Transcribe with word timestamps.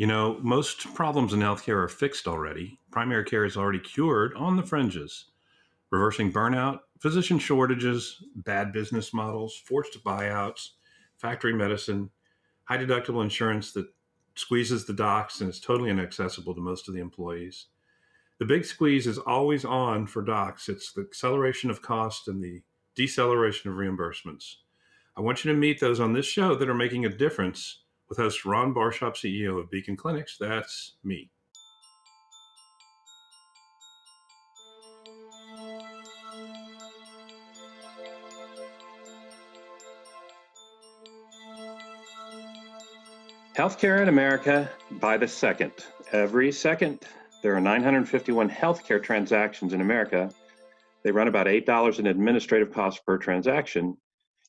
You 0.00 0.06
know, 0.06 0.38
most 0.40 0.94
problems 0.94 1.34
in 1.34 1.40
healthcare 1.40 1.76
are 1.76 1.86
fixed 1.86 2.26
already. 2.26 2.78
Primary 2.90 3.22
care 3.22 3.44
is 3.44 3.54
already 3.54 3.80
cured 3.80 4.32
on 4.34 4.56
the 4.56 4.62
fringes. 4.62 5.26
Reversing 5.90 6.32
burnout, 6.32 6.78
physician 6.98 7.38
shortages, 7.38 8.24
bad 8.34 8.72
business 8.72 9.12
models, 9.12 9.54
forced 9.66 10.02
buyouts, 10.02 10.70
factory 11.18 11.52
medicine, 11.52 12.08
high 12.64 12.78
deductible 12.78 13.22
insurance 13.22 13.72
that 13.72 13.88
squeezes 14.36 14.86
the 14.86 14.94
docs 14.94 15.42
and 15.42 15.50
is 15.50 15.60
totally 15.60 15.90
inaccessible 15.90 16.54
to 16.54 16.62
most 16.62 16.88
of 16.88 16.94
the 16.94 17.00
employees. 17.00 17.66
The 18.38 18.46
big 18.46 18.64
squeeze 18.64 19.06
is 19.06 19.18
always 19.18 19.66
on 19.66 20.06
for 20.06 20.22
docs. 20.22 20.70
It's 20.70 20.94
the 20.94 21.02
acceleration 21.02 21.68
of 21.68 21.82
cost 21.82 22.26
and 22.26 22.42
the 22.42 22.62
deceleration 22.94 23.70
of 23.70 23.76
reimbursements. 23.76 24.54
I 25.14 25.20
want 25.20 25.44
you 25.44 25.52
to 25.52 25.58
meet 25.58 25.78
those 25.78 26.00
on 26.00 26.14
this 26.14 26.24
show 26.24 26.54
that 26.54 26.70
are 26.70 26.74
making 26.74 27.04
a 27.04 27.10
difference 27.10 27.79
with 28.10 28.18
host 28.18 28.44
Ron 28.44 28.74
Barshop, 28.74 29.14
CEO 29.14 29.58
of 29.58 29.70
Beacon 29.70 29.96
Clinics. 29.96 30.36
That's 30.36 30.96
me. 31.04 31.30
Healthcare 43.56 44.00
in 44.00 44.08
America 44.08 44.70
by 44.92 45.16
the 45.16 45.28
second. 45.28 45.72
Every 46.12 46.50
second, 46.50 47.04
there 47.42 47.54
are 47.54 47.60
951 47.60 48.50
healthcare 48.50 49.02
transactions 49.02 49.72
in 49.72 49.80
America. 49.80 50.30
They 51.04 51.12
run 51.12 51.28
about 51.28 51.46
$8 51.46 51.98
in 51.98 52.06
administrative 52.06 52.72
costs 52.72 53.00
per 53.06 53.18
transaction, 53.18 53.96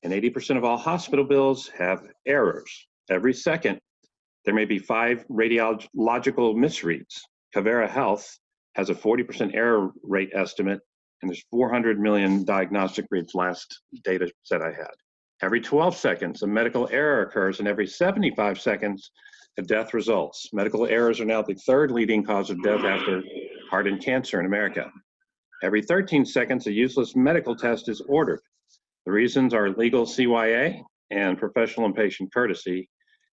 and 0.04 0.14
80% 0.14 0.58
of 0.58 0.64
all 0.64 0.78
hospital 0.78 1.26
bills 1.26 1.68
have 1.78 2.08
errors. 2.26 2.88
Every 3.10 3.34
second, 3.34 3.80
there 4.46 4.54
may 4.54 4.66
be 4.66 4.80
five 4.80 5.26
radiological 5.30 6.56
misreads. 6.56 7.20
Covera 7.56 7.90
Health 7.90 8.38
has 8.76 8.90
a 8.90 8.96
40% 8.96 9.54
error 9.54 9.90
rate 10.04 10.32
estimate, 10.34 10.80
and 11.22 11.30
there's 11.30 11.44
400 11.52 12.00
million 12.00 12.46
diagnostic 12.46 13.06
reads 13.12 13.36
last 13.36 13.82
data 14.04 14.32
set 14.44 14.62
I 14.62 14.72
had. 14.72 14.92
Every 15.42 15.60
12 15.60 15.96
seconds, 15.98 16.44
a 16.44 16.48
medical 16.48 16.88
error 16.92 17.24
occurs, 17.24 17.60
and 17.60 17.68
every 17.68 17.88
75 17.88 18.62
seconds, 18.62 19.12
a 19.58 19.62
death 19.64 19.94
results. 19.94 20.50
Medical 20.54 20.86
errors 20.88 21.20
are 21.20 21.26
now 21.26 21.42
the 21.42 21.56
third 21.66 21.92
leading 21.92 22.24
cause 22.24 22.50
of 22.50 22.62
death 22.64 22.84
after 22.84 23.22
heart 23.70 23.88
and 23.88 24.04
cancer 24.04 24.40
in 24.40 24.46
America. 24.46 24.90
Every 25.64 25.82
13 25.82 26.26
seconds, 26.26 26.68
a 26.68 26.72
useless 26.72 27.16
medical 27.16 27.56
test 27.56 27.90
is 27.90 28.02
ordered. 28.02 28.42
The 29.06 29.12
reasons 29.12 29.54
are 29.54 29.70
legal 29.70 30.06
CYA 30.06 30.82
and 31.10 31.38
professional 31.38 31.86
and 31.86 31.96
patient 31.96 32.34
courtesy, 32.34 32.88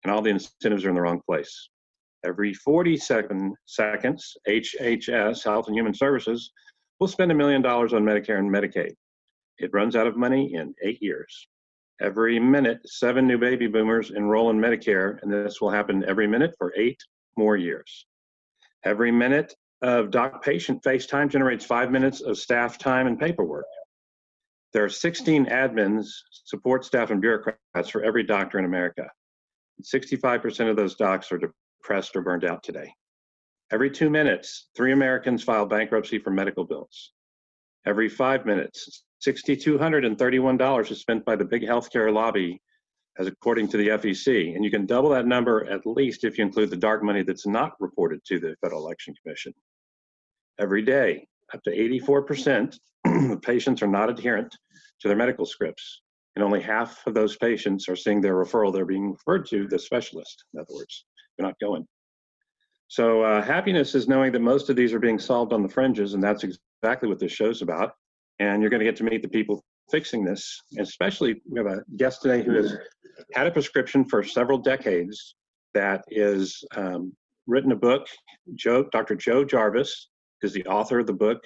and 0.09 0.17
all 0.17 0.23
the 0.23 0.31
incentives 0.31 0.87
are 0.87 0.89
in 0.89 0.95
the 0.95 1.03
wrong 1.03 1.20
place. 1.27 1.69
Every 2.25 2.55
47 2.55 3.55
seconds, 3.67 4.39
HHS, 4.48 5.45
Health 5.45 5.67
and 5.67 5.77
Human 5.77 5.92
Services, 5.92 6.51
will 6.98 7.09
spend 7.09 7.31
a 7.31 7.34
million 7.34 7.61
dollars 7.61 7.92
on 7.92 8.05
Medicare 8.05 8.39
and 8.39 8.51
Medicaid. 8.51 8.95
It 9.59 9.70
runs 9.75 9.97
out 9.97 10.06
of 10.06 10.17
money 10.17 10.55
in 10.55 10.75
eight 10.83 11.03
years. 11.03 11.47
Every 12.01 12.41
minute, 12.41 12.81
seven 12.86 13.27
new 13.27 13.36
baby 13.36 13.67
boomers 13.67 14.11
enroll 14.11 14.48
in 14.48 14.56
Medicare, 14.56 15.23
and 15.23 15.31
this 15.31 15.61
will 15.61 15.70
happen 15.70 16.03
every 16.09 16.27
minute 16.27 16.55
for 16.56 16.73
eight 16.75 16.98
more 17.36 17.59
years. 17.59 18.06
Every 18.84 19.12
minute 19.12 19.55
of 19.83 20.11
doc 20.11 20.42
patient 20.42 20.83
FaceTime 20.83 21.29
generates 21.29 21.67
five 21.67 21.91
minutes 21.91 22.23
of 22.23 22.39
staff 22.39 22.79
time 22.79 23.09
and 23.09 23.20
paperwork. 23.20 23.67
There 24.73 24.84
are 24.84 24.89
16 24.89 25.47
admins, 25.47 26.09
support 26.31 26.86
staff, 26.86 27.11
and 27.11 27.20
bureaucrats 27.20 27.91
for 27.91 28.03
every 28.03 28.23
doctor 28.23 28.59
in 28.59 28.64
America. 28.64 29.06
65% 29.83 30.71
of 30.71 30.77
those 30.77 30.97
docs 30.97 31.31
are 31.33 31.39
depressed 31.39 32.17
or 32.17 32.23
burned 32.23 32.45
out 32.45 32.62
today. 32.62 32.93
Every 33.71 33.91
two 33.91 34.09
minutes, 34.11 34.69
three 34.77 34.93
Americans 34.93 35.43
file 35.43 35.67
bankruptcy 35.67 36.19
for 36.19 36.31
medical 36.31 36.65
bills. 36.65 37.12
Every 37.87 38.09
five 38.09 38.47
minutes, 38.47 39.05
$6,231 39.27 40.91
is 40.91 41.01
spent 41.01 41.25
by 41.25 41.36
the 41.36 41.45
big 41.45 41.63
healthcare 41.63 42.13
lobby, 42.13 42.61
as 43.19 43.27
according 43.27 43.69
to 43.69 43.77
the 43.77 43.89
FEC. 43.89 44.55
And 44.55 44.64
you 44.64 44.70
can 44.70 44.86
double 44.86 45.11
that 45.11 45.27
number 45.27 45.69
at 45.70 45.86
least 45.86 46.25
if 46.25 46.39
you 46.39 46.45
include 46.45 46.70
the 46.70 46.77
dark 46.77 47.02
money 47.02 47.23
that's 47.23 47.47
not 47.47 47.73
reported 47.81 48.25
to 48.27 48.39
the 48.39 48.57
Federal 48.63 48.85
Election 48.85 49.14
Commission. 49.23 49.52
Every 50.58 50.83
day, 50.83 51.27
up 51.52 51.63
to 51.64 51.70
84% 51.70 52.79
of 53.33 53.42
patients 53.42 53.83
are 53.83 53.89
not 53.89 54.11
adherent 54.11 54.57
to 55.01 55.08
their 55.08 55.17
medical 55.17 55.47
scripts. 55.47 56.02
And 56.39 56.45
only 56.45 56.63
half 56.63 57.05
of 57.07 57.15
those 57.15 57.37
patients 57.37 57.89
are 57.89 57.97
seeing 57.97 58.21
their 58.21 58.37
referral. 58.37 58.73
They're 58.73 58.85
being 58.85 59.11
referred 59.11 59.45
to 59.49 59.67
the 59.67 59.79
specialist, 59.79 60.45
in 60.55 60.61
other 60.61 60.73
words. 60.73 61.05
They're 61.37 61.47
not 61.47 61.59
going. 61.61 61.85
So, 62.87 63.23
uh, 63.23 63.43
happiness 63.43 63.95
is 63.97 64.07
knowing 64.07 64.31
that 64.33 64.41
most 64.41 64.71
of 64.71 64.77
these 64.77 64.95
are 64.95 65.01
being 65.01 65.19
solved 65.19 65.53
on 65.53 65.63
the 65.63 65.69
fringes, 65.69 66.15
and 66.15 66.23
that's 66.23 66.45
exactly 66.45 67.09
what 67.09 67.19
this 67.19 67.33
show's 67.33 67.61
about 67.61 67.93
and 68.39 68.63
you're 68.63 68.71
going 68.71 68.81
to 68.81 68.85
get 68.85 68.97
to 68.97 69.05
meet 69.05 69.23
the 69.23 69.29
people 69.29 69.65
fixing 69.91 70.25
this. 70.25 70.61
Especially, 70.79 71.41
we 71.49 71.59
have 71.59 71.67
a 71.67 71.83
guest 71.97 72.23
today 72.23 72.43
who 72.43 72.55
has 72.55 72.77
had 73.35 73.47
a 73.47 73.51
prescription 73.51 74.05
for 74.05 74.23
several 74.23 74.59
decades 74.59 75.35
that 75.75 76.05
is 76.09 76.63
um, 76.77 77.13
written 77.47 77.73
a 77.73 77.77
book. 77.77 78.07
Joe, 78.55 78.85
Dr. 78.93 79.17
Joe 79.17 79.45
Jarvis 79.45 80.09
is 80.43 80.53
the 80.53 80.65
author 80.67 81.01
of 81.01 81.07
the 81.07 81.13
book, 81.13 81.39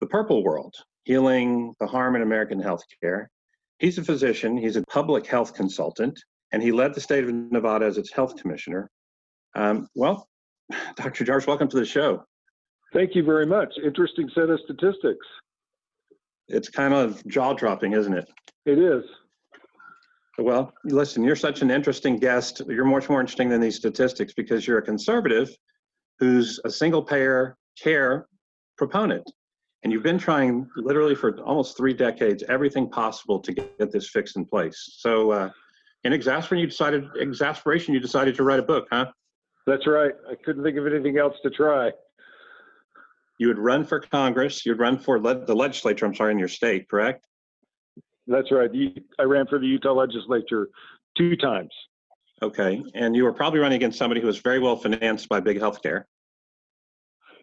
The 0.00 0.06
Purple 0.06 0.44
World 0.44 0.74
Healing 1.04 1.74
the 1.80 1.86
Harm 1.86 2.16
in 2.16 2.22
American 2.22 2.60
Healthcare. 2.60 3.26
He's 3.78 3.98
a 3.98 4.04
physician, 4.04 4.56
he's 4.56 4.76
a 4.76 4.82
public 4.82 5.26
health 5.26 5.54
consultant, 5.54 6.18
and 6.52 6.62
he 6.62 6.72
led 6.72 6.94
the 6.94 7.00
state 7.00 7.24
of 7.24 7.34
Nevada 7.34 7.86
as 7.86 7.98
its 7.98 8.12
health 8.12 8.36
commissioner. 8.36 8.90
Um, 9.54 9.88
well, 9.94 10.28
Dr. 10.96 11.24
Jarvis, 11.24 11.46
welcome 11.46 11.68
to 11.68 11.78
the 11.78 11.84
show. 11.84 12.24
Thank 12.92 13.14
you 13.14 13.24
very 13.24 13.46
much. 13.46 13.74
Interesting 13.84 14.30
set 14.34 14.50
of 14.50 14.60
statistics 14.64 15.26
it's 16.48 16.68
kind 16.68 16.94
of 16.94 17.24
jaw 17.26 17.52
dropping, 17.54 17.92
isn't 17.92 18.14
it? 18.14 18.28
It 18.66 18.78
is. 18.78 19.02
Well, 20.38 20.72
listen, 20.84 21.22
you're 21.22 21.36
such 21.36 21.62
an 21.62 21.70
interesting 21.70 22.16
guest. 22.16 22.60
You're 22.68 22.84
much 22.84 23.08
more 23.08 23.20
interesting 23.20 23.48
than 23.48 23.60
these 23.60 23.76
statistics 23.76 24.34
because 24.34 24.66
you're 24.66 24.78
a 24.78 24.82
conservative 24.82 25.48
who's 26.18 26.60
a 26.64 26.70
single 26.70 27.02
payer 27.02 27.56
care 27.80 28.26
proponent. 28.76 29.24
And 29.84 29.92
you've 29.92 30.02
been 30.02 30.18
trying 30.18 30.68
literally 30.76 31.14
for 31.14 31.38
almost 31.42 31.76
three 31.76 31.94
decades 31.94 32.42
everything 32.48 32.88
possible 32.88 33.38
to 33.40 33.52
get 33.52 33.92
this 33.92 34.08
fixed 34.08 34.36
in 34.36 34.44
place. 34.44 34.96
So, 34.98 35.30
uh, 35.30 35.50
in 36.04 36.12
exasperation, 36.12 36.58
you 36.58 36.66
decided 36.66 37.04
exasperation, 37.20 37.94
you 37.94 38.00
decided 38.00 38.34
to 38.36 38.42
write 38.42 38.58
a 38.58 38.62
book, 38.62 38.86
huh? 38.90 39.06
That's 39.66 39.86
right. 39.86 40.12
I 40.30 40.34
couldn't 40.44 40.64
think 40.64 40.76
of 40.76 40.86
anything 40.86 41.18
else 41.18 41.34
to 41.42 41.50
try 41.50 41.90
you 43.38 43.48
would 43.48 43.58
run 43.58 43.84
for 43.84 44.00
Congress, 44.00 44.64
you'd 44.64 44.78
run 44.78 44.98
for 44.98 45.20
le- 45.20 45.44
the 45.44 45.54
legislature, 45.54 46.06
I'm 46.06 46.14
sorry, 46.14 46.32
in 46.32 46.38
your 46.38 46.48
state, 46.48 46.88
correct? 46.88 47.26
That's 48.26 48.50
right. 48.50 48.70
I 49.18 49.22
ran 49.24 49.46
for 49.46 49.58
the 49.58 49.66
Utah 49.66 49.92
legislature 49.92 50.68
two 51.16 51.36
times. 51.36 51.70
Okay. 52.42 52.82
And 52.94 53.14
you 53.14 53.24
were 53.24 53.32
probably 53.32 53.60
running 53.60 53.76
against 53.76 53.98
somebody 53.98 54.20
who 54.20 54.26
was 54.26 54.38
very 54.38 54.58
well 54.58 54.76
financed 54.76 55.28
by 55.28 55.40
big 55.40 55.58
healthcare. 55.58 56.04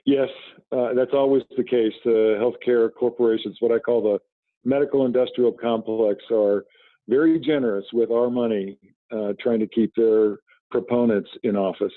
Yes, 0.05 0.29
uh, 0.71 0.93
that's 0.93 1.13
always 1.13 1.43
the 1.57 1.63
case. 1.63 1.93
The 2.03 2.37
healthcare 2.39 2.89
corporations, 2.93 3.57
what 3.59 3.71
I 3.71 3.79
call 3.79 4.01
the 4.01 4.19
medical 4.63 5.05
industrial 5.05 5.51
complex, 5.51 6.23
are 6.31 6.65
very 7.07 7.39
generous 7.39 7.85
with 7.93 8.11
our 8.11 8.29
money, 8.29 8.77
uh, 9.11 9.33
trying 9.39 9.59
to 9.59 9.67
keep 9.67 9.93
their 9.95 10.39
proponents 10.71 11.29
in 11.43 11.55
office. 11.55 11.93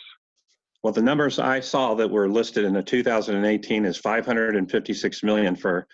Well, 0.83 0.93
the 0.93 1.03
numbers 1.03 1.39
I 1.39 1.61
saw 1.61 1.95
that 1.95 2.11
were 2.11 2.29
listed 2.29 2.65
in 2.65 2.75
the 2.75 2.83
2018 2.83 3.87
is 3.87 3.97
556 3.97 5.23
million 5.23 5.57
for 5.57 5.87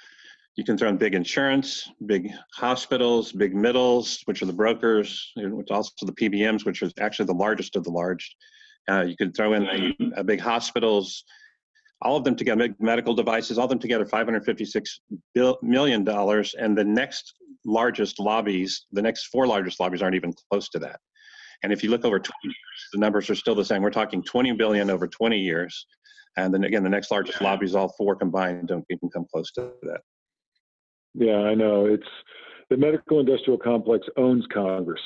you 0.56 0.65
can 0.65 0.77
throw 0.77 0.88
in 0.88 0.97
big 0.97 1.15
insurance, 1.15 1.88
big 2.06 2.31
hospitals, 2.53 3.31
big 3.31 3.54
middles, 3.54 4.21
which 4.25 4.42
are 4.42 4.47
the 4.47 4.53
brokers, 4.53 5.32
which 5.37 5.71
also 5.71 5.92
the 6.03 6.12
PBMs, 6.12 6.66
which 6.66 6.82
is 6.82 6.92
actually 6.98 7.27
the 7.27 7.34
largest 7.34 7.77
of 7.77 7.84
the 7.84 7.91
large. 7.91 8.37
Uh, 8.91 9.03
you 9.03 9.16
could 9.16 9.34
throw 9.37 9.53
in 9.53 9.62
a, 9.62 10.21
a 10.21 10.25
big 10.25 10.41
hospitals, 10.41 11.24
all 12.02 12.16
of 12.16 12.24
them 12.24 12.34
together, 12.34 12.68
medical 12.78 13.14
devices, 13.14 13.58
all 13.58 13.64
of 13.64 13.70
them 13.70 13.78
together, 13.78 14.06
556 14.06 15.00
million 15.62 16.04
dollars, 16.04 16.54
and 16.58 16.76
the 16.76 16.84
next 16.84 17.34
largest 17.64 18.18
lobbies, 18.18 18.86
the 18.92 19.02
next 19.02 19.26
four 19.26 19.47
largest 19.47 19.80
lobbies 19.80 20.02
aren't 20.02 20.16
even 20.16 20.32
close 20.50 20.68
to 20.70 20.78
that. 20.78 20.98
And 21.62 21.72
if 21.72 21.84
you 21.84 21.91
look 21.91 22.04
over 22.04 22.18
20 22.18 22.32
years, 22.44 22.54
the 22.92 22.98
numbers 22.98 23.28
are 23.28 23.34
still 23.34 23.54
the 23.54 23.64
same. 23.64 23.82
We're 23.82 23.91
talking 23.91 24.22
20 24.22 24.52
billion 24.52 24.88
over 24.88 25.06
20 25.06 25.38
years. 25.38 25.86
And 26.36 26.54
then 26.54 26.64
again, 26.64 26.82
the 26.82 26.88
next 26.88 27.10
largest 27.10 27.41
lobbies, 27.42 27.74
all 27.74 27.92
four 27.98 28.16
combined, 28.16 28.68
don't 28.68 28.84
even 28.88 29.10
come 29.10 29.26
close 29.30 29.50
to 29.53 29.72
that. 29.82 30.00
Yeah, 31.14 31.38
I 31.38 31.54
know. 31.54 31.86
It's 31.86 32.06
the 32.70 32.76
medical 32.76 33.20
industrial 33.20 33.58
complex 33.58 34.06
owns 34.16 34.46
Congress. 34.53 35.00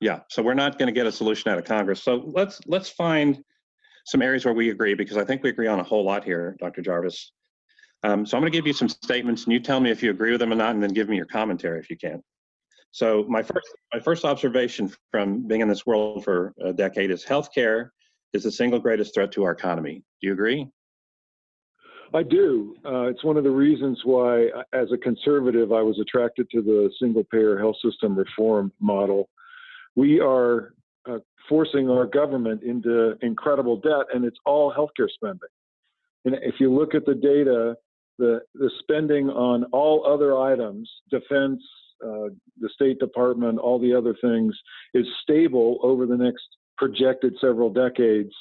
Yeah, 0.00 0.20
so 0.28 0.42
we're 0.42 0.54
not 0.54 0.78
going 0.78 0.88
to 0.88 0.92
get 0.92 1.06
a 1.06 1.12
solution 1.12 1.50
out 1.50 1.58
of 1.58 1.64
Congress. 1.64 2.02
So 2.02 2.24
let's 2.34 2.60
let's 2.66 2.88
find 2.88 3.42
some 4.04 4.22
areas 4.22 4.44
where 4.44 4.54
we 4.54 4.70
agree 4.70 4.94
because 4.94 5.16
I 5.16 5.24
think 5.24 5.42
we 5.42 5.50
agree 5.50 5.66
on 5.66 5.80
a 5.80 5.84
whole 5.84 6.04
lot 6.04 6.24
here, 6.24 6.56
Dr. 6.60 6.82
Jarvis. 6.82 7.32
Um, 8.04 8.26
so 8.26 8.36
I'm 8.36 8.42
going 8.42 8.50
to 8.50 8.58
give 8.58 8.66
you 8.66 8.72
some 8.72 8.88
statements, 8.88 9.44
and 9.44 9.52
you 9.52 9.60
tell 9.60 9.78
me 9.78 9.90
if 9.90 10.02
you 10.02 10.10
agree 10.10 10.32
with 10.32 10.40
them 10.40 10.52
or 10.52 10.56
not, 10.56 10.74
and 10.74 10.82
then 10.82 10.92
give 10.92 11.08
me 11.08 11.16
your 11.16 11.26
commentary 11.26 11.78
if 11.78 11.88
you 11.88 11.96
can. 11.96 12.22
So 12.90 13.24
my 13.28 13.42
first 13.42 13.68
my 13.94 14.00
first 14.00 14.24
observation 14.24 14.92
from 15.10 15.46
being 15.46 15.62
in 15.62 15.68
this 15.68 15.86
world 15.86 16.24
for 16.24 16.52
a 16.62 16.72
decade 16.72 17.10
is 17.10 17.24
healthcare 17.24 17.88
is 18.34 18.42
the 18.42 18.52
single 18.52 18.78
greatest 18.78 19.14
threat 19.14 19.32
to 19.32 19.44
our 19.44 19.52
economy. 19.52 20.02
Do 20.20 20.26
you 20.26 20.32
agree? 20.32 20.68
I 22.14 22.22
do. 22.22 22.76
Uh, 22.84 23.04
it's 23.04 23.24
one 23.24 23.38
of 23.38 23.44
the 23.44 23.50
reasons 23.50 23.98
why, 24.04 24.48
uh, 24.48 24.62
as 24.74 24.92
a 24.92 24.98
conservative, 24.98 25.72
I 25.72 25.80
was 25.80 25.98
attracted 25.98 26.50
to 26.50 26.60
the 26.60 26.90
single 27.00 27.24
payer 27.24 27.58
health 27.58 27.76
system 27.82 28.14
reform 28.14 28.70
model. 28.80 29.30
We 29.96 30.20
are 30.20 30.74
uh, 31.08 31.18
forcing 31.48 31.90
our 31.90 32.06
government 32.06 32.62
into 32.62 33.14
incredible 33.22 33.76
debt, 33.76 34.06
and 34.14 34.24
it's 34.24 34.38
all 34.46 34.72
healthcare 34.72 35.10
spending. 35.10 35.40
And 36.24 36.36
if 36.42 36.56
you 36.60 36.72
look 36.72 36.94
at 36.94 37.04
the 37.04 37.14
data, 37.14 37.74
the, 38.18 38.40
the 38.54 38.70
spending 38.80 39.28
on 39.28 39.64
all 39.72 40.06
other 40.06 40.38
items, 40.38 40.90
defense, 41.10 41.60
uh, 42.04 42.28
the 42.60 42.68
State 42.74 42.98
Department, 42.98 43.58
all 43.58 43.78
the 43.78 43.94
other 43.94 44.14
things, 44.20 44.56
is 44.94 45.06
stable 45.22 45.78
over 45.82 46.06
the 46.06 46.16
next 46.16 46.42
projected 46.78 47.34
several 47.40 47.70
decades 47.70 48.32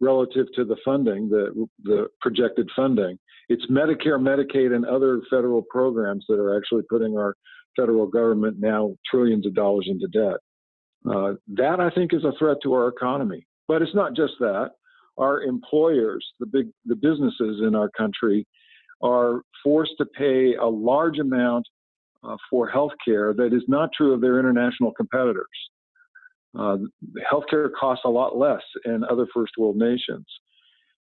relative 0.00 0.46
to 0.54 0.64
the 0.64 0.76
funding, 0.84 1.28
the, 1.28 1.66
the 1.84 2.08
projected 2.20 2.68
funding. 2.74 3.18
It's 3.48 3.66
Medicare, 3.66 4.18
Medicaid, 4.18 4.74
and 4.74 4.86
other 4.86 5.20
federal 5.28 5.62
programs 5.62 6.24
that 6.28 6.38
are 6.38 6.56
actually 6.56 6.82
putting 6.88 7.16
our 7.16 7.34
federal 7.76 8.06
government 8.06 8.56
now 8.58 8.94
trillions 9.10 9.46
of 9.46 9.54
dollars 9.54 9.88
into 9.88 10.06
debt. 10.08 10.38
Uh, 11.08 11.32
that 11.48 11.80
I 11.80 11.90
think 11.90 12.12
is 12.12 12.24
a 12.24 12.32
threat 12.38 12.58
to 12.62 12.74
our 12.74 12.88
economy. 12.88 13.46
But 13.68 13.82
it's 13.82 13.94
not 13.94 14.14
just 14.14 14.34
that. 14.40 14.72
Our 15.16 15.42
employers, 15.42 16.26
the 16.38 16.46
big 16.46 16.68
the 16.84 16.96
businesses 16.96 17.62
in 17.66 17.74
our 17.74 17.90
country, 17.90 18.46
are 19.02 19.42
forced 19.62 19.94
to 19.98 20.06
pay 20.06 20.54
a 20.54 20.66
large 20.66 21.18
amount 21.18 21.66
uh, 22.22 22.36
for 22.50 22.68
health 22.68 22.92
care 23.04 23.32
that 23.34 23.52
is 23.54 23.62
not 23.68 23.90
true 23.96 24.12
of 24.12 24.20
their 24.20 24.38
international 24.38 24.92
competitors. 24.92 25.46
Uh, 26.58 26.78
healthcare 27.32 27.68
costs 27.78 28.04
a 28.04 28.08
lot 28.08 28.36
less 28.36 28.62
in 28.84 29.04
other 29.10 29.26
first 29.32 29.52
world 29.56 29.76
nations. 29.76 30.26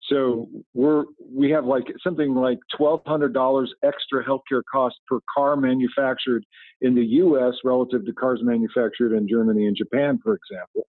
So 0.08 0.48
we're 0.74 1.04
we 1.32 1.50
have 1.50 1.64
like 1.64 1.84
something 2.02 2.34
like 2.34 2.58
twelve 2.76 3.02
hundred 3.06 3.32
dollars 3.32 3.72
extra 3.84 4.24
healthcare 4.24 4.62
costs 4.70 4.98
per 5.06 5.20
car 5.32 5.56
manufactured 5.56 6.44
in 6.80 6.94
the 6.94 7.04
U.S. 7.04 7.54
relative 7.64 8.04
to 8.06 8.12
cars 8.12 8.40
manufactured 8.42 9.14
in 9.14 9.28
Germany 9.28 9.66
and 9.66 9.76
Japan, 9.76 10.18
for 10.22 10.34
example. 10.34 10.88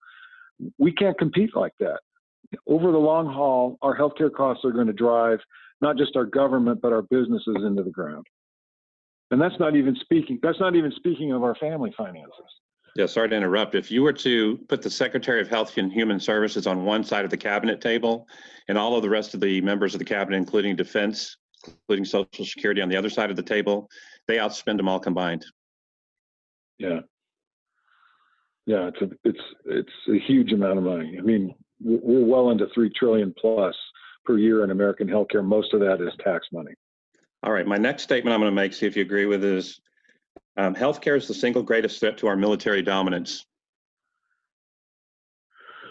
We 0.78 0.92
can't 0.92 1.18
compete 1.18 1.56
like 1.56 1.74
that. 1.80 2.00
Over 2.68 2.92
the 2.92 2.98
long 2.98 3.28
haul, 3.28 3.78
our 3.82 3.98
healthcare 3.98 4.32
costs 4.32 4.66
are 4.66 4.72
going 4.72 4.88
to 4.88 4.94
drive 4.94 5.40
not 5.82 5.98
just 5.98 6.16
our 6.16 6.26
government 6.26 6.82
but 6.82 6.92
our 6.92 7.04
businesses 7.04 7.58
into 7.66 7.84
the 7.84 7.92
ground. 7.92 8.26
And 9.32 9.42
that's 9.42 9.60
not 9.60 9.76
even 9.76 9.96
speaking. 10.02 10.40
That's 10.42 10.60
not 10.60 10.76
even 10.76 10.92
speaking 10.96 11.34
of 11.34 11.44
our 11.44 11.56
family 11.56 11.94
finances. 11.98 12.32
Yeah, 12.98 13.06
sorry 13.06 13.30
to 13.30 13.36
interrupt. 13.36 13.76
If 13.76 13.92
you 13.92 14.02
were 14.02 14.14
to 14.14 14.58
put 14.70 14.82
the 14.82 14.90
Secretary 14.90 15.40
of 15.40 15.48
Health 15.48 15.78
and 15.78 15.94
Human 15.94 16.20
Services 16.20 16.66
on 16.66 16.84
one 16.84 17.04
side 17.04 17.26
of 17.26 17.30
the 17.30 17.38
cabinet 17.38 17.80
table 17.80 18.28
and 18.70 18.76
all 18.76 18.96
of 18.96 19.04
the 19.04 19.10
rest 19.10 19.36
of 19.36 19.40
the 19.40 19.62
members 19.62 19.94
of 19.94 20.00
the 20.00 20.06
cabinet, 20.06 20.38
including 20.38 20.76
defense, 20.76 21.38
including 21.68 22.06
Social 22.06 22.44
Security 22.44 22.82
on 22.82 22.90
the 22.90 22.96
other 22.96 23.12
side 23.12 23.30
of 23.30 23.36
the 23.36 23.44
table, 23.44 23.88
they 24.28 24.38
outspend 24.38 24.78
them 24.78 24.88
all 24.88 25.00
combined. 25.00 25.46
Yeah. 26.80 27.02
Yeah, 28.66 28.88
it's 28.88 29.02
a, 29.02 29.10
it's 29.24 29.44
it's 29.66 29.94
a 30.10 30.18
huge 30.26 30.52
amount 30.52 30.80
of 30.80 30.84
money. 30.84 31.18
I 31.20 31.22
mean, 31.22 31.54
we're 31.80 32.26
well 32.26 32.50
into 32.50 32.66
three 32.74 32.90
trillion 32.90 33.32
plus 33.40 33.76
per 34.26 34.40
year 34.40 34.64
in 34.64 34.72
American 34.72 35.08
healthcare. 35.08 35.46
Most 35.46 35.72
of 35.76 35.82
that 35.82 36.02
is 36.02 36.14
tax 36.24 36.48
money. 36.52 36.74
All 37.44 37.52
right, 37.52 37.68
my 37.68 37.78
next 37.78 38.02
statement 38.02 38.34
I'm 38.34 38.40
going 38.40 38.52
to 38.52 38.56
make, 38.56 38.74
see 38.74 38.88
if 38.88 38.96
you 38.96 39.04
agree 39.04 39.28
with, 39.28 39.44
is 39.44 39.80
um, 40.58 40.76
healthcare 40.76 41.18
is 41.18 41.28
the 41.28 41.34
single 41.34 41.64
greatest 41.64 42.00
threat 42.00 42.18
to 42.20 42.28
our 42.28 42.36
military 42.36 42.82
dominance. 42.82 43.46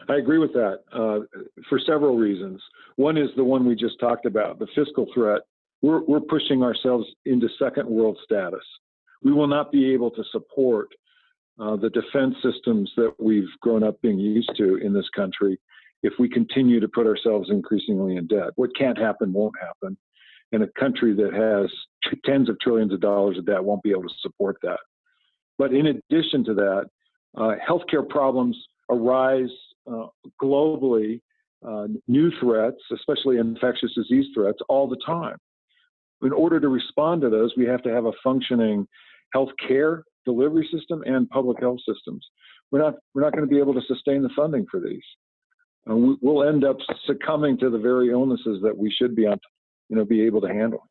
I 0.08 0.16
agree 0.16 0.38
with 0.38 0.52
that 0.52 0.80
uh, 0.92 1.20
for 1.68 1.80
several 1.84 2.16
reasons. 2.16 2.62
One 2.96 3.16
is 3.16 3.28
the 3.36 3.44
one 3.44 3.66
we 3.66 3.74
just 3.74 3.98
talked 3.98 4.26
about, 4.26 4.58
the 4.58 4.68
fiscal 4.74 5.06
threat. 5.12 5.42
We're, 5.82 6.02
we're 6.02 6.20
pushing 6.20 6.62
ourselves 6.62 7.06
into 7.24 7.48
second 7.58 7.88
world 7.88 8.18
status. 8.24 8.64
We 9.22 9.32
will 9.32 9.48
not 9.48 9.72
be 9.72 9.92
able 9.92 10.10
to 10.12 10.22
support 10.30 10.88
uh, 11.60 11.76
the 11.76 11.90
defense 11.90 12.34
systems 12.42 12.90
that 12.96 13.14
we've 13.18 13.48
grown 13.60 13.82
up 13.82 14.00
being 14.02 14.18
used 14.18 14.52
to 14.56 14.76
in 14.76 14.92
this 14.92 15.08
country 15.14 15.58
if 16.02 16.12
we 16.18 16.28
continue 16.28 16.80
to 16.80 16.88
put 16.88 17.06
ourselves 17.06 17.50
increasingly 17.50 18.16
in 18.16 18.26
debt. 18.26 18.50
What 18.56 18.76
can't 18.76 18.98
happen 18.98 19.32
won't 19.32 19.54
happen. 19.60 19.96
And 20.52 20.62
a 20.62 20.68
country 20.78 21.12
that 21.14 21.34
has 21.34 21.70
tens 22.24 22.48
of 22.48 22.58
trillions 22.60 22.92
of 22.92 23.00
dollars 23.00 23.36
of 23.38 23.46
debt 23.46 23.64
won't 23.64 23.82
be 23.82 23.90
able 23.90 24.02
to 24.02 24.14
support 24.20 24.56
that. 24.62 24.78
But 25.58 25.72
in 25.72 25.86
addition 25.86 26.44
to 26.44 26.54
that, 26.54 26.84
uh, 27.36 27.54
healthcare 27.68 28.08
problems 28.08 28.56
arise 28.90 29.50
uh, 29.90 30.06
globally, 30.42 31.20
uh, 31.66 31.88
new 32.06 32.30
threats, 32.40 32.78
especially 32.92 33.38
infectious 33.38 33.92
disease 33.94 34.26
threats, 34.34 34.58
all 34.68 34.88
the 34.88 34.98
time. 35.04 35.36
In 36.22 36.32
order 36.32 36.60
to 36.60 36.68
respond 36.68 37.22
to 37.22 37.30
those, 37.30 37.52
we 37.56 37.66
have 37.66 37.82
to 37.82 37.90
have 37.90 38.06
a 38.06 38.12
functioning 38.22 38.86
healthcare 39.34 40.02
delivery 40.24 40.68
system 40.72 41.02
and 41.06 41.28
public 41.28 41.60
health 41.60 41.78
systems. 41.88 42.24
We're 42.70 42.80
not 42.80 42.94
we're 43.14 43.22
not 43.22 43.32
going 43.32 43.46
to 43.46 43.50
be 43.52 43.60
able 43.60 43.74
to 43.74 43.82
sustain 43.86 44.22
the 44.22 44.30
funding 44.34 44.66
for 44.70 44.80
these. 44.80 45.04
Uh, 45.88 45.94
we, 45.94 46.16
we'll 46.20 46.48
end 46.48 46.64
up 46.64 46.78
succumbing 47.06 47.58
to 47.58 47.70
the 47.70 47.78
very 47.78 48.10
illnesses 48.10 48.60
that 48.62 48.76
we 48.76 48.90
should 48.90 49.14
be 49.14 49.26
on, 49.26 49.38
you 49.88 49.96
know, 49.96 50.04
be 50.04 50.22
able 50.22 50.40
to 50.40 50.48
handle. 50.48 50.88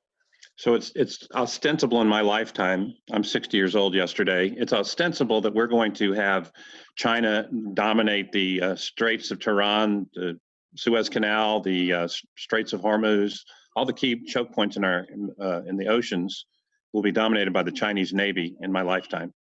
So 0.57 0.73
it's 0.73 0.91
it's 0.95 1.27
ostensible 1.33 2.01
in 2.01 2.07
my 2.07 2.21
lifetime. 2.21 2.93
I'm 3.11 3.23
60 3.23 3.57
years 3.57 3.75
old 3.75 3.93
yesterday. 3.93 4.53
It's 4.55 4.73
ostensible 4.73 5.41
that 5.41 5.53
we're 5.53 5.67
going 5.67 5.93
to 5.93 6.13
have 6.13 6.51
China 6.95 7.49
dominate 7.73 8.31
the 8.31 8.61
uh, 8.61 8.75
Straits 8.75 9.31
of 9.31 9.39
Tehran, 9.39 10.07
the 10.13 10.39
Suez 10.77 11.09
Canal, 11.09 11.61
the 11.61 11.93
uh, 11.93 12.07
Straits 12.37 12.73
of 12.73 12.81
Hormuz, 12.81 13.39
all 13.75 13.85
the 13.85 13.93
key 13.93 14.23
choke 14.25 14.51
points 14.53 14.77
in 14.77 14.85
our 14.85 15.05
uh, 15.41 15.61
in 15.63 15.77
the 15.77 15.87
oceans 15.87 16.45
will 16.93 17.01
be 17.01 17.11
dominated 17.11 17.51
by 17.51 17.63
the 17.63 17.71
Chinese 17.71 18.13
Navy 18.13 18.55
in 18.61 18.71
my 18.71 18.81
lifetime. 18.81 19.33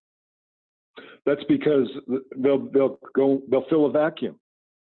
That's 1.26 1.44
because 1.48 1.88
they'll 2.38 2.70
they'll 2.72 3.00
go 3.16 3.42
they'll 3.50 3.66
fill 3.70 3.86
a 3.86 3.92
vacuum. 3.92 4.40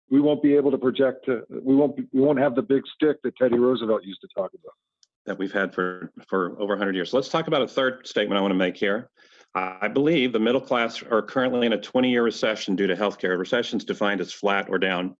We 0.09 0.21
won't 0.21 0.43
be 0.43 0.55
able 0.55 0.71
to 0.71 0.77
project. 0.77 1.25
To, 1.25 1.43
we 1.49 1.75
won't 1.75 1.97
we 2.11 2.21
won't 2.21 2.39
have 2.39 2.55
the 2.55 2.61
big 2.61 2.83
stick 2.95 3.21
that 3.23 3.35
Teddy 3.37 3.57
Roosevelt 3.57 4.03
used 4.03 4.21
to 4.21 4.27
talk 4.35 4.51
about 4.53 4.73
that 5.25 5.37
we've 5.37 5.51
had 5.51 5.73
for, 5.73 6.11
for 6.27 6.59
over 6.59 6.73
100 6.73 6.95
years. 6.95 7.11
So 7.11 7.17
let's 7.17 7.29
talk 7.29 7.47
about 7.47 7.61
a 7.61 7.67
third 7.67 8.05
statement 8.05 8.37
I 8.37 8.41
want 8.41 8.51
to 8.51 8.57
make 8.57 8.75
here. 8.75 9.09
I 9.55 9.87
believe 9.87 10.33
the 10.33 10.39
middle 10.39 10.61
class 10.61 11.03
are 11.03 11.21
currently 11.21 11.67
in 11.67 11.73
a 11.73 11.77
20 11.79 12.09
year 12.09 12.23
recession 12.23 12.75
due 12.75 12.87
to 12.87 12.95
healthcare. 12.95 13.37
Recession 13.37 13.77
is 13.77 13.85
defined 13.85 14.19
as 14.19 14.33
flat 14.33 14.67
or 14.67 14.79
down. 14.79 15.15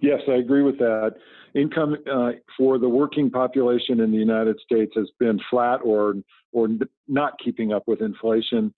Yes, 0.00 0.22
I 0.26 0.34
agree 0.34 0.62
with 0.62 0.78
that. 0.78 1.14
Income 1.54 1.96
uh, 2.10 2.32
for 2.56 2.78
the 2.78 2.88
working 2.88 3.30
population 3.30 4.00
in 4.00 4.10
the 4.10 4.16
United 4.16 4.58
States 4.60 4.92
has 4.96 5.10
been 5.18 5.38
flat 5.50 5.80
or 5.84 6.14
or 6.52 6.68
not 7.08 7.34
keeping 7.42 7.72
up 7.72 7.82
with 7.86 8.00
inflation 8.00 8.72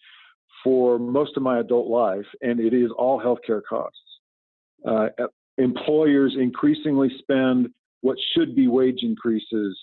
for 0.65 0.99
most 0.99 1.37
of 1.37 1.43
my 1.43 1.61
adult 1.61 1.89
life, 1.89 2.27
and 2.41 2.61
it 2.61 2.75
is 2.75 2.91
all 2.97 3.21
healthcare 3.21 3.63
costs. 3.69 3.99
Uh, 4.87 5.09
employers 5.59 6.37
increasingly 6.39 7.11
spend 7.19 7.69
what 8.01 8.17
should 8.35 8.55
be 8.55 8.69
wage 8.69 9.03
increases 9.03 9.79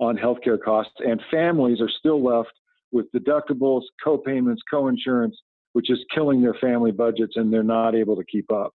on 0.00 0.16
healthcare 0.16 0.60
costs, 0.62 0.94
and 1.00 1.20
families 1.30 1.80
are 1.80 1.90
still 1.98 2.22
left 2.22 2.52
with 2.90 3.06
deductibles, 3.12 3.82
co-payments, 4.02 4.62
co-insurance, 4.70 5.36
which 5.74 5.90
is 5.90 5.98
killing 6.12 6.42
their 6.42 6.54
family 6.54 6.90
budgets, 6.90 7.34
and 7.36 7.52
they're 7.52 7.62
not 7.62 7.94
able 7.94 8.16
to 8.16 8.24
keep 8.24 8.50
up. 8.50 8.72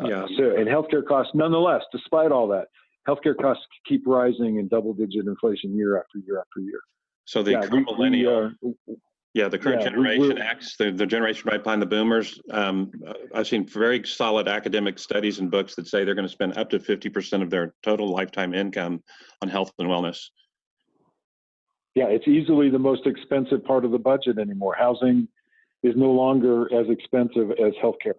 Uh, 0.00 0.08
yeah. 0.08 0.22
Uh, 0.24 0.26
so, 0.36 0.56
and 0.56 0.68
healthcare 0.68 1.04
costs, 1.06 1.32
nonetheless, 1.34 1.82
despite 1.90 2.30
all 2.30 2.46
that, 2.48 2.66
healthcare 3.08 3.36
costs 3.36 3.64
keep 3.88 4.02
rising 4.06 4.58
in 4.58 4.68
double-digit 4.68 5.26
inflation 5.26 5.74
year 5.74 5.98
after 5.98 6.18
year 6.26 6.38
after 6.38 6.60
year. 6.60 6.80
So 7.24 7.42
the 7.42 7.52
yeah, 7.52 7.66
millennial, 7.70 8.52
yeah, 9.34 9.48
the 9.48 9.58
current 9.58 9.80
yeah, 9.80 9.88
generation 9.88 10.38
X, 10.38 10.76
the, 10.76 10.90
the 10.90 11.06
generation 11.06 11.48
right 11.50 11.62
behind 11.62 11.80
the 11.80 11.86
boomers. 11.86 12.38
Um, 12.50 12.90
uh, 13.06 13.14
I've 13.34 13.46
seen 13.46 13.66
very 13.66 14.04
solid 14.04 14.46
academic 14.46 14.98
studies 14.98 15.38
and 15.38 15.50
books 15.50 15.74
that 15.76 15.86
say 15.86 16.04
they're 16.04 16.14
going 16.14 16.26
to 16.26 16.32
spend 16.32 16.58
up 16.58 16.68
to 16.70 16.78
50% 16.78 17.42
of 17.42 17.48
their 17.48 17.74
total 17.82 18.08
lifetime 18.08 18.52
income 18.52 19.02
on 19.40 19.48
health 19.48 19.72
and 19.78 19.88
wellness. 19.88 20.26
Yeah, 21.94 22.06
it's 22.06 22.28
easily 22.28 22.68
the 22.68 22.78
most 22.78 23.06
expensive 23.06 23.64
part 23.64 23.84
of 23.84 23.90
the 23.90 23.98
budget 23.98 24.38
anymore. 24.38 24.74
Housing 24.78 25.28
is 25.82 25.94
no 25.96 26.10
longer 26.10 26.72
as 26.74 26.88
expensive 26.90 27.52
as 27.52 27.72
healthcare. 27.82 28.14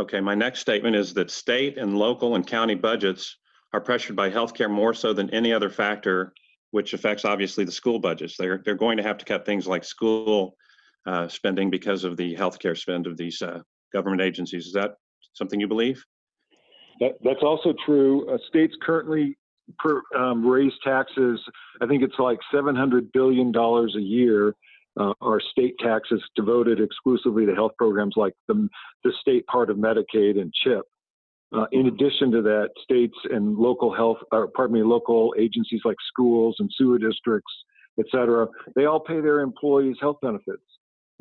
Okay, 0.00 0.20
my 0.20 0.34
next 0.34 0.60
statement 0.60 0.96
is 0.96 1.14
that 1.14 1.30
state 1.30 1.78
and 1.78 1.96
local 1.96 2.34
and 2.34 2.44
county 2.44 2.74
budgets 2.74 3.36
are 3.72 3.80
pressured 3.80 4.16
by 4.16 4.30
healthcare 4.30 4.70
more 4.70 4.94
so 4.94 5.12
than 5.12 5.30
any 5.30 5.52
other 5.52 5.70
factor 5.70 6.32
which 6.74 6.92
affects 6.92 7.24
obviously 7.24 7.64
the 7.64 7.70
school 7.70 8.00
budgets. 8.00 8.36
They're 8.36 8.60
they're 8.64 8.74
going 8.74 8.96
to 8.96 9.02
have 9.04 9.16
to 9.18 9.24
cut 9.24 9.46
things 9.46 9.68
like 9.68 9.84
school 9.84 10.56
uh, 11.06 11.28
spending 11.28 11.70
because 11.70 12.02
of 12.02 12.16
the 12.16 12.34
healthcare 12.34 12.76
spend 12.76 13.06
of 13.06 13.16
these 13.16 13.40
uh, 13.40 13.60
government 13.92 14.22
agencies. 14.22 14.66
Is 14.66 14.72
that 14.72 14.96
something 15.34 15.60
you 15.60 15.68
believe? 15.68 16.02
That, 16.98 17.12
that's 17.22 17.42
also 17.42 17.74
true. 17.86 18.28
Uh, 18.28 18.38
states 18.48 18.74
currently 18.82 19.38
per, 19.78 20.02
um, 20.18 20.44
raise 20.44 20.72
taxes. 20.82 21.40
I 21.80 21.86
think 21.86 22.02
it's 22.02 22.18
like 22.18 22.38
seven 22.52 22.74
hundred 22.74 23.12
billion 23.12 23.52
dollars 23.52 23.94
a 23.96 24.02
year 24.02 24.52
uh, 24.98 25.12
are 25.20 25.40
state 25.52 25.76
taxes 25.78 26.20
devoted 26.34 26.80
exclusively 26.80 27.46
to 27.46 27.54
health 27.54 27.72
programs 27.78 28.14
like 28.16 28.34
the, 28.48 28.68
the 29.04 29.12
state 29.20 29.46
part 29.46 29.70
of 29.70 29.76
Medicaid 29.76 30.40
and 30.40 30.52
CHIP. 30.64 30.82
Uh, 31.54 31.66
in 31.72 31.86
addition 31.86 32.32
to 32.32 32.42
that, 32.42 32.70
states 32.82 33.16
and 33.30 33.56
local 33.56 33.94
health, 33.94 34.18
or 34.32 34.48
pardon 34.48 34.74
me, 34.74 34.82
local 34.82 35.34
agencies 35.38 35.80
like 35.84 35.96
schools 36.08 36.56
and 36.58 36.68
sewer 36.76 36.98
districts, 36.98 37.52
et 37.98 38.06
cetera, 38.10 38.46
they 38.74 38.86
all 38.86 39.00
pay 39.00 39.20
their 39.20 39.40
employees 39.40 39.96
health 40.00 40.16
benefits. 40.20 40.62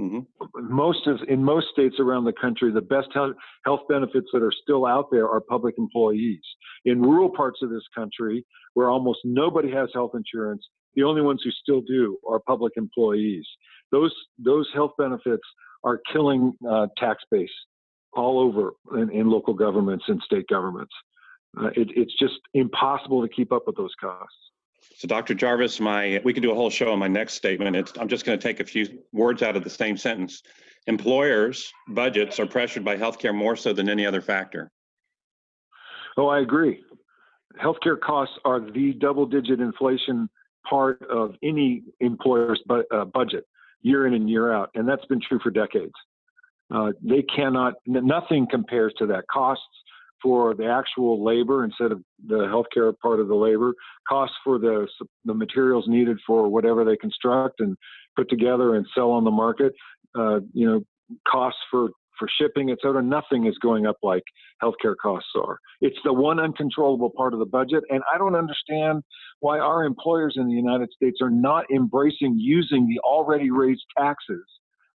Mm-hmm. 0.01 0.21
Most 0.73 1.05
of 1.05 1.19
in 1.27 1.43
most 1.43 1.67
states 1.71 1.97
around 1.99 2.25
the 2.25 2.33
country, 2.33 2.71
the 2.71 2.81
best 2.81 3.09
health, 3.13 3.35
health 3.63 3.81
benefits 3.87 4.25
that 4.33 4.41
are 4.41 4.51
still 4.63 4.87
out 4.87 5.09
there 5.11 5.29
are 5.29 5.39
public 5.39 5.75
employees. 5.77 6.41
In 6.85 6.99
rural 6.99 7.29
parts 7.29 7.59
of 7.61 7.69
this 7.69 7.83
country, 7.93 8.43
where 8.73 8.89
almost 8.89 9.19
nobody 9.23 9.71
has 9.71 9.89
health 9.93 10.13
insurance, 10.15 10.67
the 10.95 11.03
only 11.03 11.21
ones 11.21 11.41
who 11.43 11.51
still 11.51 11.81
do 11.81 12.17
are 12.27 12.39
public 12.39 12.73
employees. 12.75 13.45
Those 13.91 14.13
those 14.39 14.67
health 14.73 14.93
benefits 14.97 15.43
are 15.83 16.01
killing 16.11 16.53
uh, 16.67 16.87
tax 16.97 17.23
base 17.29 17.51
all 18.15 18.39
over 18.39 18.73
in, 18.99 19.09
in, 19.11 19.29
local 19.29 19.53
governments 19.53 20.05
and 20.07 20.21
state 20.23 20.47
governments. 20.47 20.93
Uh, 21.59 21.67
it, 21.75 21.89
it's 21.95 22.13
just 22.19 22.39
impossible 22.53 23.21
to 23.21 23.27
keep 23.33 23.51
up 23.51 23.63
with 23.67 23.75
those 23.75 23.93
costs. 23.99 24.35
So, 24.97 25.07
Dr. 25.07 25.33
Jarvis, 25.33 25.79
my 25.79 26.21
we 26.23 26.33
can 26.33 26.43
do 26.43 26.51
a 26.51 26.55
whole 26.55 26.69
show 26.69 26.91
on 26.91 26.99
my 26.99 27.07
next 27.07 27.33
statement. 27.35 27.75
It's, 27.75 27.93
I'm 27.99 28.07
just 28.07 28.25
going 28.25 28.37
to 28.37 28.43
take 28.43 28.59
a 28.59 28.65
few 28.65 28.99
words 29.11 29.41
out 29.41 29.55
of 29.55 29.63
the 29.63 29.69
same 29.69 29.97
sentence. 29.97 30.43
Employers' 30.87 31.71
budgets 31.87 32.39
are 32.39 32.45
pressured 32.45 32.83
by 32.83 32.97
healthcare 32.97 33.33
more 33.33 33.55
so 33.55 33.71
than 33.71 33.89
any 33.89 34.05
other 34.05 34.21
factor. 34.21 34.71
Oh, 36.17 36.27
I 36.27 36.41
agree. 36.41 36.83
Healthcare 37.61 37.99
costs 37.99 38.35
are 38.45 38.59
the 38.59 38.93
double-digit 38.93 39.59
inflation 39.59 40.29
part 40.69 41.01
of 41.09 41.35
any 41.43 41.83
employer's 41.99 42.61
bu- 42.65 42.83
uh, 42.91 43.05
budget 43.05 43.45
year 43.81 44.07
in 44.07 44.13
and 44.13 44.29
year 44.29 44.51
out, 44.51 44.69
and 44.75 44.87
that's 44.87 45.05
been 45.05 45.21
true 45.21 45.39
for 45.41 45.51
decades. 45.51 45.93
Uh, 46.73 46.91
they 47.03 47.21
cannot, 47.21 47.75
nothing 47.85 48.47
compares 48.49 48.93
to 48.97 49.05
that. 49.05 49.25
Costs 49.31 49.63
for 50.23 50.55
the 50.55 50.65
actual 50.65 51.23
labor 51.23 51.65
instead 51.65 51.91
of 51.91 52.01
the 52.25 52.35
healthcare 52.35 52.93
part 52.99 53.19
of 53.19 53.27
the 53.27 53.35
labor, 53.35 53.73
costs 54.07 54.35
for 54.43 54.57
the 54.57 54.87
the 55.25 55.33
materials 55.33 55.85
needed 55.87 56.17
for 56.25 56.47
whatever 56.47 56.85
they 56.85 56.95
construct 56.95 57.59
and 57.59 57.75
put 58.15 58.29
together 58.29 58.75
and 58.75 58.87
sell 58.95 59.11
on 59.11 59.25
the 59.25 59.31
market, 59.31 59.73
uh, 60.17 60.39
you 60.53 60.65
know, 60.65 60.81
costs 61.27 61.59
for 61.69 61.89
for 62.17 62.27
shipping, 62.39 62.69
et 62.71 62.77
cetera. 62.81 63.01
Nothing 63.01 63.47
is 63.47 63.57
going 63.57 63.85
up 63.85 63.97
like 64.01 64.23
healthcare 64.63 64.95
costs 65.01 65.29
are. 65.35 65.57
It's 65.81 65.97
the 66.05 66.13
one 66.13 66.39
uncontrollable 66.39 67.09
part 67.09 67.33
of 67.33 67.39
the 67.39 67.45
budget, 67.45 67.83
and 67.89 68.01
I 68.13 68.17
don't 68.17 68.35
understand 68.35 69.03
why 69.41 69.59
our 69.59 69.83
employers 69.83 70.35
in 70.37 70.47
the 70.47 70.53
United 70.53 70.89
States 70.95 71.19
are 71.21 71.31
not 71.31 71.65
embracing 71.69 72.37
using 72.39 72.87
the 72.87 72.99
already 72.99 73.51
raised 73.51 73.83
taxes 73.97 74.45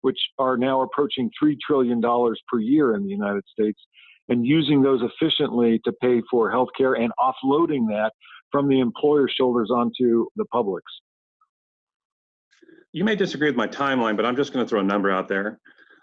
which 0.04 0.18
are 0.38 0.58
now 0.58 0.82
approaching 0.82 1.30
$3 1.42 1.56
trillion 1.66 2.02
per 2.02 2.60
year 2.60 2.94
in 2.94 3.04
the 3.04 3.08
United 3.08 3.42
States, 3.50 3.80
and 4.28 4.46
using 4.46 4.82
those 4.82 5.00
efficiently 5.00 5.80
to 5.86 5.92
pay 6.02 6.20
for 6.30 6.50
health 6.50 6.68
care 6.76 6.92
and 6.92 7.10
offloading 7.18 7.88
that 7.88 8.12
from 8.52 8.68
the 8.68 8.80
employer's 8.80 9.32
shoulders 9.34 9.70
onto 9.70 10.26
the 10.36 10.44
public's. 10.52 10.92
You 12.92 13.02
may 13.02 13.16
disagree 13.16 13.48
with 13.48 13.56
my 13.56 13.66
timeline, 13.66 14.14
but 14.14 14.26
I'm 14.26 14.36
just 14.36 14.52
going 14.52 14.62
to 14.62 14.68
throw 14.68 14.80
a 14.80 14.84
number 14.84 15.10
out 15.10 15.26
there. 15.26 15.58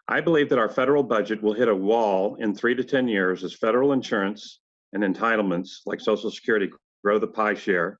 I 0.08 0.20
believe 0.20 0.50
that 0.50 0.58
our 0.58 0.68
federal 0.68 1.04
budget 1.04 1.40
will 1.44 1.54
hit 1.54 1.68
a 1.68 1.76
wall 1.76 2.38
in 2.40 2.56
three 2.56 2.74
to 2.74 2.84
10 2.84 3.08
years 3.08 3.44
as 3.44 3.54
federal 3.54 3.94
insurance 3.94 4.62
and 4.94 5.04
entitlements 5.04 5.82
like 5.86 6.02
Social 6.02 6.32
Security 6.32 6.72
grow 7.04 7.20
the 7.20 7.28
pie 7.28 7.54
share 7.54 8.00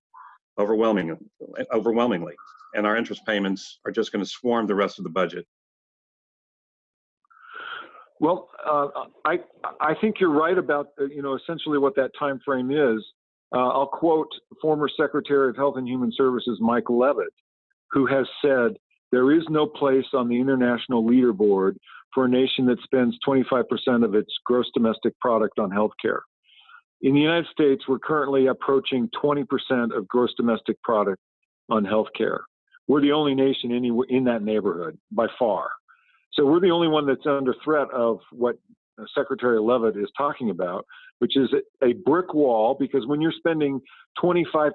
overwhelmingly, 0.58 1.18
overwhelmingly. 1.72 2.34
And 2.74 2.88
our 2.88 2.98
interest 2.98 3.22
payments 3.28 3.80
are 3.86 3.92
just 3.92 4.12
going 4.12 4.26
to 4.26 4.30
swarm 4.30 4.66
the 4.66 4.74
rest 4.74 4.98
of 4.98 5.04
the 5.04 5.12
budget. 5.12 5.46
Well, 8.22 8.50
uh, 8.64 8.88
I 9.26 9.40
I 9.80 9.96
think 10.00 10.18
you're 10.20 10.30
right 10.30 10.58
about 10.58 10.90
uh, 11.02 11.06
you 11.06 11.24
know 11.24 11.36
essentially 11.36 11.80
what 11.80 11.96
that 11.96 12.12
time 12.18 12.40
frame 12.46 12.70
is. 12.70 13.04
Uh, 13.54 13.68
I'll 13.68 13.88
quote 13.88 14.30
former 14.62 14.88
Secretary 14.96 15.50
of 15.50 15.58
Health 15.58 15.76
and 15.78 15.88
Human 15.88 16.12
Services 16.16 16.60
Mike 16.62 16.88
Leavitt, 16.88 17.34
who 17.90 18.06
has 18.06 18.28
said 18.46 18.78
there 19.12 19.32
is 19.32 19.44
no 19.50 19.66
place 19.66 20.06
on 20.14 20.30
the 20.30 20.40
international 20.40 21.04
leaderboard 21.04 21.78
for 22.14 22.26
a 22.26 22.30
nation 22.30 22.68
that 22.68 22.78
spends 22.84 23.18
25% 23.28 24.06
of 24.06 24.14
its 24.14 24.32
gross 24.46 24.68
domestic 24.76 25.20
product 25.20 25.58
on 25.58 25.72
healthcare. 25.72 26.20
In 27.02 27.16
the 27.16 27.20
United 27.20 27.48
States, 27.52 27.86
we're 27.88 28.00
currently 28.00 28.48
approaching 28.48 29.10
20% 29.22 29.46
of 29.98 30.08
gross 30.08 30.32
domestic 30.38 30.80
product 30.84 31.20
on 31.70 31.84
healthcare. 31.86 32.42
We're 32.88 33.02
the 33.02 33.14
only 33.14 33.34
nation 33.34 33.72
any, 33.72 33.92
in 34.10 34.26
that 34.26 34.44
neighborhood 34.44 34.98
by 35.12 35.28
far. 35.40 35.72
So 36.34 36.46
we're 36.46 36.60
the 36.60 36.72
only 36.72 36.88
one 36.88 37.06
that's 37.06 37.26
under 37.26 37.54
threat 37.64 37.88
of 37.94 38.20
what 38.32 38.56
uh, 39.00 39.06
Secretary 39.16 39.60
Leavitt 39.60 39.98
is 39.98 40.10
talking 40.18 40.50
about, 40.50 40.86
which 41.20 41.38
is 41.38 41.50
a 41.84 41.94
brick 42.06 42.34
wall, 42.34 42.76
because 42.80 43.06
when 43.06 43.22
you're 43.22 43.34
spending 43.38 43.82
25% 44.24 44.72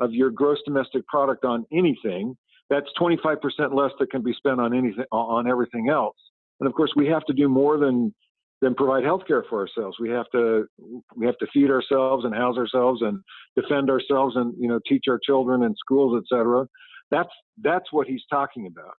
of 0.00 0.12
your 0.12 0.30
gross 0.30 0.58
domestic 0.64 1.06
product 1.06 1.44
on 1.44 1.64
anything, 1.72 2.36
that's 2.70 2.86
25% 3.00 3.38
less 3.72 3.92
that 3.98 4.10
can 4.10 4.22
be 4.22 4.32
spent 4.34 4.60
on 4.60 4.74
anything 4.76 5.04
on 5.10 5.48
everything 5.48 5.88
else. 5.88 6.16
And 6.60 6.66
of 6.68 6.74
course, 6.74 6.92
we 6.96 7.06
have 7.06 7.24
to 7.26 7.32
do 7.32 7.48
more 7.48 7.78
than 7.78 8.14
than 8.60 8.74
provide 8.74 9.04
health 9.04 9.22
care 9.26 9.44
for 9.48 9.60
ourselves. 9.60 9.96
We 10.00 10.10
have 10.10 10.26
to 10.32 10.66
we 11.16 11.24
have 11.26 11.38
to 11.38 11.46
feed 11.52 11.70
ourselves 11.70 12.24
and 12.24 12.34
house 12.34 12.56
ourselves 12.56 13.00
and 13.02 13.20
defend 13.56 13.88
ourselves 13.88 14.36
and 14.36 14.54
you 14.58 14.68
know 14.68 14.80
teach 14.86 15.04
our 15.08 15.18
children 15.24 15.62
in 15.62 15.74
schools, 15.76 16.22
etc. 16.22 16.66
That's 17.10 17.30
that's 17.62 17.90
what 17.90 18.06
he's 18.06 18.22
talking 18.30 18.66
about 18.66 18.94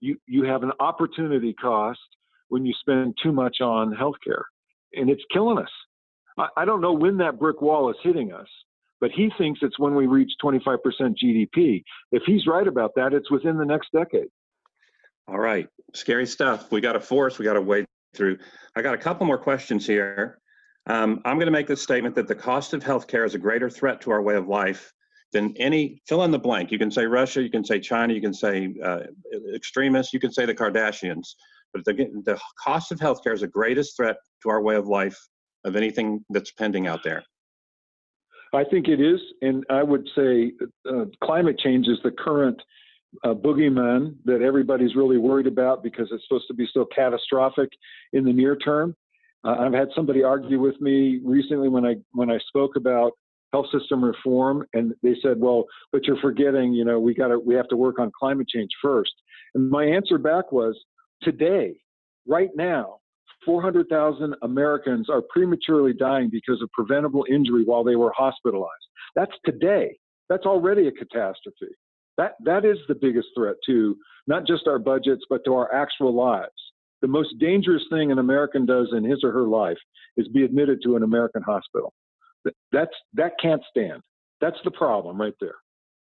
you 0.00 0.16
you 0.26 0.44
have 0.44 0.62
an 0.62 0.72
opportunity 0.80 1.52
cost 1.54 2.00
when 2.48 2.64
you 2.66 2.74
spend 2.80 3.16
too 3.22 3.32
much 3.32 3.60
on 3.60 3.94
healthcare, 3.94 4.42
and 4.92 5.10
it's 5.10 5.22
killing 5.32 5.58
us. 5.58 5.70
I, 6.38 6.48
I 6.58 6.64
don't 6.64 6.80
know 6.80 6.92
when 6.92 7.16
that 7.18 7.38
brick 7.38 7.60
wall 7.62 7.90
is 7.90 7.96
hitting 8.02 8.32
us, 8.32 8.48
but 9.00 9.10
he 9.10 9.30
thinks 9.38 9.60
it's 9.62 9.78
when 9.78 9.94
we 9.94 10.06
reach 10.06 10.32
25% 10.42 10.78
GDP. 11.22 11.82
If 12.12 12.22
he's 12.26 12.46
right 12.46 12.66
about 12.66 12.92
that, 12.96 13.12
it's 13.12 13.30
within 13.30 13.56
the 13.56 13.64
next 13.64 13.88
decade. 13.92 14.28
All 15.26 15.38
right, 15.38 15.68
scary 15.94 16.26
stuff. 16.26 16.70
We 16.70 16.80
got 16.80 16.96
a 16.96 17.00
force. 17.00 17.38
We 17.38 17.44
got 17.44 17.54
to 17.54 17.60
wade 17.60 17.86
through. 18.14 18.38
I 18.76 18.82
got 18.82 18.94
a 18.94 18.98
couple 18.98 19.26
more 19.26 19.38
questions 19.38 19.86
here. 19.86 20.38
Um, 20.86 21.22
I'm 21.24 21.36
going 21.36 21.46
to 21.46 21.52
make 21.52 21.66
the 21.66 21.76
statement 21.76 22.14
that 22.16 22.28
the 22.28 22.34
cost 22.34 22.74
of 22.74 22.84
healthcare 22.84 23.24
is 23.24 23.34
a 23.34 23.38
greater 23.38 23.70
threat 23.70 24.02
to 24.02 24.10
our 24.10 24.20
way 24.20 24.36
of 24.36 24.48
life 24.48 24.92
than 25.34 25.54
any 25.58 26.00
fill 26.08 26.22
in 26.22 26.30
the 26.30 26.38
blank. 26.38 26.70
You 26.70 26.78
can 26.78 26.90
say 26.90 27.04
Russia, 27.04 27.42
you 27.42 27.50
can 27.50 27.64
say 27.64 27.78
China, 27.78 28.14
you 28.14 28.22
can 28.22 28.32
say 28.32 28.72
uh, 28.82 29.00
extremists, 29.54 30.14
you 30.14 30.20
can 30.20 30.32
say 30.32 30.46
the 30.46 30.54
Kardashians. 30.54 31.34
But 31.74 31.84
the, 31.84 31.92
the 32.24 32.40
cost 32.62 32.92
of 32.92 33.00
healthcare 33.00 33.34
is 33.34 33.40
the 33.40 33.48
greatest 33.48 33.96
threat 33.96 34.16
to 34.42 34.48
our 34.48 34.62
way 34.62 34.76
of 34.76 34.86
life 34.86 35.18
of 35.64 35.76
anything 35.76 36.24
that's 36.30 36.52
pending 36.52 36.86
out 36.86 37.02
there. 37.02 37.22
I 38.54 38.62
think 38.62 38.86
it 38.86 39.00
is, 39.00 39.20
and 39.42 39.64
I 39.68 39.82
would 39.82 40.08
say 40.14 40.52
uh, 40.88 41.06
climate 41.22 41.58
change 41.58 41.88
is 41.88 41.98
the 42.04 42.12
current 42.12 42.62
uh, 43.24 43.34
boogeyman 43.34 44.14
that 44.24 44.42
everybody's 44.42 44.94
really 44.94 45.18
worried 45.18 45.48
about 45.48 45.82
because 45.82 46.08
it's 46.12 46.22
supposed 46.28 46.46
to 46.46 46.54
be 46.54 46.68
so 46.72 46.86
catastrophic 46.94 47.68
in 48.12 48.24
the 48.24 48.32
near 48.32 48.54
term. 48.54 48.94
Uh, 49.42 49.56
I've 49.58 49.72
had 49.72 49.88
somebody 49.96 50.22
argue 50.22 50.60
with 50.60 50.80
me 50.80 51.20
recently 51.24 51.68
when 51.68 51.84
I 51.84 51.96
when 52.12 52.30
I 52.30 52.38
spoke 52.48 52.76
about 52.76 53.12
health 53.54 53.66
system 53.70 54.04
reform 54.04 54.66
and 54.74 54.92
they 55.04 55.14
said 55.22 55.38
well 55.38 55.64
but 55.92 56.04
you're 56.08 56.20
forgetting 56.20 56.72
you 56.72 56.84
know 56.84 56.98
we 56.98 57.14
got 57.14 57.28
to 57.28 57.38
we 57.38 57.54
have 57.54 57.68
to 57.68 57.76
work 57.76 58.00
on 58.00 58.10
climate 58.18 58.48
change 58.48 58.70
first. 58.82 59.12
And 59.54 59.70
my 59.70 59.84
answer 59.84 60.18
back 60.18 60.50
was 60.50 60.76
today 61.22 61.76
right 62.26 62.50
now 62.56 62.96
400,000 63.46 64.34
Americans 64.42 65.08
are 65.08 65.22
prematurely 65.30 65.92
dying 65.92 66.30
because 66.32 66.60
of 66.62 66.70
preventable 66.72 67.24
injury 67.30 67.62
while 67.64 67.84
they 67.84 67.94
were 67.94 68.12
hospitalized. 68.16 68.88
That's 69.14 69.32
today. 69.44 69.98
That's 70.28 70.46
already 70.46 70.88
a 70.88 70.92
catastrophe. 70.92 71.74
That 72.16 72.32
that 72.44 72.64
is 72.64 72.78
the 72.88 72.96
biggest 72.96 73.28
threat 73.36 73.54
to 73.66 73.96
not 74.26 74.48
just 74.48 74.66
our 74.66 74.80
budgets 74.80 75.22
but 75.30 75.42
to 75.44 75.54
our 75.54 75.72
actual 75.72 76.12
lives. 76.12 76.60
The 77.02 77.08
most 77.08 77.38
dangerous 77.38 77.84
thing 77.88 78.10
an 78.10 78.18
American 78.18 78.66
does 78.66 78.88
in 78.96 79.04
his 79.04 79.22
or 79.22 79.30
her 79.30 79.46
life 79.46 79.78
is 80.16 80.26
be 80.28 80.42
admitted 80.42 80.80
to 80.82 80.96
an 80.96 81.04
American 81.04 81.42
hospital 81.42 81.92
that's 82.72 82.94
that 83.14 83.32
can't 83.40 83.62
stand. 83.70 84.02
That's 84.40 84.58
the 84.64 84.70
problem 84.70 85.20
right 85.20 85.34
there. 85.40 85.56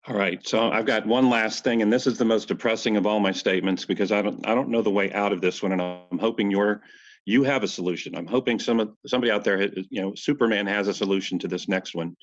All 0.09 0.17
right. 0.17 0.47
So 0.47 0.71
I've 0.71 0.87
got 0.87 1.05
one 1.05 1.29
last 1.29 1.65
thing, 1.65 1.83
and 1.83 1.93
this 1.93 2.07
is 2.07 2.17
the 2.17 2.25
most 2.25 2.49
depressing 2.49 2.97
of 2.97 3.07
all 3.07 3.19
my 3.19 3.33
statements 3.33 3.85
because 3.85 4.13
I 4.13 4.23
don't 4.23 4.47
I 4.47 4.55
don't 4.55 4.69
know 4.69 4.83
the 4.83 4.91
way 4.91 5.13
out 5.13 5.33
of 5.33 5.41
this 5.41 5.63
one, 5.63 5.73
and 5.73 5.83
I'm 5.83 6.19
hoping 6.19 6.51
you're 6.51 6.83
you 7.25 7.43
have 7.43 7.65
a 7.65 7.69
solution. 7.69 8.15
I'm 8.15 8.27
hoping 8.27 8.59
some 8.59 8.97
somebody 9.07 9.33
out 9.33 9.43
there, 9.43 9.63
you 9.63 10.01
know, 10.01 10.15
Superman 10.15 10.67
has 10.67 10.87
a 10.89 10.95
solution 10.95 11.39
to 11.41 11.49
this 11.49 11.69
next 11.69 11.95
one. 11.95 12.17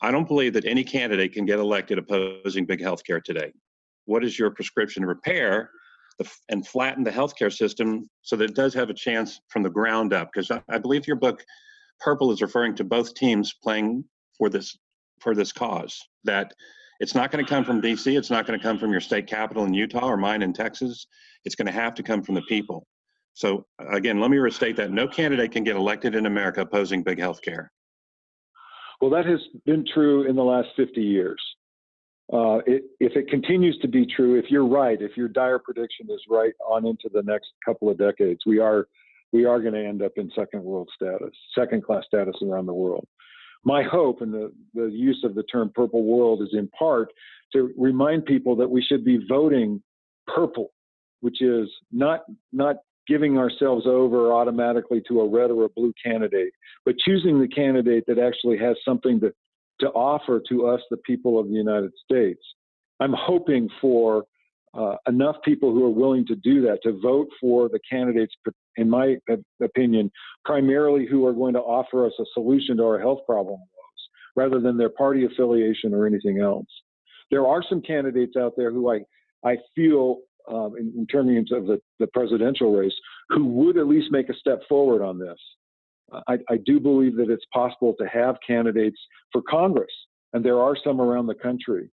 I 0.00 0.10
don't 0.10 0.26
believe 0.26 0.54
that 0.54 0.64
any 0.64 0.82
candidate 0.82 1.32
can 1.32 1.44
get 1.44 1.58
elected 1.58 1.98
opposing 1.98 2.64
big 2.64 2.80
healthcare 2.80 3.22
today. 3.22 3.52
What 4.06 4.24
is 4.24 4.38
your 4.38 4.50
prescription 4.50 5.02
to 5.02 5.08
repair 5.08 5.70
the, 6.18 6.30
and 6.48 6.66
flatten 6.66 7.04
the 7.04 7.10
healthcare 7.10 7.52
system 7.52 8.08
so 8.22 8.36
that 8.36 8.50
it 8.50 8.56
does 8.56 8.72
have 8.74 8.90
a 8.90 8.94
chance 8.94 9.40
from 9.48 9.62
the 9.62 9.70
ground 9.70 10.12
up? 10.12 10.30
Because 10.32 10.50
I, 10.50 10.62
I 10.70 10.78
believe 10.78 11.06
your 11.06 11.16
book 11.16 11.44
purple 12.00 12.30
is 12.32 12.42
referring 12.42 12.74
to 12.76 12.84
both 12.84 13.14
teams 13.14 13.54
playing 13.62 14.04
for 14.38 14.48
this 14.48 14.76
for 15.20 15.34
this 15.34 15.52
cause 15.52 15.98
that 16.24 16.52
It's 16.98 17.14
not 17.14 17.30
going 17.30 17.44
to 17.44 17.48
come 17.48 17.64
from 17.64 17.82
DC. 17.82 18.16
It's 18.16 18.30
not 18.30 18.46
going 18.46 18.58
to 18.58 18.62
come 18.62 18.78
from 18.78 18.90
your 18.90 19.00
state 19.00 19.26
capital 19.26 19.64
in 19.64 19.74
Utah 19.74 20.06
or 20.06 20.16
mine 20.16 20.42
in 20.42 20.52
Texas. 20.52 21.06
It's 21.44 21.54
going 21.54 21.66
to 21.66 21.72
have 21.72 21.94
to 21.94 22.02
come 22.02 22.22
from 22.22 22.34
the 22.34 22.42
people. 22.42 22.86
So 23.34 23.66
again, 23.78 24.18
let 24.18 24.30
me 24.30 24.38
restate 24.38 24.76
that 24.76 24.90
no 24.90 25.06
candidate 25.06 25.52
can 25.52 25.62
get 25.62 25.76
elected 25.76 26.14
in 26.14 26.24
America 26.24 26.62
opposing 26.62 27.02
big 27.02 27.18
health 27.18 27.42
care. 27.42 27.70
Well, 29.00 29.10
that 29.10 29.26
has 29.26 29.40
been 29.66 29.84
true 29.92 30.26
in 30.26 30.36
the 30.36 30.42
last 30.42 30.68
50 30.76 31.02
years. 31.02 31.40
Uh, 32.32 32.58
it, 32.66 32.84
if 32.98 33.14
it 33.14 33.28
continues 33.28 33.78
to 33.82 33.88
be 33.88 34.06
true, 34.06 34.38
if 34.38 34.46
you're 34.48 34.66
right, 34.66 35.00
if 35.00 35.16
your 35.16 35.28
dire 35.28 35.58
prediction 35.58 36.06
is 36.10 36.20
right 36.28 36.54
on 36.66 36.86
into 36.86 37.10
the 37.12 37.22
next 37.22 37.48
couple 37.64 37.90
of 37.90 37.98
decades, 37.98 38.40
we 38.46 38.58
are 38.58 38.88
we 39.36 39.44
are 39.44 39.60
going 39.60 39.74
to 39.74 39.84
end 39.84 40.02
up 40.02 40.12
in 40.16 40.30
second 40.34 40.62
world 40.62 40.88
status, 40.94 41.34
second 41.54 41.84
class 41.84 42.04
status 42.06 42.36
around 42.42 42.64
the 42.64 42.72
world. 42.72 43.06
My 43.64 43.82
hope 43.82 44.22
and 44.22 44.32
the, 44.32 44.50
the 44.74 44.86
use 44.86 45.20
of 45.24 45.34
the 45.34 45.42
term 45.42 45.70
purple 45.74 46.04
world 46.04 46.40
is 46.40 46.50
in 46.52 46.68
part 46.68 47.12
to 47.52 47.70
remind 47.76 48.24
people 48.24 48.56
that 48.56 48.70
we 48.70 48.82
should 48.82 49.04
be 49.04 49.18
voting 49.28 49.82
purple, 50.26 50.72
which 51.20 51.42
is 51.42 51.68
not 51.92 52.20
not 52.52 52.76
giving 53.06 53.36
ourselves 53.38 53.86
over 53.86 54.32
automatically 54.32 55.02
to 55.08 55.20
a 55.20 55.28
red 55.28 55.50
or 55.50 55.64
a 55.64 55.68
blue 55.68 55.92
candidate, 56.02 56.52
but 56.84 56.94
choosing 57.06 57.38
the 57.38 57.48
candidate 57.48 58.04
that 58.06 58.18
actually 58.18 58.58
has 58.58 58.76
something 58.84 59.20
to, 59.20 59.32
to 59.80 59.88
offer 59.90 60.42
to 60.48 60.66
us, 60.66 60.80
the 60.90 60.96
people 60.98 61.38
of 61.38 61.46
the 61.48 61.54
United 61.54 61.92
States. 62.04 62.40
I'm 62.98 63.14
hoping 63.16 63.68
for 63.80 64.24
uh, 64.74 64.96
enough 65.06 65.36
people 65.44 65.72
who 65.72 65.84
are 65.84 65.90
willing 65.90 66.26
to 66.26 66.34
do 66.34 66.62
that, 66.62 66.78
to 66.82 66.98
vote 67.00 67.28
for 67.40 67.68
the 67.68 67.80
candidates, 67.88 68.34
in 68.76 68.88
my 68.88 69.16
opinion, 69.62 70.10
primarily 70.44 71.06
who 71.06 71.26
are 71.26 71.32
going 71.32 71.54
to 71.54 71.60
offer 71.60 72.06
us 72.06 72.12
a 72.20 72.24
solution 72.34 72.76
to 72.76 72.84
our 72.84 72.98
health 72.98 73.20
problem 73.26 73.60
rather 74.36 74.60
than 74.60 74.76
their 74.76 74.90
party 74.90 75.24
affiliation 75.24 75.94
or 75.94 76.06
anything 76.06 76.40
else. 76.40 76.66
There 77.30 77.46
are 77.46 77.62
some 77.68 77.80
candidates 77.80 78.36
out 78.36 78.52
there 78.56 78.70
who 78.70 78.90
I, 78.90 79.00
I 79.44 79.56
feel 79.74 80.18
um, 80.48 80.74
in, 80.78 80.92
in, 80.96 81.06
terms 81.06 81.50
of 81.50 81.66
the, 81.66 81.80
the, 81.98 82.06
presidential 82.08 82.76
race 82.76 82.92
who 83.30 83.46
would 83.46 83.76
at 83.76 83.88
least 83.88 84.12
make 84.12 84.28
a 84.28 84.34
step 84.34 84.60
forward 84.68 85.02
on 85.02 85.18
this. 85.18 85.38
I, 86.28 86.34
I, 86.48 86.58
do 86.64 86.78
believe 86.78 87.16
that 87.16 87.30
it's 87.30 87.44
possible 87.52 87.94
to 87.98 88.06
have 88.06 88.36
candidates 88.46 89.00
for 89.32 89.42
Congress, 89.42 89.90
and 90.32 90.44
there 90.44 90.60
are 90.60 90.76
some 90.84 91.00
around 91.00 91.26
the 91.26 91.34
country 91.34 91.90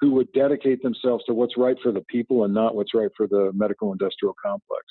who 0.00 0.12
would 0.12 0.30
dedicate 0.32 0.82
themselves 0.82 1.24
to 1.24 1.34
what's 1.34 1.56
right 1.56 1.76
for 1.82 1.90
the 1.90 2.02
people 2.02 2.44
and 2.44 2.54
not 2.54 2.76
what's 2.76 2.94
right 2.94 3.10
for 3.16 3.26
the 3.26 3.50
medical 3.54 3.90
industrial 3.90 4.36
complex. 4.40 4.84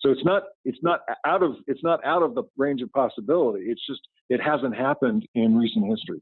So 0.00 0.10
it's 0.10 0.24
not 0.24 0.44
it's 0.64 0.78
not 0.82 1.00
out 1.26 1.42
of 1.42 1.56
it's 1.66 1.82
not 1.82 2.04
out 2.04 2.22
of 2.22 2.34
the 2.34 2.44
range 2.56 2.82
of 2.82 2.90
possibility. 2.92 3.66
It's 3.66 3.84
just 3.86 4.00
it 4.28 4.40
hasn't 4.40 4.74
happened 4.74 5.26
in 5.34 5.56
recent 5.56 5.86
history. 5.86 6.20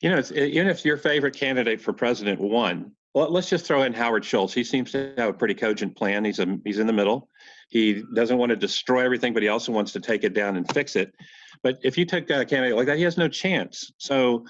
You 0.00 0.10
know, 0.10 0.22
even 0.34 0.68
if 0.68 0.84
your 0.84 0.98
favorite 0.98 1.34
candidate 1.34 1.80
for 1.80 1.92
president 1.92 2.40
won, 2.40 2.92
well, 3.14 3.30
let's 3.30 3.48
just 3.48 3.64
throw 3.64 3.82
in 3.82 3.94
Howard 3.94 4.24
Schultz. 4.24 4.52
He 4.52 4.64
seems 4.64 4.90
to 4.92 5.14
have 5.16 5.30
a 5.30 5.32
pretty 5.32 5.54
cogent 5.54 5.96
plan. 5.96 6.24
He's 6.24 6.40
a 6.40 6.58
he's 6.64 6.78
in 6.78 6.86
the 6.86 6.92
middle. 6.92 7.28
He 7.70 8.02
doesn't 8.14 8.36
want 8.36 8.50
to 8.50 8.56
destroy 8.56 9.04
everything, 9.04 9.32
but 9.32 9.42
he 9.42 9.48
also 9.48 9.72
wants 9.72 9.92
to 9.92 10.00
take 10.00 10.24
it 10.24 10.34
down 10.34 10.56
and 10.56 10.70
fix 10.72 10.96
it. 10.96 11.14
But 11.62 11.78
if 11.82 11.96
you 11.96 12.04
take 12.04 12.28
a 12.28 12.44
candidate 12.44 12.76
like 12.76 12.86
that, 12.86 12.98
he 12.98 13.04
has 13.04 13.16
no 13.16 13.28
chance. 13.28 13.92
So 13.98 14.44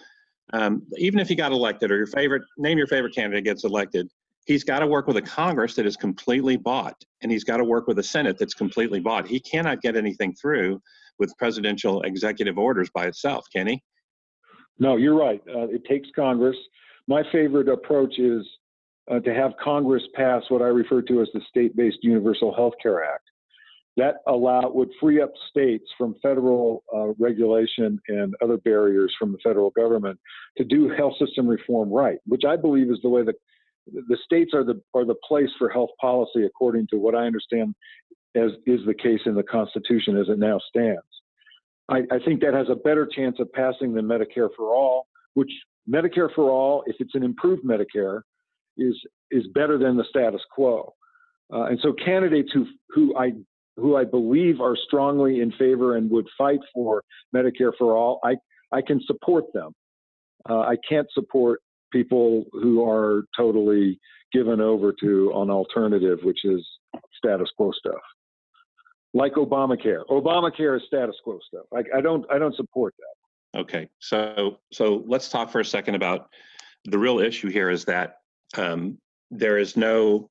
um, 0.53 0.83
even 0.97 1.21
if 1.21 1.29
he 1.29 1.35
got 1.35 1.53
elected, 1.53 1.91
or 1.93 1.97
your 1.97 2.07
favorite 2.07 2.43
name 2.59 2.79
your 2.79 2.87
favorite 2.87 3.15
candidate 3.15 3.45
gets 3.45 3.65
elected, 3.65 4.11
he's 4.45 4.65
got 4.65 4.81
to 4.81 4.87
work 4.87 5.07
with 5.07 5.17
a 5.17 5.23
Congress 5.23 5.75
that 5.77 5.87
is 5.87 5.97
completely 5.97 6.57
bought, 6.57 6.97
and 7.23 7.31
he's 7.31 7.45
got 7.45 7.59
to 7.59 7.65
work 7.65 7.87
with 7.87 7.99
a 7.99 8.03
Senate 8.03 8.39
that's 8.39 8.55
completely 8.55 9.01
bought. 9.01 9.27
He 9.27 9.41
cannot 9.41 9.81
get 9.83 9.97
anything 9.97 10.35
through 10.35 10.81
with 11.19 11.37
presidential 11.39 12.03
executive 12.03 12.59
orders 12.59 12.91
by 12.95 13.07
itself, 13.07 13.47
can 13.55 13.67
he? 13.67 13.83
No, 14.79 14.97
you're 14.97 15.17
right. 15.17 15.41
Uh, 15.49 15.69
it 15.69 15.85
takes 15.85 16.09
Congress 16.17 16.57
my 17.07 17.23
favorite 17.33 17.69
approach 17.69 18.19
is 18.19 18.47
uh, 19.11 19.21
to 19.21 19.35
have 19.35 19.53
Congress 19.63 20.03
pass 20.15 20.43
what 20.49 20.63
I 20.63 20.67
refer 20.67 21.03
to 21.03 21.21
as 21.21 21.29
the 21.35 21.41
State-Based 21.49 21.99
Universal 22.03 22.55
Health 22.55 22.75
Care 22.83 23.05
Act. 23.05 23.25
That 23.97 24.17
allow 24.27 24.71
would 24.71 24.91
free 25.01 25.21
up 25.21 25.33
states 25.51 25.85
from 25.97 26.17
federal 26.21 26.83
uh, 26.93 27.13
regulation 27.19 28.01
and 28.09 28.35
other 28.43 28.57
barriers 28.57 29.15
from 29.19 29.31
the 29.31 29.39
federal 29.45 29.71
government 29.71 30.19
to 30.57 30.65
do 30.65 30.89
health 30.89 31.15
system 31.25 31.47
reform 31.47 31.93
right, 31.93 32.19
which 32.27 32.43
I 32.45 32.57
believe 32.57 32.91
is 32.91 32.99
the 33.03 33.09
way 33.09 33.23
that 33.23 33.37
the 33.87 34.17
states 34.25 34.53
are 34.55 34.65
the 34.65 34.81
are 34.95 35.05
the 35.05 35.15
place 35.27 35.51
for 35.59 35.69
health 35.69 35.91
policy, 36.01 36.45
according 36.45 36.87
to 36.89 36.97
what 36.97 37.15
I 37.15 37.27
understand 37.27 37.75
as 38.35 38.51
is 38.67 38.81
the 38.87 38.95
case 38.95 39.21
in 39.27 39.35
the 39.35 39.43
Constitution 39.43 40.17
as 40.17 40.29
it 40.29 40.39
now 40.39 40.59
stands. 40.69 41.03
I, 41.89 41.99
I 42.11 42.19
think 42.25 42.41
that 42.41 42.55
has 42.55 42.67
a 42.71 42.75
better 42.75 43.07
chance 43.07 43.37
of 43.39 43.53
passing 43.53 43.95
than 43.95 44.07
Medicare 44.07 44.49
for 44.57 44.75
all, 44.75 45.07
which 45.35 45.51
Medicare 45.89 46.35
for 46.35 46.51
all, 46.51 46.83
if 46.87 46.97
it's 46.99 47.15
an 47.15 47.23
improved 47.23 47.65
Medicare, 47.65 48.23
is 48.77 48.97
is 49.31 49.47
better 49.55 49.79
than 49.79 49.97
the 49.97 50.05
status 50.09 50.41
quo. 50.51 50.95
Uh, 51.53 51.65
and 51.65 51.79
so 51.83 51.93
candidates 51.93 52.51
who 52.53 52.67
who 52.89 53.17
I 53.17 53.33
who 53.77 53.97
I 53.97 54.05
believe 54.05 54.61
are 54.61 54.77
strongly 54.87 55.41
in 55.41 55.53
favor 55.53 55.97
and 55.97 56.11
would 56.11 56.27
fight 56.39 56.61
for 56.73 57.03
Medicare 57.35 57.73
for 57.79 57.97
all, 57.97 58.21
I 58.25 58.37
I 58.73 58.81
can 58.83 59.01
support 59.07 59.45
them. 59.53 59.75
Uh, 60.49 60.61
I 60.61 60.77
can't 60.89 61.07
support 61.13 61.61
people 61.93 62.45
who 62.53 62.89
are 62.89 63.25
totally 63.37 63.99
given 64.33 64.61
over 64.61 64.93
to 65.01 65.33
an 65.37 65.51
alternative, 65.51 66.19
which 66.23 66.45
is 66.45 66.67
status 67.17 67.49
quo 67.57 67.71
stuff, 67.73 68.01
like 69.13 69.35
Obamacare. 69.35 70.05
Obamacare 70.11 70.77
is 70.77 70.83
status 70.87 71.17
quo 71.23 71.39
stuff. 71.47 71.67
I, 71.75 71.99
I 71.99 72.01
don't 72.01 72.25
I 72.31 72.39
don't 72.39 72.55
support 72.57 72.95
that. 72.99 73.61
Okay, 73.61 73.89
so 74.01 74.59
so 74.73 75.05
let's 75.07 75.29
talk 75.29 75.51
for 75.51 75.61
a 75.61 75.65
second 75.65 75.95
about 75.95 76.29
the 76.85 76.99
real 76.99 77.21
issue 77.21 77.49
here 77.49 77.71
is 77.71 77.85
that 77.85 78.19
um, 78.57 78.99
there 79.31 79.59
is 79.59 79.77
no 79.77 80.29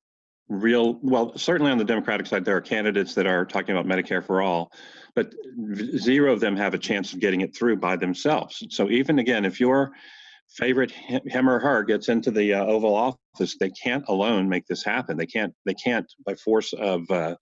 real 0.48 0.98
well 1.02 1.36
certainly 1.38 1.72
on 1.72 1.78
the 1.78 1.84
democratic 1.84 2.26
side 2.26 2.44
there 2.44 2.56
are 2.56 2.60
candidates 2.60 3.14
that 3.14 3.26
are 3.26 3.46
talking 3.46 3.74
about 3.74 3.86
medicare 3.86 4.22
for 4.22 4.42
all 4.42 4.70
but 5.14 5.32
zero 5.96 6.34
of 6.34 6.40
them 6.40 6.54
have 6.54 6.74
a 6.74 6.78
chance 6.78 7.14
of 7.14 7.20
getting 7.20 7.40
it 7.40 7.56
through 7.56 7.76
by 7.76 7.96
themselves 7.96 8.62
so 8.68 8.90
even 8.90 9.18
again 9.18 9.46
if 9.46 9.58
your 9.58 9.92
favorite 10.50 10.90
him 10.90 11.48
or 11.48 11.58
her 11.58 11.82
gets 11.82 12.08
into 12.08 12.30
the 12.30 12.54
uh, 12.54 12.64
oval 12.64 12.94
office 12.94 13.56
they 13.58 13.70
can't 13.70 14.04
alone 14.08 14.48
make 14.48 14.66
this 14.66 14.84
happen 14.84 15.16
they 15.16 15.26
can't 15.26 15.52
they 15.66 15.74
can't 15.74 16.06
by 16.24 16.34
force 16.34 16.72
of 16.74 17.08
uh, 17.10 17.34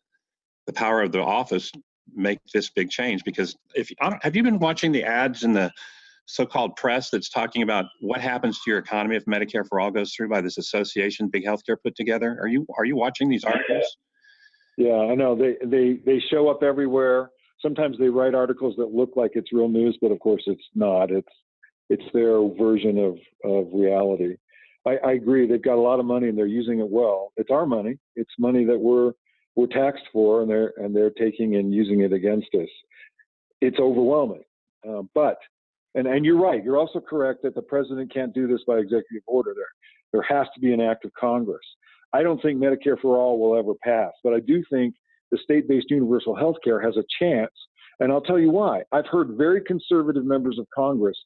the 0.67 0.73
power 0.73 1.03
of 1.03 1.13
the 1.13 1.21
office 1.21 1.71
make 2.15 2.39
this 2.55 2.71
big 2.71 2.91
change 2.91 3.23
because 3.25 3.57
if 3.75 3.91
have 4.23 4.35
you 4.35 4.43
been 4.43 4.59
watching 4.59 4.93
the 4.93 5.05
ads 5.05 5.45
in 5.45 5.53
the 5.53 5.71
so-called 6.27 6.77
press 6.77 7.11
that's 7.11 7.29
talking 7.29 7.63
about 7.63 7.87
what 8.01 8.21
happens 8.21 8.59
to 8.61 8.71
your 8.71 8.79
economy 8.79 9.17
if 9.17 9.25
Medicare 9.25 9.67
for 9.69 9.81
all 9.81 9.91
goes 9.91 10.15
through 10.15 10.29
by 10.29 10.41
this 10.41 10.59
association 10.59 11.29
Big 11.29 11.45
Healthcare 11.45 11.77
put 11.83 11.97
together? 11.97 12.39
Are 12.41 12.49
you 12.49 12.67
are 12.79 12.85
you 12.85 12.97
watching 12.97 13.29
these 13.29 13.45
articles? 13.45 13.97
Yeah, 14.79 14.97
I 14.97 15.15
know 15.15 15.35
they 15.35 15.57
they 15.65 16.01
they 16.05 16.21
show 16.31 16.49
up 16.49 16.63
everywhere. 16.63 17.31
Sometimes 17.61 17.99
they 17.99 18.09
write 18.09 18.35
articles 18.35 18.75
that 18.79 18.93
look 18.93 19.11
like 19.17 19.33
it's 19.35 19.53
real 19.53 19.69
news, 19.69 19.99
but 20.01 20.11
of 20.11 20.19
course 20.21 20.43
it's 20.47 20.63
not. 20.75 21.11
It's 21.11 21.29
it's 21.91 22.03
their 22.13 22.41
version 22.59 22.99
of 22.99 23.19
of 23.45 23.69
reality. 23.73 24.37
I, 24.87 24.97
I 25.05 25.13
agree. 25.13 25.47
They've 25.47 25.63
got 25.63 25.77
a 25.77 25.81
lot 25.81 26.01
of 26.01 26.07
money 26.07 26.29
and 26.29 26.37
they're 26.37 26.47
using 26.47 26.81
it 26.81 26.89
well. 26.89 27.33
It's 27.37 27.51
our 27.51 27.67
money. 27.67 27.99
It's 28.17 28.33
money 28.39 28.65
that 28.65 28.79
we're 28.79 29.13
we're 29.55 29.67
taxed 29.67 30.05
for, 30.13 30.43
and 30.43 30.51
they're 30.51 30.73
and 30.79 30.95
they're 30.95 31.11
taking 31.11 31.57
and 31.57 31.73
using 31.73 32.01
it 32.01 32.13
against 32.13 32.49
us. 32.55 32.69
It's 33.61 33.79
overwhelming, 33.79 34.43
uh, 34.89 35.03
but 35.15 35.37
and 35.95 36.07
and 36.07 36.25
you're 36.25 36.41
right. 36.41 36.65
You're 36.65 36.79
also 36.79 37.01
correct 37.01 37.43
that 37.43 37.55
the 37.55 37.63
president 37.63 38.13
can't 38.13 38.35
do 38.35 38.47
this 38.47 38.61
by 38.67 38.79
executive 38.79 39.23
order. 39.27 39.55
There 39.55 39.67
there 40.13 40.23
has 40.23 40.47
to 40.55 40.61
be 40.61 40.73
an 40.73 40.81
act 40.81 41.05
of 41.05 41.13
Congress. 41.19 41.65
I 42.13 42.23
don't 42.23 42.41
think 42.43 42.61
Medicare 42.61 43.01
for 43.01 43.17
all 43.17 43.39
will 43.39 43.59
ever 43.59 43.73
pass, 43.83 44.13
but 44.23 44.35
I 44.35 44.41
do 44.41 44.63
think 44.71 44.95
the 45.31 45.39
state-based 45.43 45.87
universal 45.91 46.35
health 46.37 46.57
care 46.63 46.81
has 46.81 46.97
a 46.97 47.05
chance. 47.19 47.53
And 48.01 48.13
I'll 48.13 48.21
tell 48.21 48.39
you 48.39 48.51
why. 48.51 48.83
I've 48.93 49.07
heard 49.07 49.37
very 49.39 49.63
conservative 49.63 50.25
members 50.25 50.59
of 50.59 50.67
Congress 50.75 51.17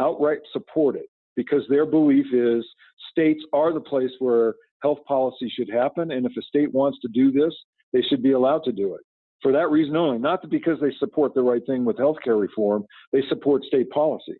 outright 0.00 0.40
support 0.52 0.96
it 0.96 1.06
because 1.36 1.62
their 1.68 1.86
belief 1.86 2.26
is 2.32 2.64
states 3.10 3.42
are 3.52 3.72
the 3.72 3.80
place 3.80 4.10
where 4.18 4.54
health 4.82 4.98
policy 5.06 5.52
should 5.54 5.70
happen. 5.70 6.10
And 6.12 6.26
if 6.26 6.32
a 6.38 6.42
state 6.42 6.72
wants 6.72 6.98
to 7.02 7.08
do 7.08 7.30
this, 7.32 7.54
they 7.92 8.02
should 8.02 8.22
be 8.22 8.32
allowed 8.32 8.64
to 8.64 8.72
do 8.72 8.94
it. 8.94 9.00
For 9.42 9.52
that 9.52 9.70
reason 9.70 9.96
only, 9.96 10.18
not 10.18 10.48
because 10.50 10.78
they 10.80 10.92
support 10.98 11.34
the 11.34 11.42
right 11.42 11.62
thing 11.66 11.84
with 11.84 11.96
healthcare 11.96 12.40
reform, 12.40 12.84
they 13.12 13.22
support 13.28 13.64
state 13.64 13.90
policy. 13.90 14.38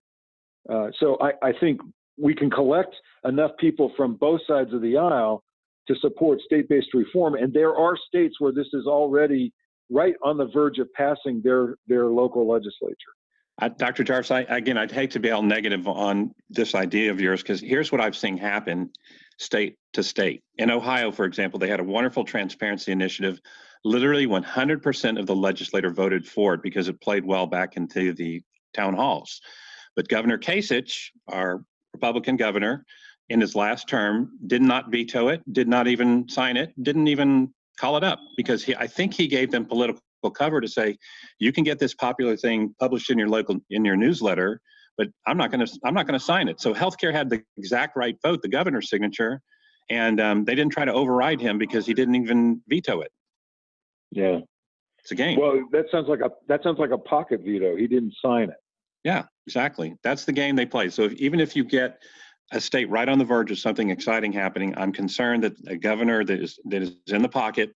Uh, 0.68 0.88
so 0.98 1.18
I, 1.20 1.48
I 1.48 1.52
think 1.60 1.80
we 2.18 2.34
can 2.34 2.50
collect 2.50 2.94
enough 3.24 3.52
people 3.58 3.92
from 3.96 4.14
both 4.14 4.40
sides 4.46 4.72
of 4.72 4.80
the 4.82 4.96
aisle 4.96 5.42
to 5.88 5.94
support 6.00 6.40
state 6.40 6.68
based 6.68 6.94
reform. 6.94 7.34
And 7.34 7.52
there 7.52 7.74
are 7.74 7.96
states 8.08 8.36
where 8.40 8.52
this 8.52 8.68
is 8.72 8.86
already 8.86 9.52
right 9.90 10.14
on 10.24 10.36
the 10.36 10.46
verge 10.46 10.78
of 10.78 10.92
passing 10.94 11.40
their, 11.44 11.76
their 11.86 12.06
local 12.06 12.48
legislature. 12.48 13.15
Uh, 13.60 13.68
Dr. 13.68 14.04
Jarvis, 14.04 14.30
I, 14.30 14.40
again, 14.42 14.76
I'd 14.76 14.92
hate 14.92 15.10
to 15.12 15.20
be 15.20 15.30
all 15.30 15.42
negative 15.42 15.88
on 15.88 16.34
this 16.50 16.74
idea 16.74 17.10
of 17.10 17.20
yours 17.20 17.42
because 17.42 17.60
here's 17.60 17.90
what 17.90 18.00
I've 18.00 18.16
seen 18.16 18.36
happen 18.36 18.90
state 19.38 19.76
to 19.94 20.02
state. 20.02 20.42
In 20.58 20.70
Ohio, 20.70 21.10
for 21.10 21.24
example, 21.24 21.58
they 21.58 21.68
had 21.68 21.80
a 21.80 21.84
wonderful 21.84 22.24
transparency 22.24 22.92
initiative. 22.92 23.40
Literally 23.84 24.26
100% 24.26 25.18
of 25.18 25.26
the 25.26 25.34
legislator 25.34 25.90
voted 25.90 26.26
for 26.26 26.54
it 26.54 26.62
because 26.62 26.88
it 26.88 27.00
played 27.00 27.24
well 27.24 27.46
back 27.46 27.76
into 27.76 28.12
the 28.12 28.42
town 28.74 28.94
halls. 28.94 29.40
But 29.94 30.08
Governor 30.08 30.38
Kasich, 30.38 31.10
our 31.28 31.62
Republican 31.94 32.36
governor, 32.36 32.84
in 33.28 33.40
his 33.40 33.54
last 33.54 33.88
term, 33.88 34.38
did 34.46 34.62
not 34.62 34.90
veto 34.90 35.28
it, 35.28 35.42
did 35.52 35.68
not 35.68 35.86
even 35.86 36.28
sign 36.28 36.56
it, 36.56 36.72
didn't 36.82 37.08
even 37.08 37.52
call 37.78 37.96
it 37.96 38.04
up 38.04 38.20
because 38.36 38.62
he, 38.62 38.74
I 38.74 38.86
think 38.86 39.14
he 39.14 39.26
gave 39.26 39.50
them 39.50 39.64
political 39.64 40.00
cover 40.30 40.60
to 40.60 40.68
say, 40.68 40.96
you 41.38 41.52
can 41.52 41.64
get 41.64 41.78
this 41.78 41.94
popular 41.94 42.36
thing 42.36 42.74
published 42.80 43.10
in 43.10 43.18
your 43.18 43.28
local 43.28 43.56
in 43.70 43.84
your 43.84 43.96
newsletter, 43.96 44.60
but 44.98 45.08
I'm 45.26 45.36
not 45.36 45.50
going 45.50 45.64
to 45.64 45.78
I'm 45.84 45.94
not 45.94 46.06
going 46.06 46.18
to 46.18 46.24
sign 46.24 46.48
it. 46.48 46.60
So 46.60 46.74
healthcare 46.74 47.12
had 47.12 47.30
the 47.30 47.42
exact 47.56 47.96
right 47.96 48.16
vote, 48.22 48.42
the 48.42 48.48
governor's 48.48 48.90
signature, 48.90 49.40
and 49.90 50.20
um, 50.20 50.44
they 50.44 50.54
didn't 50.54 50.72
try 50.72 50.84
to 50.84 50.92
override 50.92 51.40
him 51.40 51.58
because 51.58 51.86
he 51.86 51.94
didn't 51.94 52.14
even 52.16 52.62
veto 52.68 53.00
it. 53.00 53.10
Yeah, 54.10 54.38
it's 54.98 55.10
a 55.12 55.14
game. 55.14 55.38
Well, 55.38 55.62
that 55.72 55.86
sounds 55.90 56.08
like 56.08 56.20
a 56.20 56.30
that 56.48 56.62
sounds 56.62 56.78
like 56.78 56.90
a 56.90 56.98
pocket 56.98 57.40
veto. 57.44 57.76
He 57.76 57.86
didn't 57.86 58.14
sign 58.24 58.50
it. 58.50 58.56
Yeah, 59.04 59.24
exactly. 59.46 59.94
That's 60.02 60.24
the 60.24 60.32
game 60.32 60.56
they 60.56 60.66
play. 60.66 60.90
So 60.90 61.02
if, 61.02 61.12
even 61.14 61.38
if 61.38 61.54
you 61.54 61.64
get 61.64 62.02
a 62.52 62.60
state 62.60 62.88
right 62.90 63.08
on 63.08 63.18
the 63.18 63.24
verge 63.24 63.50
of 63.50 63.58
something 63.58 63.90
exciting 63.90 64.32
happening, 64.32 64.74
I'm 64.76 64.92
concerned 64.92 65.44
that 65.44 65.52
a 65.68 65.76
governor 65.76 66.24
that 66.24 66.40
is 66.40 66.58
that 66.66 66.82
is 66.82 66.96
in 67.08 67.22
the 67.22 67.28
pocket 67.28 67.70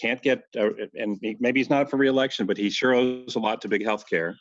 can't 0.00 0.22
get, 0.22 0.44
uh, 0.58 0.70
and 0.94 1.18
maybe 1.40 1.60
he's 1.60 1.70
not 1.70 1.90
for 1.90 1.96
reelection, 1.96 2.46
but 2.46 2.56
he 2.56 2.70
sure 2.70 2.94
owes 2.94 3.36
a 3.36 3.38
lot 3.38 3.60
to 3.62 3.68
big 3.68 3.82
healthcare. 3.82 4.34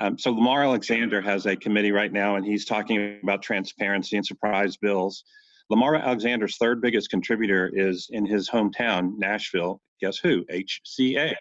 Um, 0.00 0.18
so 0.18 0.30
Lamar 0.30 0.62
Alexander 0.62 1.20
has 1.20 1.46
a 1.46 1.56
committee 1.56 1.92
right 1.92 2.12
now, 2.12 2.36
and 2.36 2.44
he's 2.44 2.64
talking 2.64 3.18
about 3.22 3.42
transparency 3.42 4.16
and 4.16 4.24
surprise 4.24 4.76
bills. 4.76 5.24
Lamar 5.70 5.96
Alexander's 5.96 6.56
third 6.56 6.80
biggest 6.80 7.10
contributor 7.10 7.70
is 7.74 8.08
in 8.10 8.26
his 8.26 8.48
hometown, 8.48 9.12
Nashville. 9.18 9.80
Guess 10.00 10.18
who? 10.18 10.44
HCA. 10.46 11.34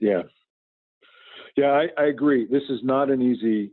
Yeah. 0.00 0.22
Yeah, 1.56 1.72
I, 1.72 1.88
I 1.98 2.06
agree. 2.06 2.46
This 2.50 2.64
is 2.68 2.80
not 2.82 3.10
an 3.10 3.22
easy 3.22 3.72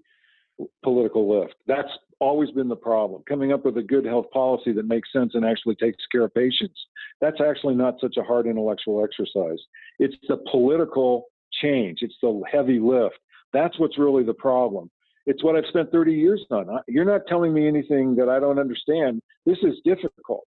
political 0.83 1.29
lift. 1.39 1.55
That's 1.65 1.89
always 2.19 2.51
been 2.51 2.67
the 2.67 2.75
problem. 2.75 3.23
Coming 3.27 3.51
up 3.51 3.65
with 3.65 3.77
a 3.77 3.83
good 3.83 4.05
health 4.05 4.29
policy 4.31 4.71
that 4.73 4.87
makes 4.87 5.11
sense 5.11 5.31
and 5.35 5.45
actually 5.45 5.75
takes 5.75 6.05
care 6.11 6.25
of 6.25 6.33
patients. 6.33 6.77
That's 7.21 7.41
actually 7.41 7.75
not 7.75 7.95
such 7.99 8.15
a 8.17 8.23
hard 8.23 8.47
intellectual 8.47 9.03
exercise. 9.03 9.59
It's 9.99 10.15
the 10.27 10.37
political 10.51 11.25
change, 11.61 11.99
it's 12.01 12.15
the 12.21 12.41
heavy 12.51 12.79
lift. 12.79 13.17
That's 13.53 13.77
what's 13.79 13.97
really 13.97 14.23
the 14.23 14.33
problem. 14.33 14.89
It's 15.25 15.43
what 15.43 15.55
I've 15.55 15.65
spent 15.67 15.91
30 15.91 16.13
years 16.13 16.43
on. 16.49 16.67
You're 16.87 17.05
not 17.05 17.21
telling 17.27 17.53
me 17.53 17.67
anything 17.67 18.15
that 18.15 18.29
I 18.29 18.39
don't 18.39 18.59
understand. 18.59 19.21
This 19.45 19.57
is 19.63 19.75
difficult. 19.83 20.45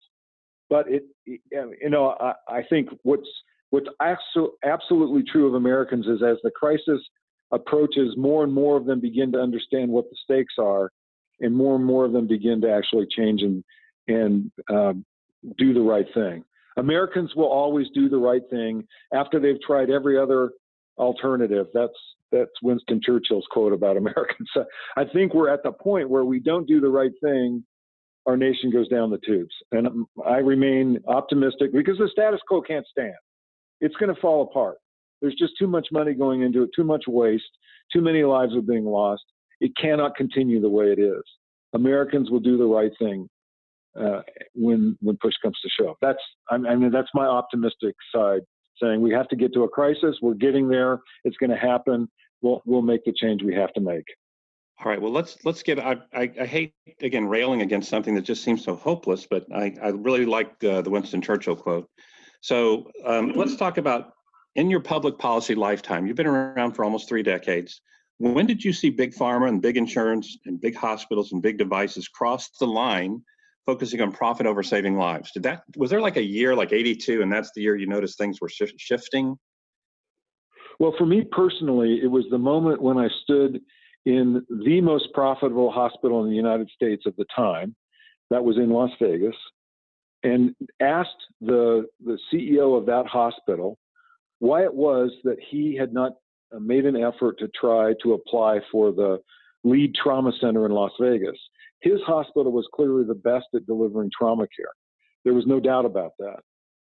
But 0.70 0.86
it, 0.88 1.04
you 1.26 1.90
know, 1.90 2.16
I, 2.18 2.32
I 2.48 2.62
think 2.68 2.88
what's 3.02 3.28
what's 3.70 3.88
absolutely 4.64 5.22
true 5.30 5.46
of 5.46 5.54
Americans 5.54 6.06
is 6.06 6.22
as 6.22 6.38
the 6.42 6.50
crisis 6.50 7.00
approaches, 7.52 8.14
more 8.16 8.42
and 8.42 8.52
more 8.52 8.76
of 8.76 8.86
them 8.86 9.00
begin 9.00 9.30
to 9.32 9.38
understand 9.38 9.90
what 9.90 10.08
the 10.10 10.16
stakes 10.24 10.54
are, 10.58 10.90
and 11.40 11.54
more 11.54 11.76
and 11.76 11.84
more 11.84 12.04
of 12.04 12.12
them 12.12 12.26
begin 12.26 12.60
to 12.62 12.72
actually 12.72 13.06
change 13.14 13.42
and 13.42 13.62
and 14.08 14.50
um, 14.70 15.04
do 15.58 15.74
the 15.74 15.80
right 15.80 16.06
thing. 16.14 16.44
Americans 16.76 17.34
will 17.34 17.48
always 17.48 17.86
do 17.94 18.08
the 18.08 18.18
right 18.18 18.42
thing 18.50 18.86
after 19.12 19.38
they've 19.38 19.60
tried 19.60 19.90
every 19.90 20.18
other 20.18 20.52
alternative. 20.98 21.66
That's 21.74 21.92
that's 22.30 22.50
Winston 22.62 23.00
Churchill's 23.04 23.46
quote 23.50 23.72
about 23.72 23.96
Americans. 23.98 24.48
I 24.96 25.04
think 25.04 25.34
we're 25.34 25.50
at 25.50 25.62
the 25.62 25.72
point 25.72 26.08
where 26.08 26.24
we 26.24 26.40
don't 26.40 26.66
do 26.66 26.80
the 26.80 26.88
right 26.88 27.12
thing, 27.22 27.64
our 28.26 28.36
nation 28.36 28.70
goes 28.70 28.88
down 28.88 29.10
the 29.10 29.18
tubes. 29.18 29.54
And 29.72 30.06
I 30.26 30.38
remain 30.38 30.98
optimistic 31.08 31.72
because 31.72 31.98
the 31.98 32.08
status 32.10 32.40
quo 32.48 32.62
can't 32.62 32.86
stand. 32.86 33.14
It's 33.80 33.96
going 33.96 34.14
to 34.14 34.20
fall 34.20 34.42
apart. 34.42 34.78
There's 35.20 35.34
just 35.34 35.54
too 35.58 35.66
much 35.66 35.88
money 35.92 36.14
going 36.14 36.42
into 36.42 36.62
it, 36.62 36.70
too 36.74 36.84
much 36.84 37.04
waste, 37.06 37.44
too 37.92 38.00
many 38.00 38.22
lives 38.22 38.54
are 38.56 38.62
being 38.62 38.84
lost. 38.84 39.22
It 39.60 39.72
cannot 39.80 40.16
continue 40.16 40.60
the 40.60 40.68
way 40.68 40.86
it 40.86 40.98
is. 40.98 41.22
Americans 41.74 42.30
will 42.30 42.40
do 42.40 42.58
the 42.58 42.64
right 42.64 42.92
thing 42.98 43.28
uh, 43.98 44.20
when 44.54 44.96
when 45.00 45.16
push 45.20 45.34
comes 45.42 45.58
to 45.62 45.68
shove. 45.80 45.96
That's 46.00 46.18
I 46.50 46.58
mean 46.58 46.90
that's 46.90 47.10
my 47.14 47.26
optimistic 47.26 47.94
side, 48.14 48.42
saying 48.80 49.00
we 49.00 49.10
have 49.12 49.28
to 49.28 49.36
get 49.36 49.52
to 49.54 49.64
a 49.64 49.68
crisis. 49.68 50.16
We're 50.22 50.34
getting 50.34 50.68
there. 50.68 51.00
It's 51.24 51.36
going 51.36 51.50
to 51.50 51.56
happen. 51.56 52.08
We'll 52.40 52.62
we'll 52.64 52.82
make 52.82 53.04
the 53.04 53.12
change 53.12 53.42
we 53.42 53.54
have 53.54 53.72
to 53.74 53.80
make. 53.80 54.04
All 54.84 54.90
right. 54.90 55.00
Well, 55.00 55.12
let's 55.12 55.38
let's 55.44 55.62
get. 55.62 55.78
I, 55.78 55.96
I, 56.12 56.30
I 56.40 56.46
hate 56.46 56.74
again 57.00 57.26
railing 57.26 57.62
against 57.62 57.88
something 57.88 58.14
that 58.14 58.22
just 58.22 58.42
seems 58.42 58.64
so 58.64 58.74
hopeless, 58.74 59.26
but 59.30 59.46
I 59.54 59.74
I 59.82 59.88
really 59.88 60.26
like 60.26 60.52
uh, 60.64 60.82
the 60.82 60.90
Winston 60.90 61.22
Churchill 61.22 61.56
quote. 61.56 61.88
So 62.40 62.90
um, 63.04 63.32
let's 63.36 63.54
talk 63.54 63.78
about 63.78 64.14
in 64.56 64.68
your 64.68 64.80
public 64.80 65.18
policy 65.18 65.54
lifetime, 65.54 66.06
you've 66.06 66.16
been 66.16 66.26
around 66.26 66.72
for 66.72 66.84
almost 66.84 67.08
three 67.08 67.22
decades. 67.22 67.80
When 68.18 68.46
did 68.46 68.62
you 68.62 68.72
see 68.72 68.90
big 68.90 69.14
pharma 69.14 69.48
and 69.48 69.62
big 69.62 69.76
insurance 69.76 70.36
and 70.46 70.60
big 70.60 70.76
hospitals 70.76 71.32
and 71.32 71.42
big 71.42 71.58
devices 71.58 72.08
cross 72.08 72.50
the 72.58 72.66
line, 72.66 73.22
focusing 73.66 74.00
on 74.00 74.12
profit 74.12 74.46
over 74.46 74.62
saving 74.62 74.96
lives? 74.96 75.30
Did 75.32 75.44
that 75.44 75.62
was 75.76 75.90
there 75.90 76.00
like 76.00 76.16
a 76.16 76.22
year 76.22 76.54
like 76.54 76.72
82 76.72 77.22
and 77.22 77.32
that's 77.32 77.50
the 77.54 77.62
year 77.62 77.76
you 77.76 77.86
noticed 77.86 78.18
things 78.18 78.40
were 78.40 78.48
sh- 78.48 78.74
shifting? 78.76 79.36
Well, 80.78 80.94
for 80.98 81.06
me 81.06 81.24
personally, 81.30 82.00
it 82.02 82.10
was 82.10 82.24
the 82.30 82.38
moment 82.38 82.82
when 82.82 82.98
I 82.98 83.08
stood 83.22 83.60
in 84.04 84.44
the 84.64 84.80
most 84.80 85.12
profitable 85.14 85.70
hospital 85.70 86.24
in 86.24 86.30
the 86.30 86.36
United 86.36 86.68
States 86.74 87.04
at 87.06 87.16
the 87.16 87.26
time, 87.34 87.76
that 88.30 88.42
was 88.42 88.56
in 88.56 88.70
Las 88.70 88.90
Vegas, 89.00 89.36
and 90.22 90.54
asked 90.80 91.10
the 91.40 91.86
the 92.04 92.18
CEO 92.32 92.76
of 92.76 92.86
that 92.86 93.06
hospital 93.06 93.78
why 94.38 94.64
it 94.64 94.74
was 94.74 95.10
that 95.22 95.36
he 95.50 95.76
had 95.76 95.92
not 95.92 96.12
uh, 96.54 96.58
made 96.58 96.84
an 96.84 96.96
effort 96.96 97.38
to 97.38 97.48
try 97.48 97.92
to 98.02 98.14
apply 98.14 98.58
for 98.72 98.90
the 98.90 99.18
lead 99.64 99.94
trauma 99.94 100.32
center 100.40 100.66
in 100.66 100.72
Las 100.72 100.90
Vegas. 101.00 101.38
His 101.82 102.00
hospital 102.06 102.52
was 102.52 102.66
clearly 102.74 103.04
the 103.04 103.14
best 103.14 103.46
at 103.54 103.66
delivering 103.66 104.10
trauma 104.16 104.46
care. 104.56 104.72
There 105.24 105.34
was 105.34 105.46
no 105.46 105.60
doubt 105.60 105.84
about 105.84 106.12
that. 106.18 106.40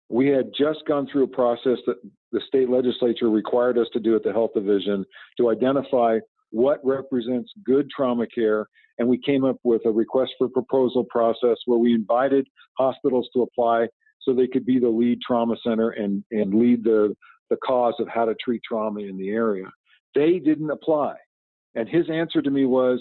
We 0.09 0.29
had 0.29 0.53
just 0.57 0.87
gone 0.87 1.09
through 1.11 1.25
a 1.25 1.29
process 1.29 1.79
that 1.87 1.97
the 2.33 2.41
state 2.47 2.71
legislature 2.71 3.29
required 3.29 3.79
us 3.79 3.89
to 3.93 4.01
do 4.01 4.15
at 4.15 4.23
the 4.23 4.33
health 4.33 4.53
division 4.55 5.05
to 5.39 5.51
identify 5.51 6.19
what 6.51 6.81
represents 6.85 7.51
good 7.65 7.91
trauma 7.91 8.27
care. 8.33 8.69
And 8.99 9.09
we 9.09 9.19
came 9.21 9.45
up 9.45 9.57
with 9.65 9.83
a 9.85 9.91
request 9.91 10.33
for 10.39 10.49
proposal 10.49 11.05
process 11.11 11.57
where 11.67 11.79
we 11.79 11.93
invited 11.93 12.47
hospitals 12.79 13.29
to 13.35 13.43
apply 13.43 13.89
so 14.21 14.33
they 14.33 14.47
could 14.47 14.65
be 14.65 14.79
the 14.79 14.89
lead 14.89 15.19
trauma 15.27 15.57
center 15.65 15.91
and, 15.91 16.25
and 16.31 16.55
lead 16.55 16.85
the 16.85 17.15
the 17.51 17.57
cause 17.65 17.95
of 18.01 18.09
how 18.09 18.25
to 18.25 18.35
treat 18.43 18.61
trauma 18.69 19.01
in 19.01 19.17
the 19.17 19.31
area. 19.31 19.67
They 20.15 20.39
didn't 20.39 20.71
apply. 20.71 21.15
And 21.75 21.89
his 21.89 22.09
answer 22.11 22.43
to 22.43 22.51
me 22.51 22.65
was 22.65 23.01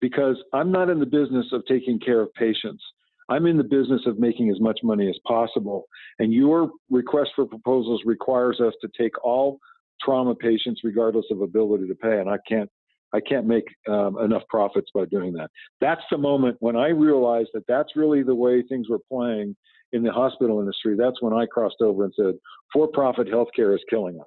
because 0.00 0.36
I'm 0.52 0.70
not 0.70 0.90
in 0.90 0.98
the 0.98 1.06
business 1.06 1.46
of 1.52 1.62
taking 1.66 1.98
care 1.98 2.20
of 2.20 2.32
patients. 2.34 2.82
I'm 3.28 3.46
in 3.46 3.56
the 3.56 3.64
business 3.64 4.02
of 4.06 4.18
making 4.18 4.50
as 4.50 4.60
much 4.60 4.80
money 4.82 5.08
as 5.08 5.16
possible. 5.26 5.86
And 6.18 6.32
your 6.32 6.70
request 6.90 7.30
for 7.36 7.46
proposals 7.46 8.02
requires 8.04 8.60
us 8.60 8.74
to 8.80 8.88
take 8.98 9.12
all 9.24 9.58
trauma 10.02 10.34
patients 10.34 10.80
regardless 10.82 11.26
of 11.30 11.40
ability 11.40 11.86
to 11.86 11.94
pay. 11.94 12.18
And 12.18 12.28
I 12.28 12.38
can't 12.48 12.68
I 13.12 13.20
can't 13.20 13.46
make 13.46 13.64
um, 13.88 14.18
enough 14.20 14.42
profits 14.48 14.88
by 14.94 15.04
doing 15.06 15.32
that. 15.32 15.50
That's 15.80 16.02
the 16.10 16.18
moment 16.18 16.56
when 16.60 16.76
I 16.76 16.88
realized 16.88 17.50
that 17.54 17.64
that's 17.66 17.96
really 17.96 18.22
the 18.22 18.34
way 18.34 18.62
things 18.62 18.88
were 18.88 19.00
playing 19.10 19.56
in 19.92 20.04
the 20.04 20.12
hospital 20.12 20.60
industry, 20.60 20.94
that's 20.96 21.20
when 21.20 21.32
I 21.32 21.46
crossed 21.46 21.80
over 21.80 22.04
and 22.04 22.14
said, 22.16 22.34
for-profit 22.72 23.26
healthcare 23.26 23.74
is 23.74 23.82
killing 23.90 24.20
us. 24.20 24.26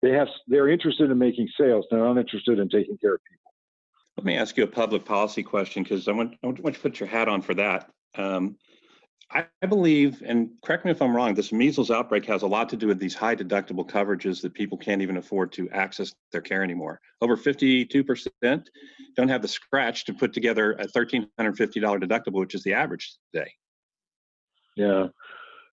They 0.00 0.12
have 0.12 0.28
they're 0.46 0.68
interested 0.68 1.10
in 1.10 1.18
making 1.18 1.48
sales. 1.60 1.84
They're 1.90 2.00
not 2.00 2.18
interested 2.18 2.58
in 2.58 2.68
taking 2.68 2.96
care 2.98 3.14
of 3.14 3.20
people. 3.30 3.47
Let 4.18 4.24
me 4.24 4.36
ask 4.36 4.56
you 4.56 4.64
a 4.64 4.66
public 4.66 5.04
policy 5.04 5.44
question 5.44 5.84
because 5.84 6.08
I 6.08 6.12
want, 6.12 6.34
I 6.42 6.48
want 6.48 6.58
you 6.58 6.72
to 6.72 6.80
put 6.80 6.98
your 6.98 7.08
hat 7.08 7.28
on 7.28 7.40
for 7.40 7.54
that. 7.54 7.88
Um, 8.16 8.56
I, 9.30 9.46
I 9.62 9.66
believe, 9.66 10.24
and 10.26 10.50
correct 10.64 10.84
me 10.84 10.90
if 10.90 11.00
I'm 11.00 11.14
wrong, 11.14 11.34
this 11.34 11.52
measles 11.52 11.92
outbreak 11.92 12.26
has 12.26 12.42
a 12.42 12.46
lot 12.48 12.68
to 12.70 12.76
do 12.76 12.88
with 12.88 12.98
these 12.98 13.14
high 13.14 13.36
deductible 13.36 13.88
coverages 13.88 14.42
that 14.42 14.54
people 14.54 14.76
can't 14.76 15.02
even 15.02 15.18
afford 15.18 15.52
to 15.52 15.70
access 15.70 16.12
their 16.32 16.40
care 16.40 16.64
anymore. 16.64 17.00
Over 17.20 17.36
52% 17.36 18.64
don't 19.16 19.28
have 19.28 19.40
the 19.40 19.46
scratch 19.46 20.04
to 20.06 20.12
put 20.12 20.32
together 20.32 20.72
a 20.72 20.88
$1,350 20.88 21.28
deductible, 21.38 22.40
which 22.40 22.56
is 22.56 22.64
the 22.64 22.72
average 22.72 23.14
today. 23.32 23.52
Yeah. 24.74 25.06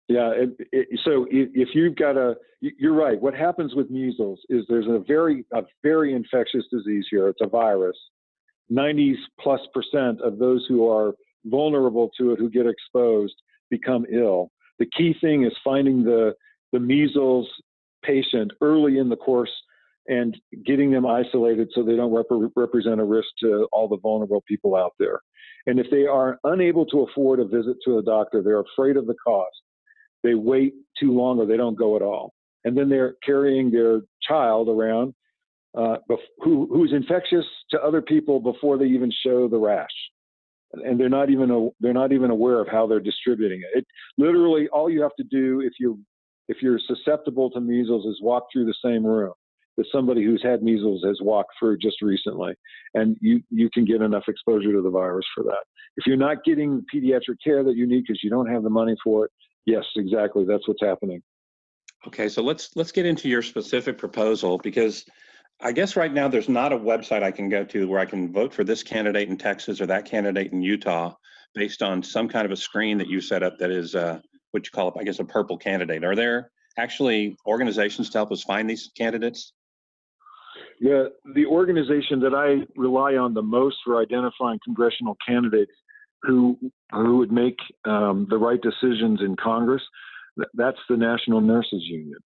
Yeah. 0.08 0.30
It, 0.36 0.50
it, 0.72 1.00
so 1.04 1.26
if 1.32 1.70
you've 1.74 1.96
got 1.96 2.16
a, 2.16 2.36
you're 2.62 2.94
right. 2.94 3.20
What 3.20 3.34
happens 3.34 3.74
with 3.74 3.90
measles 3.90 4.40
is 4.50 4.66
there's 4.70 4.86
a 4.86 5.00
very, 5.08 5.46
a 5.52 5.64
very 5.82 6.14
infectious 6.14 6.66
disease 6.72 7.08
here. 7.10 7.28
It's 7.28 7.42
a 7.42 7.48
virus. 7.48 7.98
90 8.70 9.18
plus 9.40 9.62
percent 9.74 10.22
of 10.22 10.38
those 10.38 10.66
who 10.68 10.90
are 10.90 11.14
vulnerable 11.46 12.10
to 12.20 12.32
it, 12.32 12.40
who 12.40 12.50
get 12.50 12.66
exposed, 12.66 13.36
become 13.70 14.06
ill. 14.12 14.52
The 14.80 14.88
key 14.98 15.16
thing 15.22 15.46
is 15.46 15.54
finding 15.64 16.04
the, 16.04 16.34
the 16.72 16.80
measles 16.80 17.48
patient 18.04 18.52
early 18.62 18.98
in 18.98 19.10
the 19.10 19.16
course 19.16 19.52
and 20.08 20.38
getting 20.66 20.92
them 20.92 21.06
isolated 21.06 21.70
so 21.74 21.84
they 21.84 21.96
don't 21.96 22.14
rep- 22.14 22.52
represent 22.56 23.02
a 23.02 23.04
risk 23.04 23.28
to 23.42 23.68
all 23.72 23.88
the 23.88 23.98
vulnerable 23.98 24.44
people 24.48 24.76
out 24.76 24.94
there. 25.00 25.20
And 25.66 25.80
if 25.80 25.88
they 25.90 26.06
are 26.06 26.38
unable 26.44 26.86
to 26.88 27.02
afford 27.02 27.40
a 27.40 27.46
visit 27.46 27.78
to 27.86 27.98
a 27.98 28.04
doctor, 28.04 28.44
they're 28.44 28.62
afraid 28.62 28.98
of 28.98 29.08
the 29.08 29.16
cost. 29.16 29.56
They 30.24 30.36
wait 30.36 30.74
too 31.00 31.12
long 31.12 31.40
or 31.40 31.46
they 31.46 31.58
don't 31.58 31.78
go 31.78 31.96
at 31.96 32.02
all. 32.02 32.34
And 32.64 32.78
then 32.78 32.90
they're 32.90 33.16
carrying 33.24 33.72
their 33.72 34.02
child 34.22 34.70
around 34.70 35.14
uh, 35.78 35.98
who, 36.40 36.68
who's 36.72 36.94
infectious 36.94 37.46
to 37.72 37.82
other 37.82 38.02
people 38.02 38.40
before 38.40 38.78
they 38.78 38.86
even 38.86 39.12
show 39.26 39.48
the 39.48 39.58
rash. 39.58 39.88
and 40.74 41.00
they're 41.00 41.10
not 41.10 41.30
even 41.30 41.72
they're 41.80 41.94
not 41.94 42.12
even 42.12 42.32
aware 42.32 42.60
of 42.60 42.68
how 42.68 42.88
they're 42.88 43.00
distributing 43.00 43.62
it. 43.62 43.80
it. 43.80 43.86
Literally, 44.18 44.68
all 44.70 44.90
you 44.90 45.02
have 45.02 45.16
to 45.18 45.24
do 45.24 45.62
if 45.62 45.74
you 45.80 46.00
if 46.48 46.58
you're 46.62 46.80
susceptible 46.80 47.50
to 47.52 47.60
measles 47.60 48.06
is 48.06 48.22
walk 48.22 48.48
through 48.52 48.66
the 48.66 48.76
same 48.84 49.06
room 49.06 49.34
that 49.78 49.86
somebody 49.92 50.24
who's 50.24 50.42
had 50.42 50.64
measles 50.64 51.04
has 51.06 51.18
walked 51.22 51.52
through 51.60 51.78
just 51.78 52.02
recently, 52.02 52.54
and 52.94 53.18
you 53.22 53.42
you 53.50 53.70
can 53.74 53.86
get 53.86 54.02
enough 54.02 54.24
exposure 54.28 54.72
to 54.72 54.82
the 54.82 54.90
virus 54.90 55.26
for 55.36 55.44
that. 55.44 55.64
If 55.98 56.06
you're 56.06 56.18
not 56.18 56.44
getting 56.44 56.84
pediatric 56.94 57.38
care 57.44 57.64
that 57.64 57.76
you 57.76 57.88
need 57.88 58.04
because 58.08 58.22
you 58.24 58.30
don't 58.30 58.50
have 58.50 58.64
the 58.64 58.70
money 58.70 58.96
for 59.04 59.26
it, 59.26 59.32
yes, 59.66 59.84
exactly, 59.96 60.46
that's 60.46 60.68
what's 60.68 60.82
happening. 60.82 61.22
Okay, 62.08 62.30
so 62.30 62.42
let's 62.42 62.76
let's 62.76 62.92
get 62.92 63.06
into 63.06 63.28
your 63.28 63.42
specific 63.42 63.98
proposal 63.98 64.58
because 64.60 65.06
I 65.62 65.72
guess 65.72 65.96
right 65.96 66.12
now 66.12 66.28
there's 66.28 66.50
not 66.50 66.74
a 66.74 66.78
website 66.78 67.24
I 67.24 67.32
can 67.32 67.50
go 67.50 67.64
to 67.64 67.88
where 67.88 68.00
I 68.00 68.06
can 68.06 68.32
vote 68.32 68.54
for 68.54 68.64
this 68.64 68.84
candidate 68.84 69.30
in 69.30 69.38
Texas 69.38 69.80
or 69.80 69.86
that 69.88 70.06
candidate 70.06 70.52
in 70.52 70.62
Utah 70.62 71.14
based 71.54 71.82
on 71.82 72.04
some 72.04 72.28
kind 72.28 72.46
of 72.46 72.52
a 72.52 72.58
screen 72.58 72.98
that 72.98 73.08
you 73.08 73.22
set 73.22 73.42
up 73.42 73.58
that 73.60 73.72
is 73.72 73.96
uh, 73.96 74.20
what 74.52 74.66
you 74.66 74.72
call, 74.72 74.94
I 75.00 75.04
guess, 75.04 75.20
a 75.20 75.26
purple 75.26 75.58
candidate. 75.58 76.04
Are 76.04 76.16
there 76.16 76.52
actually 76.78 77.38
organizations 77.48 78.10
to 78.10 78.18
help 78.18 78.32
us 78.32 78.44
find 78.44 78.70
these 78.70 78.92
candidates? 78.98 79.54
Yeah, 80.80 81.06
the 81.34 81.46
organization 81.46 82.20
that 82.20 82.34
I 82.34 82.68
rely 82.78 83.16
on 83.16 83.34
the 83.34 83.42
most 83.42 83.78
for 83.86 84.02
identifying 84.02 84.60
congressional 84.64 85.18
candidates 85.26 85.72
who 86.24 86.58
who 86.92 87.18
would 87.18 87.32
make 87.32 87.58
um, 87.86 88.28
the 88.30 88.38
right 88.38 88.60
decisions 88.62 89.22
in 89.22 89.36
Congress, 89.42 89.82
that's 90.54 90.78
the 90.90 90.98
National 90.98 91.40
Nurses 91.40 91.84
Union. 91.84 92.20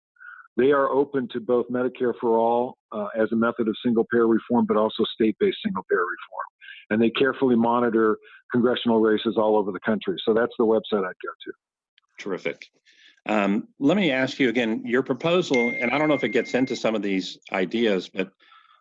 They 0.57 0.71
are 0.71 0.89
open 0.89 1.27
to 1.33 1.39
both 1.39 1.69
Medicare 1.69 2.13
for 2.19 2.37
all 2.37 2.77
uh, 2.91 3.07
as 3.15 3.31
a 3.31 3.35
method 3.35 3.67
of 3.67 3.75
single 3.85 4.05
payer 4.11 4.27
reform, 4.27 4.65
but 4.65 4.75
also 4.75 5.03
state-based 5.13 5.57
single 5.63 5.83
payer 5.89 5.99
reform, 5.99 6.47
and 6.89 7.01
they 7.01 7.11
carefully 7.11 7.55
monitor 7.55 8.17
congressional 8.51 8.99
races 8.99 9.35
all 9.37 9.55
over 9.55 9.71
the 9.71 9.79
country. 9.81 10.17
So 10.25 10.33
that's 10.33 10.53
the 10.57 10.65
website 10.65 11.05
I'd 11.05 11.23
go 11.23 11.31
to. 11.45 11.51
Terrific. 12.19 12.65
Um, 13.27 13.67
let 13.79 13.97
me 13.97 14.11
ask 14.11 14.39
you 14.39 14.49
again 14.49 14.81
your 14.85 15.03
proposal, 15.03 15.57
and 15.79 15.91
I 15.91 15.97
don't 15.97 16.07
know 16.07 16.15
if 16.15 16.23
it 16.23 16.29
gets 16.29 16.53
into 16.53 16.75
some 16.75 16.95
of 16.95 17.01
these 17.01 17.37
ideas, 17.51 18.09
but 18.09 18.31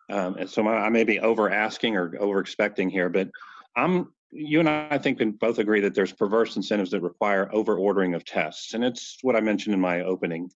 um, 0.09 0.37
and 0.37 0.49
so 0.49 0.65
I 0.67 0.89
may 0.89 1.03
be 1.03 1.19
over 1.19 1.49
asking 1.49 1.97
or 1.97 2.13
over 2.19 2.39
expecting 2.39 2.89
here, 2.89 3.09
but 3.09 3.29
I'm 3.75 4.13
you 4.31 4.59
and 4.59 4.69
I, 4.69 4.87
I 4.91 4.97
think 4.97 5.19
can 5.19 5.31
both 5.31 5.59
agree 5.59 5.81
that 5.81 5.93
there's 5.93 6.13
perverse 6.13 6.55
incentives 6.55 6.91
that 6.91 7.01
require 7.01 7.49
over 7.53 7.77
ordering 7.77 8.13
of 8.15 8.23
tests, 8.23 8.73
and 8.73 8.83
it's 8.83 9.17
what 9.21 9.35
I 9.35 9.41
mentioned 9.41 9.75
in 9.75 9.81
my 9.81 10.01
opening. 10.01 10.49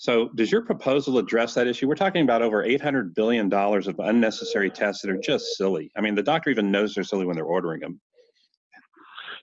So, 0.00 0.30
does 0.34 0.50
your 0.50 0.62
proposal 0.62 1.18
address 1.18 1.52
that 1.54 1.66
issue? 1.66 1.86
We're 1.86 1.94
talking 1.94 2.22
about 2.22 2.40
over 2.40 2.64
$800 2.64 3.14
billion 3.14 3.52
of 3.52 3.98
unnecessary 3.98 4.70
tests 4.70 5.02
that 5.02 5.10
are 5.10 5.18
just 5.18 5.58
silly. 5.58 5.90
I 5.94 6.00
mean, 6.00 6.14
the 6.14 6.22
doctor 6.22 6.48
even 6.48 6.70
knows 6.70 6.94
they're 6.94 7.04
silly 7.04 7.26
when 7.26 7.36
they're 7.36 7.44
ordering 7.44 7.80
them. 7.80 8.00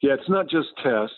Yeah, 0.01 0.15
it's 0.15 0.27
not 0.27 0.49
just 0.49 0.69
tests 0.83 1.13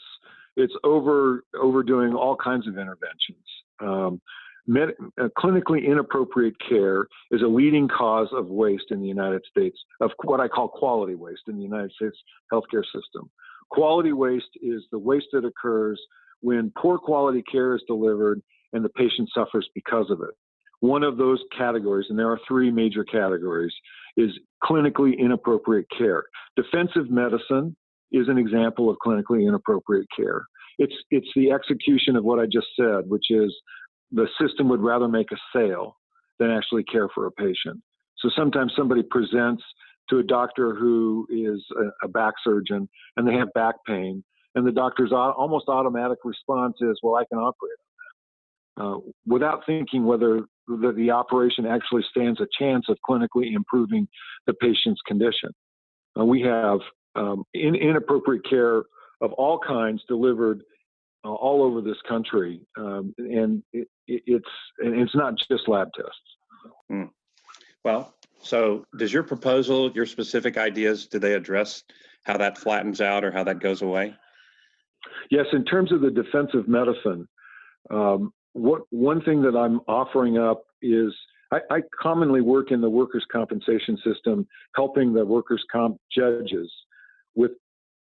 it's 0.60 0.74
over 0.84 1.46
overdoing 1.60 2.14
all 2.14 2.36
kinds 2.36 2.68
of 2.68 2.78
interventions. 2.78 3.46
Um, 3.80 4.22
med, 4.68 4.90
uh, 5.20 5.30
clinically 5.38 5.86
inappropriate 5.86 6.56
care 6.68 7.08
is 7.32 7.42
a 7.42 7.48
leading 7.48 7.88
cause 7.88 8.28
of 8.34 8.48
waste 8.48 8.92
in 8.92 9.00
the 9.00 9.08
United 9.08 9.42
States, 9.50 9.78
of 10.02 10.12
what 10.26 10.42
I 10.42 10.50
call 10.50 10.68
quality 10.68 11.16
waste 11.16 11.44
in 11.48 11.56
the 11.56 11.64
United 11.64 11.94
States 11.94 12.18
healthcare 12.52 12.84
system. 12.84 13.30
Quality 13.72 14.12
waste 14.12 14.52
is 14.62 14.84
the 14.92 15.00
waste 15.00 15.28
that 15.32 15.46
occurs 15.46 16.00
when 16.42 16.74
poor 16.78 16.98
quality 16.98 17.42
care 17.44 17.74
is 17.74 17.82
delivered 17.88 18.42
and 18.74 18.84
the 18.84 18.90
patient 18.90 19.30
suffers 19.34 19.68
because 19.74 20.10
of 20.10 20.22
it. 20.22 20.36
One 20.82 21.04
of 21.04 21.18
those 21.18 21.44
categories, 21.58 22.08
and 22.10 22.18
there 22.18 22.32
are 22.32 22.40
three 22.48 22.72
major 22.72 23.04
categories, 23.04 23.74
is 24.16 24.32
clinically 24.64 25.18
inappropriate 25.18 25.88
care. 25.98 26.24
Defensive 26.56 27.10
medicine 27.10 27.76
is 28.12 28.28
an 28.28 28.38
example 28.38 28.90
of 28.90 28.98
clinically 29.06 29.48
inappropriate 29.48 30.08
care. 30.16 30.46
It's 30.78 30.96
it's 31.12 31.28
the 31.36 31.52
execution 31.52 32.16
of 32.16 32.24
what 32.24 32.40
I 32.40 32.46
just 32.46 32.68
said, 32.80 33.02
which 33.08 33.26
is 33.30 33.54
the 34.12 34.28
system 34.42 34.70
would 34.70 34.82
rather 34.82 35.08
make 35.08 35.32
a 35.32 35.38
sale 35.54 35.98
than 36.40 36.50
actually 36.50 36.84
care 36.84 37.10
for 37.14 37.26
a 37.28 37.32
patient. 37.32 37.82
So 38.20 38.30
sometimes 38.36 38.74
somebody 38.76 39.04
presents 39.04 39.64
to 40.10 40.20
a 40.20 40.24
doctor 40.24 40.74
who 40.74 41.28
is 41.30 41.64
a, 42.04 42.08
back 42.08 42.34
surgeon 42.44 42.90
and 43.16 43.28
they 43.28 43.34
have 43.34 43.54
back 43.54 43.76
pain, 43.86 44.24
and 44.56 44.66
the 44.66 44.72
doctor's 44.72 45.12
almost 45.12 45.66
automatic 45.68 46.20
response 46.24 46.78
is, 46.82 46.98
"Well, 47.04 47.16
I 47.16 47.26
can 47.26 47.38
operate 47.38 47.78
on 47.80 47.86
that," 47.86 47.89
uh, 48.80 48.98
without 49.28 49.66
thinking 49.66 50.06
whether 50.06 50.42
the, 50.68 50.94
the 50.96 51.12
operation 51.12 51.66
actually 51.66 52.04
stands 52.10 52.40
a 52.40 52.48
chance 52.58 52.86
of 52.90 52.98
clinically 53.08 53.54
improving 53.54 54.08
the 54.48 54.54
patient's 54.56 55.02
condition. 55.06 55.50
Uh, 56.18 56.26
we 56.26 56.42
have 56.42 56.80
um, 57.16 57.44
in, 57.54 57.76
inappropriate 57.76 58.48
care 58.50 58.84
of 59.22 59.34
all 59.34 59.60
kinds 59.60 60.02
delivered 60.08 60.62
uh, 61.26 61.34
all 61.34 61.62
over 61.62 61.82
this 61.82 61.98
country, 62.08 62.62
um, 62.78 63.14
and 63.18 63.62
it, 63.74 63.88
it, 64.08 64.24
it's 64.26 64.50
and 64.80 65.00
it's 65.00 65.16
not 65.16 65.34
just 65.52 65.68
lab 65.68 65.90
tests. 65.96 66.74
Mm. 66.92 67.10
Well, 67.84 68.14
so 68.42 68.86
does 68.98 69.12
your 69.12 69.24
proposal, 69.24 69.92
your 69.92 70.06
specific 70.06 70.58
ideas, 70.58 71.08
do 71.08 71.20
they 71.20 71.34
address 71.34 71.84
how 72.24 72.38
that 72.38 72.58
flattens 72.58 73.02
out 73.02 73.24
or 73.24 73.32
how 73.32 73.44
that 73.44 73.60
goes 73.60 73.82
away? 73.82 74.16
Yes, 75.30 75.46
in 75.54 75.66
terms 75.66 75.92
of 75.92 76.02
the 76.02 76.12
defensive 76.12 76.68
medicine, 76.68 77.28
um, 77.90 78.32
what 78.54 78.82
one 78.90 79.22
thing 79.22 79.42
that 79.44 79.56
I'm 79.56 79.80
offering 79.88 80.38
up 80.38 80.64
is 80.82 81.14
I, 81.52 81.60
I, 81.72 81.80
commonly 82.02 82.42
work 82.42 82.72
in 82.72 82.82
the 82.82 82.90
workers' 82.90 83.26
compensation 83.32 83.98
system, 84.04 84.48
helping 84.76 85.14
the 85.14 85.26
workers' 85.26 85.64
comp 85.72 85.98
judges 86.16 86.72
with 87.36 87.52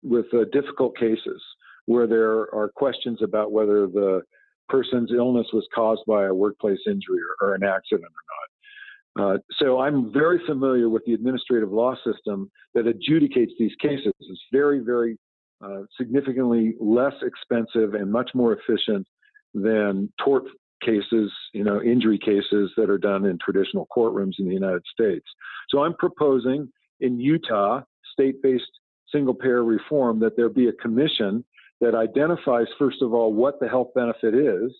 with 0.02 0.26
uh, 0.32 0.44
difficult 0.52 0.96
cases 0.96 1.42
where 1.86 2.06
there 2.06 2.54
are 2.54 2.70
questions 2.74 3.20
about 3.22 3.50
whether 3.50 3.86
the 3.86 4.22
person's 4.68 5.10
illness 5.10 5.46
was 5.52 5.66
caused 5.74 6.02
by 6.06 6.26
a 6.26 6.34
workplace 6.34 6.78
injury 6.86 7.18
or, 7.40 7.48
or 7.48 7.54
an 7.54 7.64
accident 7.64 8.04
or 8.04 9.24
not. 9.24 9.34
Uh, 9.34 9.38
so 9.58 9.80
I'm 9.80 10.12
very 10.12 10.38
familiar 10.46 10.88
with 10.88 11.02
the 11.06 11.14
administrative 11.14 11.72
law 11.72 11.94
system 12.04 12.50
that 12.74 12.84
adjudicates 12.84 13.50
these 13.58 13.72
cases. 13.80 14.12
It's 14.20 14.44
very, 14.52 14.80
very 14.80 15.18
uh, 15.64 15.80
significantly 15.96 16.74
less 16.78 17.14
expensive 17.22 17.94
and 17.94 18.12
much 18.12 18.30
more 18.34 18.56
efficient 18.56 19.06
than 19.62 20.12
tort 20.24 20.44
cases, 20.84 21.32
you 21.52 21.64
know, 21.64 21.82
injury 21.82 22.18
cases 22.18 22.70
that 22.76 22.88
are 22.88 22.98
done 22.98 23.24
in 23.24 23.38
traditional 23.38 23.86
courtrooms 23.94 24.34
in 24.38 24.46
the 24.46 24.54
United 24.54 24.82
States. 24.92 25.26
So 25.70 25.82
I'm 25.82 25.94
proposing 25.94 26.68
in 27.00 27.18
Utah, 27.18 27.82
state-based 28.12 28.70
single 29.12 29.34
payer 29.34 29.64
reform, 29.64 30.20
that 30.20 30.36
there 30.36 30.48
be 30.48 30.68
a 30.68 30.72
commission 30.72 31.44
that 31.80 31.94
identifies, 31.94 32.66
first 32.78 33.02
of 33.02 33.14
all, 33.14 33.32
what 33.32 33.60
the 33.60 33.68
health 33.68 33.88
benefit 33.94 34.34
is. 34.34 34.72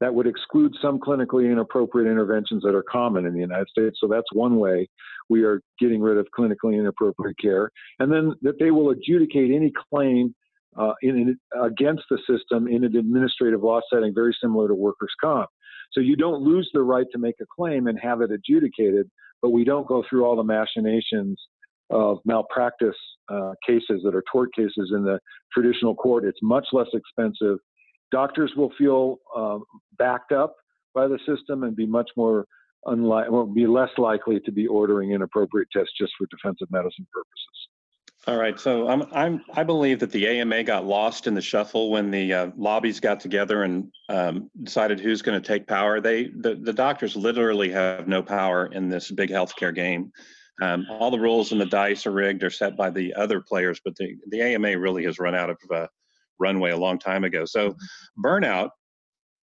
That 0.00 0.14
would 0.14 0.26
exclude 0.26 0.74
some 0.80 0.98
clinically 0.98 1.52
inappropriate 1.52 2.10
interventions 2.10 2.62
that 2.62 2.74
are 2.74 2.82
common 2.82 3.26
in 3.26 3.34
the 3.34 3.40
United 3.40 3.68
States. 3.68 3.98
So 4.00 4.08
that's 4.08 4.32
one 4.32 4.58
way 4.58 4.88
we 5.28 5.44
are 5.44 5.60
getting 5.78 6.00
rid 6.00 6.16
of 6.16 6.26
clinically 6.36 6.78
inappropriate 6.78 7.36
care. 7.38 7.70
And 7.98 8.10
then 8.10 8.34
that 8.40 8.58
they 8.58 8.70
will 8.70 8.90
adjudicate 8.90 9.50
any 9.50 9.70
claim 9.92 10.34
uh, 10.76 10.92
in, 11.02 11.16
in, 11.16 11.40
against 11.62 12.04
the 12.10 12.18
system 12.28 12.68
in 12.68 12.84
an 12.84 12.96
administrative 12.96 13.62
law 13.62 13.80
setting, 13.92 14.14
very 14.14 14.36
similar 14.40 14.68
to 14.68 14.74
workers' 14.74 15.12
comp. 15.20 15.48
So 15.92 16.00
you 16.00 16.16
don't 16.16 16.42
lose 16.42 16.70
the 16.72 16.82
right 16.82 17.06
to 17.12 17.18
make 17.18 17.36
a 17.40 17.46
claim 17.54 17.88
and 17.88 17.98
have 18.00 18.20
it 18.20 18.30
adjudicated, 18.30 19.10
but 19.42 19.50
we 19.50 19.64
don't 19.64 19.86
go 19.86 20.04
through 20.08 20.24
all 20.24 20.36
the 20.36 20.44
machinations 20.44 21.36
of 21.90 22.18
malpractice 22.24 22.94
uh, 23.28 23.52
cases 23.66 24.02
that 24.04 24.14
are 24.14 24.22
tort 24.30 24.54
cases 24.54 24.92
in 24.94 25.02
the 25.02 25.18
traditional 25.52 25.94
court. 25.94 26.24
It's 26.24 26.38
much 26.42 26.66
less 26.72 26.86
expensive. 26.94 27.58
Doctors 28.12 28.52
will 28.56 28.72
feel 28.78 29.16
uh, 29.36 29.58
backed 29.98 30.32
up 30.32 30.54
by 30.94 31.08
the 31.08 31.18
system 31.26 31.64
and 31.64 31.74
be 31.74 31.86
much 31.86 32.10
more 32.16 32.46
unlike, 32.86 33.28
will 33.28 33.46
be 33.46 33.66
less 33.66 33.90
likely 33.98 34.40
to 34.40 34.52
be 34.52 34.66
ordering 34.66 35.12
inappropriate 35.12 35.68
tests 35.72 35.92
just 35.98 36.12
for 36.16 36.26
defensive 36.30 36.68
medicine 36.70 37.06
purposes. 37.12 37.69
All 38.26 38.36
right, 38.36 38.60
so 38.60 38.86
I'm, 38.86 39.02
I'm, 39.12 39.42
I 39.54 39.64
believe 39.64 39.98
that 40.00 40.10
the 40.10 40.28
AMA 40.28 40.64
got 40.64 40.84
lost 40.84 41.26
in 41.26 41.32
the 41.32 41.40
shuffle 41.40 41.90
when 41.90 42.10
the 42.10 42.32
uh, 42.34 42.50
lobbies 42.54 43.00
got 43.00 43.18
together 43.18 43.62
and 43.62 43.90
um, 44.10 44.50
decided 44.62 45.00
who's 45.00 45.22
going 45.22 45.40
to 45.40 45.46
take 45.46 45.66
power. 45.66 46.02
They, 46.02 46.24
the, 46.24 46.54
the 46.60 46.72
doctors 46.72 47.16
literally 47.16 47.70
have 47.70 48.08
no 48.08 48.22
power 48.22 48.66
in 48.66 48.90
this 48.90 49.10
big 49.10 49.30
healthcare 49.30 49.74
game. 49.74 50.12
Um, 50.60 50.86
all 50.90 51.10
the 51.10 51.18
rules 51.18 51.52
and 51.52 51.60
the 51.60 51.66
dice 51.66 52.06
are 52.06 52.12
rigged 52.12 52.44
are 52.44 52.50
set 52.50 52.76
by 52.76 52.90
the 52.90 53.14
other 53.14 53.40
players, 53.40 53.80
but 53.82 53.96
the, 53.96 54.14
the 54.28 54.42
AMA 54.42 54.78
really 54.78 55.04
has 55.04 55.18
run 55.18 55.34
out 55.34 55.48
of 55.48 55.56
uh, 55.74 55.86
runway 56.38 56.72
a 56.72 56.76
long 56.76 56.98
time 56.98 57.24
ago. 57.24 57.46
So 57.46 57.74
burnout 58.22 58.68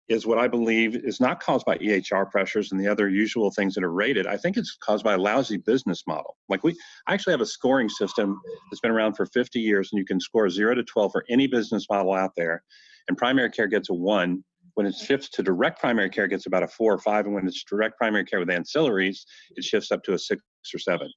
is 0.08 0.26
what 0.26 0.38
I 0.38 0.46
believe 0.46 0.94
is 0.94 1.20
not 1.20 1.40
caused 1.40 1.66
by 1.66 1.78
EHR 1.78 2.30
pressures 2.30 2.70
and 2.70 2.80
the 2.80 2.86
other 2.86 3.08
usual 3.08 3.50
things 3.50 3.74
that 3.74 3.82
are 3.82 3.92
rated. 3.92 4.26
I 4.26 4.36
think 4.36 4.56
it's 4.56 4.76
caused 4.80 5.04
by 5.04 5.14
a 5.14 5.18
lousy 5.18 5.56
business 5.56 6.04
model. 6.06 6.36
Like 6.48 6.62
we, 6.62 6.76
I 7.06 7.14
actually 7.14 7.32
have 7.32 7.40
a 7.40 7.46
scoring 7.46 7.88
system 7.88 8.40
that's 8.70 8.80
been 8.80 8.92
around 8.92 9.14
for 9.14 9.26
50 9.26 9.58
years, 9.58 9.88
and 9.92 9.98
you 9.98 10.04
can 10.04 10.20
score 10.20 10.48
zero 10.48 10.74
to 10.74 10.84
12 10.84 11.10
for 11.10 11.24
any 11.28 11.46
business 11.46 11.86
model 11.90 12.12
out 12.12 12.32
there. 12.36 12.62
And 13.08 13.18
primary 13.18 13.50
care 13.50 13.66
gets 13.66 13.90
a 13.90 13.94
one. 13.94 14.44
When 14.74 14.86
it 14.86 14.94
shifts 14.94 15.30
to 15.30 15.42
direct 15.42 15.80
primary 15.80 16.10
care, 16.10 16.26
it 16.26 16.28
gets 16.28 16.46
about 16.46 16.62
a 16.62 16.68
four 16.68 16.92
or 16.92 16.98
five. 16.98 17.24
And 17.24 17.34
when 17.34 17.46
it's 17.46 17.64
direct 17.64 17.96
primary 17.96 18.24
care 18.24 18.38
with 18.38 18.48
ancillaries, 18.48 19.20
it 19.56 19.64
shifts 19.64 19.90
up 19.90 20.02
to 20.04 20.12
a 20.12 20.18
six 20.18 20.42
or 20.74 20.78
seven. 20.78 21.10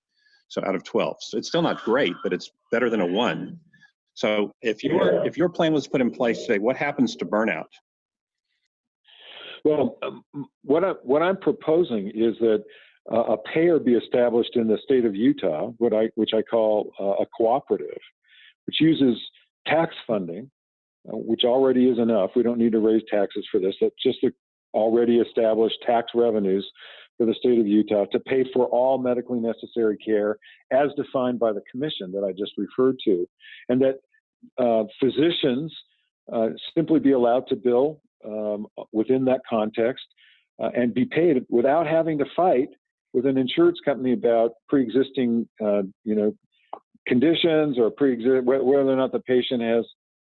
So 0.48 0.64
out 0.66 0.76
of 0.76 0.84
12. 0.84 1.18
So 1.20 1.38
it's 1.38 1.50
still 1.50 1.62
not 1.62 1.84
great, 1.84 2.14
but 2.24 2.34
it's 2.34 2.50
better 2.72 2.90
than 2.90 3.02
a 3.02 3.06
one. 3.06 3.60
So 4.14 4.52
if 4.62 4.84
your 4.84 5.26
if 5.26 5.38
your 5.38 5.50
plan 5.50 5.74
was 5.74 5.88
put 5.88 6.02
in 6.02 6.10
place 6.10 6.42
today, 6.46 6.60
what 6.60 6.76
happens 6.76 7.16
to 7.18 7.26
burnout? 7.26 7.68
Well, 9.66 9.98
um, 10.04 10.24
what 10.64 10.84
I 10.84 10.92
what 11.04 11.22
I'm 11.22 11.38
proposing 11.38 12.08
is 12.10 12.36
that 12.40 12.64
uh, 13.12 13.34
a 13.34 13.38
payer 13.38 13.80
be 13.80 13.94
established 13.94 14.56
in 14.56 14.68
the 14.68 14.78
state 14.84 15.06
of 15.06 15.16
Utah, 15.16 15.72
what 15.78 15.94
I 15.94 16.10
which 16.16 16.32
I 16.34 16.42
call 16.42 16.92
uh, 17.00 17.24
a 17.24 17.26
cooperative, 17.26 17.98
which 18.66 18.80
uses 18.80 19.18
tax 19.68 19.96
funding, 20.08 20.50
uh, 21.08 21.18
which 21.18 21.44
already 21.44 21.90
is 21.90 22.00
enough. 22.00 22.32
We 22.36 22.44
don't 22.44 22.60
need 22.60 22.72
to 22.74 22.80
raise 22.80 23.04
taxes 23.10 23.46
for 23.52 23.60
this. 23.60 23.76
That's 23.82 23.96
just 24.02 24.20
the 24.22 24.32
already 24.74 25.18
established 25.18 25.78
tax 25.86 26.12
revenues 26.14 26.70
for 27.18 27.26
the 27.26 27.34
state 27.34 27.60
of 27.60 27.68
Utah 27.68 28.06
to 28.12 28.20
pay 28.20 28.46
for 28.54 28.68
all 28.68 28.98
medically 28.98 29.40
necessary 29.40 29.98
care 29.98 30.38
as 30.72 30.90
defined 30.96 31.40
by 31.40 31.52
the 31.52 31.62
commission 31.70 32.12
that 32.12 32.24
I 32.24 32.32
just 32.32 32.54
referred 32.58 32.98
to, 33.06 33.28
and 33.68 33.82
that 33.82 34.00
uh, 34.58 34.84
physicians 35.00 35.74
uh, 36.32 36.50
simply 36.76 37.00
be 37.00 37.12
allowed 37.12 37.48
to 37.48 37.56
bill 37.56 38.02
um, 38.26 38.68
within 38.92 39.26
that 39.26 39.42
context 39.50 40.06
uh, 40.62 40.70
and 40.76 40.94
be 40.94 41.06
paid 41.06 41.44
without 41.50 41.88
having 41.88 42.18
to 42.18 42.26
fight 42.36 42.70
with 43.14 43.26
an 43.26 43.38
insurance 43.38 43.80
company 43.84 44.14
about 44.14 44.52
pre-existing, 44.68 45.48
uh, 45.64 45.82
you 46.04 46.16
know, 46.16 46.34
conditions 47.08 47.78
or 47.80 47.90
pre 47.90 48.16
whether 48.42 48.62
or 48.64 48.96
not 48.96 49.12
the 49.12 49.20
patient 49.22 49.62
has 49.62 49.86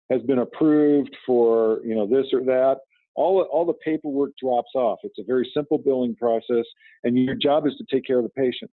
has 0.10 0.22
been 0.24 0.40
approved 0.40 1.16
for 1.26 1.80
you 1.84 1.96
know 1.96 2.08
this 2.08 2.28
or 2.34 2.44
that. 2.46 2.78
All 3.16 3.42
all 3.52 3.66
the 3.66 3.74
paperwork 3.74 4.32
drops 4.42 4.72
off. 4.76 5.00
It's 5.04 5.20
a 5.20 5.24
very 5.24 5.50
simple 5.54 5.78
billing 5.78 6.16
process, 6.16 6.66
and 7.04 7.18
your 7.18 7.36
job 7.36 7.68
is 7.68 7.74
to 7.78 7.86
take 7.94 8.06
care 8.06 8.18
of 8.18 8.24
the 8.24 8.30
patient. 8.30 8.72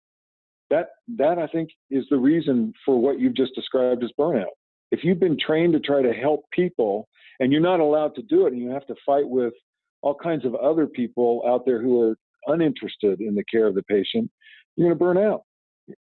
That 0.70 0.88
that 1.18 1.38
I 1.38 1.46
think 1.46 1.70
is 1.90 2.04
the 2.10 2.16
reason 2.16 2.72
for 2.84 2.98
what 2.98 3.20
you've 3.20 3.36
just 3.36 3.54
described 3.54 4.02
as 4.02 4.10
burnout. 4.18 4.46
If 4.90 5.04
you've 5.04 5.20
been 5.20 5.38
trained 5.38 5.74
to 5.74 5.80
try 5.80 6.02
to 6.02 6.12
help 6.12 6.44
people 6.52 7.08
and 7.40 7.50
you're 7.50 7.60
not 7.60 7.80
allowed 7.80 8.14
to 8.14 8.22
do 8.22 8.46
it, 8.46 8.52
and 8.52 8.62
you 8.62 8.70
have 8.70 8.86
to 8.86 8.94
fight 9.04 9.28
with 9.28 9.54
all 10.02 10.14
kinds 10.14 10.44
of 10.44 10.54
other 10.54 10.86
people 10.86 11.42
out 11.46 11.64
there 11.66 11.82
who 11.82 12.00
are 12.00 12.16
uninterested 12.46 13.20
in 13.20 13.34
the 13.34 13.44
care 13.44 13.66
of 13.66 13.74
the 13.74 13.82
patient, 13.82 14.30
you're 14.76 14.88
going 14.88 14.98
to 14.98 15.04
burn 15.04 15.18
out. 15.18 15.42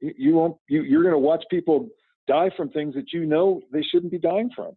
You 0.02 0.36
won't. 0.36 0.58
You, 0.68 0.84
you're 0.84 1.02
going 1.02 1.14
to 1.14 1.20
watch 1.20 1.44
people 1.50 1.90
die 2.28 2.52
from 2.56 2.70
things 2.70 2.94
that 2.94 3.12
you 3.12 3.26
know 3.26 3.62
they 3.72 3.82
shouldn't 3.82 4.12
be 4.12 4.20
dying 4.20 4.52
from. 4.56 4.74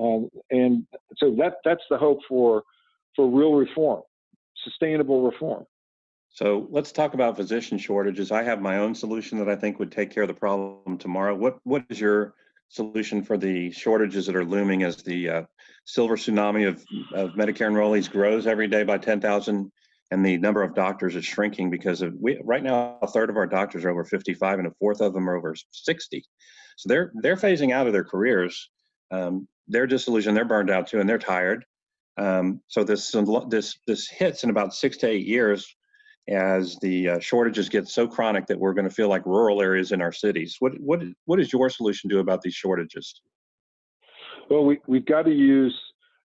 Um, 0.00 0.30
and 0.50 0.86
so 1.18 1.34
that 1.36 1.56
that's 1.64 1.82
the 1.90 1.98
hope 1.98 2.20
for 2.28 2.62
for 3.14 3.28
real 3.28 3.54
reform, 3.54 4.02
sustainable 4.64 5.22
reform. 5.22 5.66
So 6.30 6.66
let's 6.70 6.92
talk 6.92 7.12
about 7.12 7.36
physician 7.36 7.76
shortages. 7.76 8.32
I 8.32 8.42
have 8.42 8.62
my 8.62 8.78
own 8.78 8.94
solution 8.94 9.38
that 9.38 9.50
I 9.50 9.56
think 9.56 9.78
would 9.78 9.92
take 9.92 10.10
care 10.10 10.22
of 10.22 10.28
the 10.28 10.34
problem 10.34 10.96
tomorrow. 10.96 11.34
What 11.34 11.58
what 11.64 11.84
is 11.90 12.00
your 12.00 12.34
solution 12.72 13.22
for 13.22 13.36
the 13.36 13.70
shortages 13.70 14.26
that 14.26 14.36
are 14.36 14.44
looming 14.44 14.82
as 14.82 14.96
the 15.02 15.28
uh, 15.28 15.42
silver 15.84 16.16
tsunami 16.16 16.66
of, 16.66 16.84
of 17.14 17.30
Medicare 17.34 17.70
enrollees 17.70 18.10
grows 18.10 18.46
every 18.46 18.68
day 18.68 18.82
by 18.82 18.98
10,000 18.98 19.70
and 20.10 20.26
the 20.26 20.36
number 20.38 20.62
of 20.62 20.74
doctors 20.74 21.16
is 21.16 21.24
shrinking 21.24 21.70
because 21.70 22.02
of 22.02 22.14
we 22.20 22.38
right 22.44 22.62
now 22.62 22.98
a 23.02 23.06
third 23.06 23.30
of 23.30 23.36
our 23.36 23.46
doctors 23.46 23.84
are 23.84 23.90
over 23.90 24.04
55 24.04 24.58
and 24.58 24.68
a 24.68 24.72
fourth 24.78 25.00
of 25.00 25.12
them 25.14 25.28
are 25.28 25.36
over 25.36 25.54
60 25.70 26.24
so 26.76 26.88
they're 26.88 27.12
they're 27.14 27.36
phasing 27.36 27.72
out 27.72 27.86
of 27.86 27.92
their 27.92 28.04
careers. 28.04 28.70
Um, 29.10 29.48
they're 29.68 29.86
disillusioned 29.86 30.36
they're 30.36 30.44
burned 30.44 30.70
out 30.70 30.88
too 30.88 31.00
and 31.00 31.08
they're 31.08 31.18
tired. 31.18 31.64
Um, 32.16 32.60
so 32.68 32.84
this 32.84 33.14
this 33.48 33.78
this 33.86 34.08
hits 34.08 34.44
in 34.44 34.50
about 34.50 34.74
six 34.74 34.96
to 34.98 35.08
eight 35.08 35.26
years 35.26 35.74
as 36.28 36.76
the 36.80 37.08
uh, 37.08 37.18
shortages 37.18 37.68
get 37.68 37.88
so 37.88 38.06
chronic 38.06 38.46
that 38.46 38.58
we're 38.58 38.74
going 38.74 38.88
to 38.88 38.94
feel 38.94 39.08
like 39.08 39.26
rural 39.26 39.60
areas 39.60 39.92
in 39.92 40.00
our 40.00 40.12
cities. 40.12 40.56
What 40.60 40.72
what 40.80 41.00
what 41.24 41.38
does 41.38 41.52
your 41.52 41.68
solution 41.68 42.08
do 42.08 42.20
about 42.20 42.42
these 42.42 42.54
shortages? 42.54 43.20
Well, 44.48 44.64
we 44.64 44.78
we've 44.86 45.06
got 45.06 45.22
to 45.22 45.32
use 45.32 45.76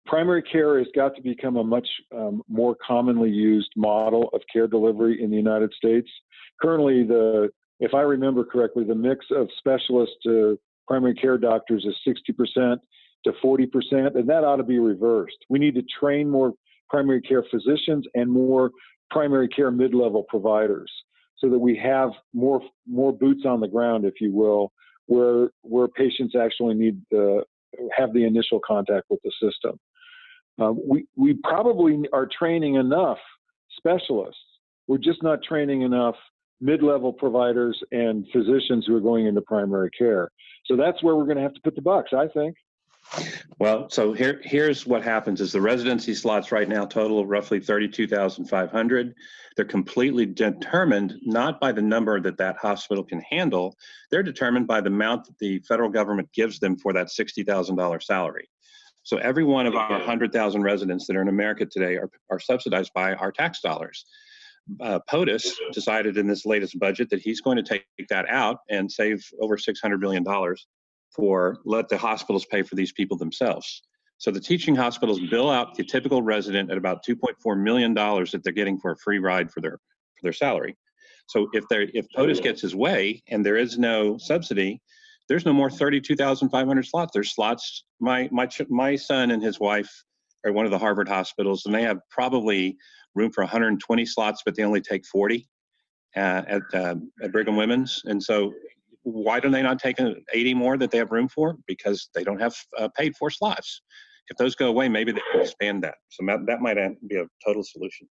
primary 0.06 0.42
care 0.42 0.78
has 0.78 0.88
got 0.96 1.16
to 1.16 1.22
become 1.22 1.58
a 1.58 1.64
much 1.64 1.88
um, 2.16 2.42
more 2.48 2.76
commonly 2.86 3.30
used 3.30 3.72
model 3.76 4.30
of 4.34 4.42
care 4.52 4.68
delivery 4.68 5.22
in 5.22 5.30
the 5.30 5.38
United 5.38 5.74
States. 5.74 6.10
Currently, 6.62 7.04
the 7.04 7.50
if 7.80 7.94
I 7.94 8.02
remember 8.02 8.44
correctly, 8.44 8.84
the 8.84 8.96
mix 8.96 9.26
of 9.32 9.50
specialists 9.58 10.16
to 10.24 10.58
primary 10.88 11.16
care 11.16 11.38
doctors 11.38 11.86
is 11.86 11.96
60% 12.08 12.78
to 13.26 13.32
40%, 13.44 14.16
and 14.16 14.30
that 14.30 14.44
ought 14.44 14.58
to 14.58 14.64
be 14.64 14.80
reversed. 14.80 15.38
We 15.50 15.60
need 15.60 15.76
to 15.76 15.84
train 16.00 16.30
more 16.30 16.54
primary 16.90 17.22
care 17.22 17.44
physicians 17.50 18.06
and 18.14 18.32
more 18.32 18.72
primary 19.10 19.48
care 19.48 19.72
mid-level 19.72 20.24
providers 20.30 20.92
so 21.38 21.50
that 21.50 21.60
we 21.60 21.76
have 21.76 22.12
more 22.34 22.62
more 22.88 23.12
boots 23.12 23.46
on 23.46 23.60
the 23.60 23.68
ground, 23.68 24.06
if 24.06 24.16
you 24.22 24.32
will, 24.32 24.72
where 25.08 25.50
where 25.62 25.88
patients 25.88 26.36
actually 26.36 26.74
need 26.74 27.02
to 27.12 27.44
have 27.96 28.14
the 28.14 28.26
initial 28.26 28.60
contact 28.66 29.06
with 29.10 29.20
the 29.24 29.32
system. 29.42 29.80
Uh, 30.62 30.72
we 30.72 31.06
we 31.16 31.34
probably 31.44 32.04
are 32.14 32.28
training 32.28 32.76
enough 32.76 33.18
specialists. 33.78 34.40
We're 34.88 34.98
just 34.98 35.24
not 35.24 35.42
training 35.44 35.82
enough 35.82 36.16
mid-level 36.62 37.12
providers 37.14 37.78
and 37.92 38.26
physicians 38.32 38.86
who 38.88 38.96
are 38.96 39.02
going 39.02 39.26
into 39.26 39.42
primary 39.42 39.90
care. 39.98 40.30
So 40.66 40.78
that's 40.78 41.02
where 41.04 41.16
we're 41.16 41.26
going 41.26 41.38
to 41.38 41.44
have 41.44 41.54
to 41.54 41.62
put 41.62 41.76
the 41.76 41.82
bucks, 41.82 42.12
I 42.14 42.28
think. 42.28 42.56
Well, 43.60 43.90
so 43.90 44.14
here 44.14 44.42
here's 44.44 44.86
what 44.86 45.04
happens: 45.04 45.40
is 45.42 45.52
the 45.52 45.62
residency 45.62 46.14
slots 46.14 46.52
right 46.52 46.68
now 46.68 46.86
total 46.86 47.26
roughly 47.26 47.60
thirty-two 47.60 48.08
thousand 48.08 48.46
five 48.46 48.72
hundred. 48.72 49.14
They're 49.56 49.66
completely 49.66 50.26
determined 50.26 51.16
not 51.22 51.60
by 51.60 51.72
the 51.72 51.82
number 51.82 52.20
that 52.20 52.38
that 52.38 52.58
hospital 52.58 53.04
can 53.04 53.22
handle. 53.22 53.78
They're 54.10 54.24
determined 54.24 54.68
by 54.68 54.82
the 54.82 54.88
amount 54.88 55.26
that 55.26 55.38
the 55.38 55.60
federal 55.60 55.90
government 55.90 56.30
gives 56.34 56.60
them 56.60 56.76
for 56.78 56.94
that 56.94 57.12
sixty 57.12 57.44
thousand 57.44 57.76
dollar 57.76 58.00
salary. 58.00 58.50
So 59.04 59.18
every 59.18 59.44
one 59.44 59.68
of 59.68 59.76
our 59.76 60.00
hundred 60.00 60.32
thousand 60.32 60.64
residents 60.64 61.06
that 61.08 61.16
are 61.16 61.22
in 61.22 61.28
America 61.28 61.66
today 61.66 61.98
are, 61.98 62.10
are 62.32 62.40
subsidized 62.40 62.92
by 62.96 63.14
our 63.14 63.32
tax 63.32 63.62
dollars. 63.62 64.06
Uh, 64.80 65.00
POTUS 65.10 65.52
decided 65.74 66.18
in 66.18 66.26
this 66.26 66.46
latest 66.46 66.80
budget 66.80 67.10
that 67.10 67.20
he's 67.20 67.42
going 67.42 67.58
to 67.58 67.64
take 67.64 67.86
that 68.10 68.26
out 68.30 68.60
and 68.70 68.90
save 68.90 69.24
over 69.42 69.58
six 69.58 69.82
hundred 69.82 70.00
million 70.00 70.24
dollars 70.24 70.68
for 71.16 71.60
let 71.66 71.90
the 71.90 71.98
hospitals 71.98 72.46
pay 72.46 72.64
for 72.64 72.76
these 72.76 72.92
people 72.92 73.18
themselves. 73.18 73.84
So 74.18 74.32
the 74.32 74.40
teaching 74.40 74.76
hospitals 74.76 75.20
bill 75.20 75.50
out 75.50 75.76
the 75.76 75.84
typical 75.84 76.22
resident 76.22 76.72
at 76.72 76.78
about 76.78 77.06
2.4 77.06 77.62
million 77.62 77.94
dollars 77.94 78.32
that 78.32 78.44
they're 78.44 78.54
getting 78.54 78.80
for 78.80 78.92
a 78.92 78.98
free 78.98 79.20
ride 79.20 79.52
for 79.52 79.62
their 79.62 79.74
for 79.74 80.24
their 80.24 80.34
salary. 80.34 80.76
So 81.28 81.48
if 81.54 81.68
they 81.70 81.90
if 81.94 82.06
POTUS 82.16 82.42
gets 82.42 82.62
his 82.62 82.76
way 82.76 83.22
and 83.30 83.46
there 83.46 83.58
is 83.58 83.78
no 83.78 84.18
subsidy, 84.18 84.82
there's 85.30 85.46
no 85.46 85.54
more 85.54 85.70
32,500 85.70 86.86
slots. 86.86 87.12
There's 87.14 87.34
slots. 87.34 87.86
My 88.00 88.30
my 88.32 88.48
my 88.70 88.96
son 88.96 89.32
and 89.32 89.42
his 89.42 89.60
wife 89.60 89.92
are 90.46 90.52
one 90.52 90.66
of 90.66 90.72
the 90.72 90.80
Harvard 90.80 91.08
hospitals, 91.08 91.66
and 91.66 91.74
they 91.74 91.84
have 91.84 92.00
probably 92.10 92.78
room 93.16 93.32
for 93.32 93.44
120 93.44 94.06
slots, 94.06 94.42
but 94.46 94.56
they 94.56 94.64
only 94.64 94.82
take 94.82 95.06
40 95.06 95.48
uh, 96.16 96.44
at, 96.48 96.62
uh, 96.74 96.96
at 97.22 97.32
Brigham 97.32 97.56
Women's. 97.56 98.02
And 98.06 98.22
so 98.22 98.54
why 99.04 99.40
do 99.40 99.50
they 99.50 99.62
not 99.62 99.80
take 99.80 99.98
80 100.00 100.54
more 100.54 100.78
that 100.78 100.92
they 100.92 100.98
have 100.98 101.12
room 101.12 101.28
for? 101.28 101.58
Because 101.68 102.10
they 102.16 102.24
don't 102.24 102.40
have 102.40 102.56
uh, 102.78 102.88
paid 102.90 103.16
for 103.16 103.30
slots. 103.30 103.82
If 104.30 104.38
those 104.38 104.56
go 104.56 104.68
away, 104.68 104.88
maybe 104.88 105.12
they 105.12 105.22
can 105.32 105.42
expand 105.42 105.84
that. 105.84 105.96
So 106.10 106.26
that, 106.26 106.46
that 106.48 106.62
might 106.62 106.78
be 107.08 107.18
a 107.18 107.26
total 107.46 107.64
solution. 107.64 108.08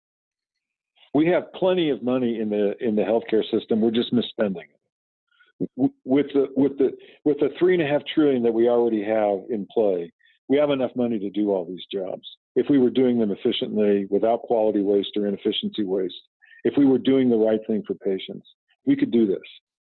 We 1.14 1.28
have 1.28 1.52
plenty 1.54 1.90
of 1.90 2.04
money 2.04 2.40
in 2.40 2.50
the 2.50 2.76
in 2.80 2.96
the 2.96 3.02
healthcare 3.02 3.44
system. 3.52 3.82
We're 3.82 3.92
just 3.92 4.14
misspending 4.14 4.66
it. 4.70 5.92
With 6.06 6.28
the 6.34 6.48
with 6.56 6.78
the 6.78 6.92
with 7.26 7.40
the 7.40 7.50
three 7.58 7.74
and 7.74 7.82
a 7.82 7.88
half 7.88 8.04
trillion 8.14 8.44
that 8.44 8.54
we 8.54 8.70
already 8.70 9.04
have 9.04 9.40
in 9.50 9.68
play, 9.74 10.12
we 10.48 10.58
have 10.58 10.70
enough 10.70 10.92
money 10.96 11.18
to 11.20 11.30
do 11.30 11.52
all 11.52 11.66
these 11.66 11.84
jobs. 11.92 12.28
If 12.56 12.68
we 12.70 12.78
were 12.78 12.90
doing 12.90 13.20
them 13.20 13.32
efficiently, 13.32 14.06
without 14.10 14.44
quality 14.44 14.82
waste 14.82 15.12
or 15.16 15.28
inefficiency 15.28 15.84
waste, 15.84 16.16
if 16.64 16.76
we 16.78 16.86
were 16.86 16.98
doing 16.98 17.30
the 17.30 17.38
right 17.38 17.60
thing 17.68 17.84
for 17.86 17.96
patients, 17.96 18.48
we 18.86 18.96
could 18.96 19.12
do 19.12 19.26
this. 19.26 19.40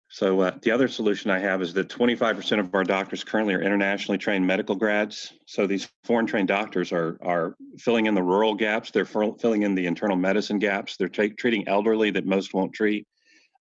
So 0.08 0.40
uh, 0.40 0.52
the 0.62 0.70
other 0.70 0.86
solution 0.86 1.30
I 1.30 1.40
have 1.40 1.60
is 1.62 1.74
that 1.74 1.88
25% 1.88 2.60
of 2.60 2.74
our 2.74 2.84
doctors 2.84 3.24
currently 3.24 3.54
are 3.54 3.60
internationally 3.60 4.18
trained 4.18 4.46
medical 4.46 4.76
grads. 4.76 5.32
So 5.46 5.66
these 5.66 5.88
foreign 6.04 6.26
trained 6.26 6.48
doctors 6.48 6.92
are 6.92 7.18
are 7.22 7.56
filling 7.78 8.06
in 8.06 8.14
the 8.14 8.22
rural 8.22 8.54
gaps. 8.54 8.90
They're 8.90 9.04
filling 9.04 9.62
in 9.62 9.74
the 9.74 9.86
internal 9.86 10.16
medicine 10.16 10.58
gaps. 10.58 10.96
They're 10.96 11.08
t- 11.08 11.30
treating 11.30 11.66
elderly 11.66 12.10
that 12.12 12.24
most 12.24 12.54
won't 12.54 12.72
treat. 12.72 13.06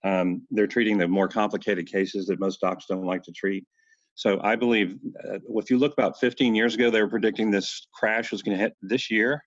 Um, 0.03 0.43
they're 0.51 0.67
treating 0.67 0.99
the 0.99 1.07
more 1.07 1.27
complicated 1.27 1.91
cases 1.91 2.27
that 2.27 2.39
most 2.39 2.61
docs 2.61 2.85
don't 2.87 3.05
like 3.05 3.23
to 3.23 3.31
treat. 3.31 3.65
So 4.13 4.39
I 4.43 4.55
believe 4.55 4.97
uh, 5.27 5.39
if 5.55 5.69
you 5.71 5.79
look 5.79 5.93
about 5.93 6.19
15 6.19 6.53
years 6.53 6.75
ago, 6.75 6.91
they 6.91 7.01
were 7.01 7.09
predicting 7.09 7.49
this 7.49 7.87
crash 7.93 8.31
was 8.31 8.43
going 8.43 8.55
to 8.55 8.63
hit 8.63 8.73
this 8.81 9.09
year. 9.09 9.41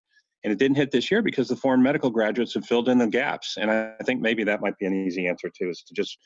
And 0.44 0.52
it 0.52 0.58
didn't 0.58 0.76
hit 0.76 0.90
this 0.90 1.10
year 1.10 1.22
because 1.22 1.48
the 1.48 1.56
foreign 1.56 1.82
medical 1.82 2.10
graduates 2.10 2.54
have 2.54 2.66
filled 2.66 2.88
in 2.88 2.98
the 2.98 3.06
gaps. 3.06 3.56
And 3.56 3.70
I, 3.70 3.92
I 3.98 4.04
think 4.04 4.20
maybe 4.20 4.44
that 4.44 4.60
might 4.60 4.76
be 4.78 4.86
an 4.86 4.94
easy 5.06 5.26
answer 5.26 5.48
too, 5.48 5.70
is 5.70 5.82
to 5.86 5.94
just 5.94 6.18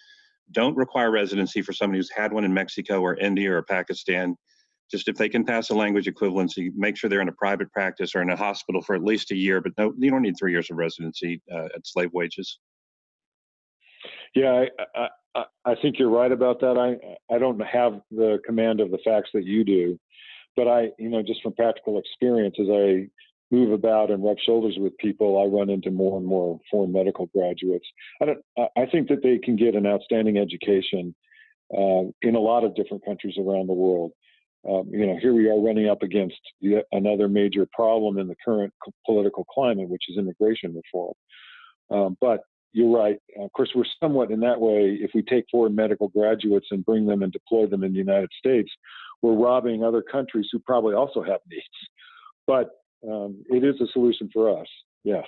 don't 0.50 0.76
require 0.76 1.10
residency 1.10 1.62
for 1.62 1.72
somebody 1.72 1.98
who's 1.98 2.10
had 2.10 2.32
one 2.32 2.44
in 2.44 2.52
Mexico 2.52 3.00
or 3.00 3.16
India 3.16 3.52
or 3.52 3.62
Pakistan. 3.62 4.36
Just 4.90 5.08
if 5.08 5.16
they 5.16 5.28
can 5.28 5.44
pass 5.44 5.70
a 5.70 5.74
language 5.74 6.06
equivalency, 6.06 6.70
make 6.74 6.96
sure 6.96 7.08
they're 7.08 7.22
in 7.22 7.28
a 7.28 7.32
private 7.32 7.72
practice 7.72 8.14
or 8.14 8.20
in 8.20 8.28
a 8.28 8.36
hospital 8.36 8.82
for 8.82 8.94
at 8.94 9.02
least 9.02 9.30
a 9.30 9.36
year. 9.36 9.60
But 9.60 9.72
no, 9.78 9.94
you 9.96 10.10
don't 10.10 10.22
need 10.22 10.34
three 10.38 10.52
years 10.52 10.70
of 10.70 10.76
residency 10.76 11.40
uh, 11.50 11.66
at 11.74 11.86
slave 11.86 12.10
wages. 12.12 12.58
Yeah, 14.34 14.66
I, 14.94 15.08
I, 15.34 15.44
I 15.64 15.74
think 15.80 15.98
you're 15.98 16.10
right 16.10 16.32
about 16.32 16.60
that. 16.60 16.76
I 16.76 17.34
I 17.34 17.38
don't 17.38 17.60
have 17.60 18.00
the 18.10 18.38
command 18.44 18.80
of 18.80 18.90
the 18.90 18.98
facts 19.04 19.30
that 19.34 19.44
you 19.44 19.64
do, 19.64 19.98
but 20.56 20.68
I, 20.68 20.90
you 20.98 21.08
know, 21.08 21.22
just 21.22 21.42
from 21.42 21.54
practical 21.54 21.98
experience, 21.98 22.56
as 22.60 22.68
I 22.70 23.08
move 23.52 23.70
about 23.70 24.10
and 24.10 24.24
rub 24.24 24.38
shoulders 24.44 24.76
with 24.78 24.96
people, 24.96 25.40
I 25.40 25.44
run 25.44 25.70
into 25.70 25.90
more 25.90 26.18
and 26.18 26.26
more 26.26 26.58
foreign 26.70 26.90
medical 26.90 27.26
graduates. 27.26 27.86
I 28.20 28.24
don't. 28.24 28.38
I 28.58 28.86
think 28.86 29.08
that 29.08 29.22
they 29.22 29.38
can 29.38 29.56
get 29.56 29.74
an 29.76 29.86
outstanding 29.86 30.38
education 30.38 31.14
uh, 31.72 32.04
in 32.22 32.34
a 32.34 32.40
lot 32.40 32.64
of 32.64 32.74
different 32.74 33.04
countries 33.04 33.36
around 33.38 33.68
the 33.68 33.74
world. 33.74 34.12
Um, 34.68 34.88
you 34.90 35.06
know, 35.06 35.18
here 35.20 35.34
we 35.34 35.48
are 35.48 35.60
running 35.60 35.88
up 35.88 36.02
against 36.02 36.40
the, 36.60 36.84
another 36.92 37.28
major 37.28 37.66
problem 37.72 38.18
in 38.18 38.28
the 38.28 38.36
current 38.44 38.72
political 39.04 39.44
climate, 39.44 39.88
which 39.88 40.04
is 40.08 40.16
immigration 40.18 40.74
reform. 40.74 41.14
Um, 41.90 42.16
but 42.20 42.40
you're 42.72 42.96
right. 42.96 43.16
Of 43.38 43.52
course, 43.52 43.70
we're 43.74 43.84
somewhat 44.00 44.30
in 44.30 44.40
that 44.40 44.60
way. 44.60 44.98
If 45.00 45.10
we 45.14 45.22
take 45.22 45.44
foreign 45.50 45.74
medical 45.74 46.08
graduates 46.08 46.68
and 46.70 46.84
bring 46.84 47.06
them 47.06 47.22
and 47.22 47.32
deploy 47.32 47.66
them 47.66 47.84
in 47.84 47.92
the 47.92 47.98
United 47.98 48.30
States, 48.38 48.70
we're 49.20 49.34
robbing 49.34 49.84
other 49.84 50.00
countries 50.02 50.48
who 50.50 50.58
probably 50.60 50.94
also 50.94 51.22
have 51.22 51.40
needs. 51.50 51.66
But 52.46 52.70
um, 53.08 53.42
it 53.50 53.64
is 53.64 53.80
a 53.80 53.86
solution 53.92 54.28
for 54.32 54.60
us. 54.60 54.66
Yes. 55.04 55.26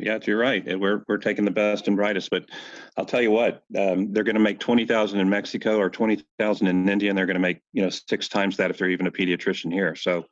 Yeah, 0.00 0.18
you're 0.26 0.38
right. 0.38 0.64
We're 0.78 1.04
we're 1.06 1.18
taking 1.18 1.44
the 1.44 1.52
best 1.52 1.86
and 1.86 1.96
brightest, 1.96 2.28
but 2.28 2.50
I'll 2.96 3.04
tell 3.04 3.22
you 3.22 3.30
what, 3.30 3.62
um, 3.78 4.12
they're 4.12 4.24
going 4.24 4.34
to 4.34 4.40
make 4.40 4.58
twenty 4.58 4.86
thousand 4.86 5.20
in 5.20 5.28
Mexico 5.28 5.78
or 5.78 5.88
twenty 5.88 6.24
thousand 6.38 6.66
in 6.66 6.88
India, 6.88 7.10
and 7.10 7.16
they're 7.16 7.26
going 7.26 7.34
to 7.34 7.40
make 7.40 7.60
you 7.72 7.82
know 7.82 7.90
six 7.90 8.28
times 8.28 8.56
that 8.56 8.70
if 8.70 8.78
they're 8.78 8.90
even 8.90 9.06
a 9.06 9.12
pediatrician 9.12 9.72
here. 9.72 9.94
So, 9.94 10.24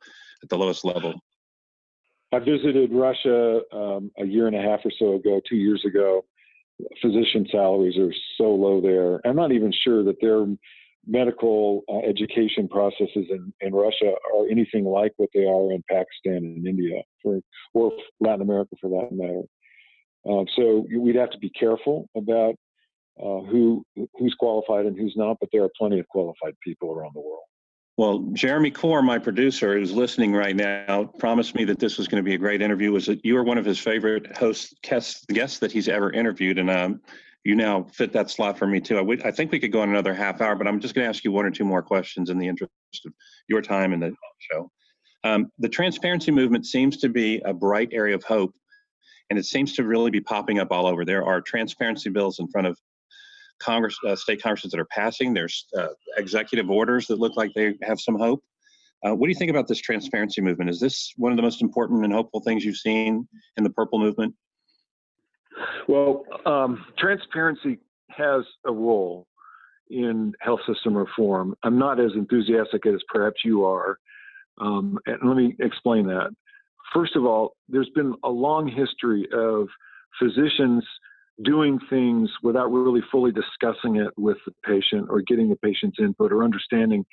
at 0.43 0.49
the 0.49 0.57
lowest 0.57 0.83
level. 0.83 1.13
I 2.33 2.39
visited 2.39 2.91
Russia 2.91 3.61
um, 3.71 4.11
a 4.17 4.25
year 4.25 4.47
and 4.47 4.55
a 4.55 4.61
half 4.61 4.81
or 4.83 4.91
so 4.99 5.13
ago, 5.13 5.39
two 5.47 5.55
years 5.55 5.83
ago. 5.85 6.25
Physician 7.01 7.47
salaries 7.51 7.97
are 7.97 8.11
so 8.37 8.53
low 8.55 8.81
there. 8.81 9.25
I'm 9.25 9.35
not 9.35 9.51
even 9.51 9.71
sure 9.83 10.03
that 10.03 10.19
their 10.19 10.45
medical 11.05 11.83
uh, 11.89 11.99
education 11.99 12.67
processes 12.67 13.25
in, 13.29 13.53
in 13.61 13.73
Russia 13.73 14.13
are 14.35 14.47
anything 14.49 14.85
like 14.85 15.13
what 15.17 15.29
they 15.33 15.45
are 15.45 15.71
in 15.71 15.83
Pakistan 15.89 16.37
and 16.37 16.67
India, 16.67 17.01
for, 17.21 17.39
or 17.73 17.91
Latin 18.19 18.41
America 18.41 18.75
for 18.79 18.89
that 18.89 19.09
matter. 19.11 19.43
Uh, 20.25 20.45
so 20.55 20.85
we'd 20.97 21.15
have 21.15 21.31
to 21.31 21.39
be 21.39 21.49
careful 21.49 22.07
about 22.15 22.55
uh, 23.19 23.41
who 23.41 23.85
who's 24.17 24.33
qualified 24.39 24.85
and 24.85 24.97
who's 24.97 25.13
not, 25.15 25.37
but 25.39 25.49
there 25.51 25.63
are 25.63 25.69
plenty 25.77 25.99
of 25.99 26.07
qualified 26.07 26.55
people 26.63 26.91
around 26.91 27.11
the 27.13 27.21
world. 27.21 27.43
Well, 27.95 28.29
Jeremy 28.33 28.71
Core, 28.71 29.03
my 29.03 29.19
producer, 29.19 29.77
who's 29.77 29.91
listening 29.91 30.33
right 30.33 30.55
now, 30.55 31.11
promised 31.19 31.53
me 31.53 31.63
that 31.65 31.77
this 31.77 31.99
was 31.99 32.07
going 32.07 32.23
to 32.23 32.27
be 32.27 32.33
a 32.33 32.39
great 32.39 32.61
interview. 32.61 32.91
Was 32.91 33.05
that 33.05 33.23
you 33.23 33.35
were 33.35 33.43
one 33.43 33.59
of 33.59 33.65
his 33.65 33.77
favorite 33.77 34.35
hosts, 34.35 34.73
guests, 34.81 35.25
guests 35.27 35.59
that 35.59 35.71
he's 35.71 35.87
ever 35.87 36.11
interviewed, 36.11 36.57
and 36.57 36.71
um, 36.71 37.01
you 37.43 37.55
now 37.55 37.83
fit 37.83 38.13
that 38.13 38.29
slot 38.29 38.57
for 38.57 38.67
me 38.67 38.79
too. 38.79 38.97
I, 38.97 39.27
I 39.27 39.31
think 39.31 39.51
we 39.51 39.59
could 39.59 39.71
go 39.71 39.81
on 39.81 39.89
another 39.89 40.13
half 40.13 40.41
hour, 40.41 40.55
but 40.55 40.67
I'm 40.67 40.79
just 40.79 40.95
going 40.95 41.05
to 41.05 41.09
ask 41.09 41.23
you 41.23 41.31
one 41.31 41.45
or 41.45 41.51
two 41.51 41.65
more 41.65 41.81
questions 41.81 42.29
in 42.29 42.37
the 42.37 42.47
interest 42.47 42.71
of 43.05 43.13
your 43.47 43.61
time 43.61 43.93
and 43.93 44.01
the 44.01 44.13
show. 44.39 44.71
Um, 45.23 45.51
the 45.59 45.69
transparency 45.69 46.31
movement 46.31 46.65
seems 46.65 46.97
to 46.97 47.09
be 47.09 47.41
a 47.45 47.53
bright 47.53 47.89
area 47.91 48.15
of 48.15 48.23
hope, 48.23 48.53
and 49.29 49.39
it 49.39 49.45
seems 49.45 49.73
to 49.73 49.83
really 49.83 50.11
be 50.11 50.21
popping 50.21 50.59
up 50.59 50.69
all 50.71 50.85
over. 50.85 51.05
There 51.05 51.25
are 51.25 51.41
transparency 51.41 52.09
bills 52.09 52.39
in 52.39 52.47
front 52.49 52.67
of 52.67 52.77
Congress, 53.59 53.97
uh, 54.05 54.15
state 54.15 54.41
congresses 54.41 54.71
that 54.71 54.79
are 54.79 54.85
passing. 54.85 55.33
There's 55.33 55.65
uh, 55.77 55.87
executive 56.17 56.69
orders 56.69 57.07
that 57.07 57.19
look 57.19 57.37
like 57.37 57.51
they 57.53 57.75
have 57.83 57.99
some 57.99 58.15
hope. 58.15 58.43
Uh, 59.05 59.13
what 59.13 59.27
do 59.27 59.31
you 59.31 59.37
think 59.37 59.51
about 59.51 59.67
this 59.67 59.79
transparency 59.79 60.41
movement? 60.41 60.69
Is 60.69 60.79
this 60.79 61.13
one 61.17 61.31
of 61.31 61.35
the 61.35 61.41
most 61.41 61.61
important 61.61 62.03
and 62.05 62.13
hopeful 62.13 62.41
things 62.41 62.63
you've 62.63 62.77
seen 62.77 63.27
in 63.57 63.63
the 63.63 63.69
purple 63.69 63.99
movement? 63.99 64.33
Well, 65.87 66.23
um, 66.45 66.85
transparency 66.97 67.79
has 68.09 68.43
a 68.65 68.71
role 68.71 69.27
in 69.89 70.33
health 70.39 70.61
system 70.67 70.95
reform. 70.95 71.55
I'm 71.63 71.77
not 71.77 71.99
as 71.99 72.11
enthusiastic 72.15 72.85
as 72.85 73.01
perhaps 73.09 73.41
you 73.43 73.65
are. 73.65 73.97
Um, 74.59 74.97
and 75.05 75.17
let 75.23 75.35
me 75.35 75.55
explain 75.59 76.07
that. 76.07 76.29
First 76.93 77.15
of 77.15 77.25
all, 77.25 77.55
there's 77.69 77.89
been 77.95 78.13
a 78.23 78.29
long 78.29 78.67
history 78.67 79.27
of 79.33 79.67
physicians 80.19 80.83
doing 81.43 81.79
things 81.89 82.29
without 82.43 82.71
really 82.71 83.01
fully 83.11 83.31
discussing 83.31 83.95
it 83.95 84.11
with 84.17 84.37
the 84.45 84.53
patient 84.63 85.07
or 85.09 85.21
getting 85.21 85.49
the 85.49 85.55
patient's 85.55 85.97
input 85.99 86.31
or 86.31 86.43
understanding 86.43 87.03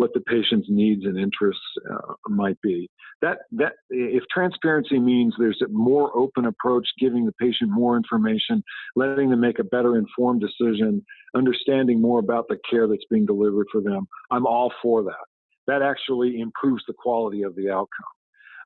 what 0.00 0.14
the 0.14 0.20
patient's 0.20 0.66
needs 0.70 1.04
and 1.04 1.18
interests 1.18 1.62
uh, 1.92 2.14
might 2.26 2.58
be. 2.62 2.88
That 3.20 3.40
that 3.52 3.74
if 3.90 4.22
transparency 4.32 4.98
means 4.98 5.34
there's 5.38 5.60
a 5.62 5.68
more 5.68 6.10
open 6.16 6.46
approach, 6.46 6.88
giving 6.98 7.26
the 7.26 7.32
patient 7.32 7.70
more 7.70 7.98
information, 7.98 8.64
letting 8.96 9.28
them 9.28 9.40
make 9.40 9.58
a 9.58 9.64
better 9.64 9.98
informed 9.98 10.40
decision, 10.40 11.04
understanding 11.36 12.00
more 12.00 12.18
about 12.18 12.46
the 12.48 12.56
care 12.70 12.88
that's 12.88 13.04
being 13.10 13.26
delivered 13.26 13.66
for 13.70 13.82
them, 13.82 14.08
I'm 14.30 14.46
all 14.46 14.72
for 14.82 15.02
that. 15.02 15.26
That 15.66 15.82
actually 15.82 16.40
improves 16.40 16.82
the 16.86 16.94
quality 16.94 17.42
of 17.42 17.54
the 17.54 17.68
outcome. 17.68 18.12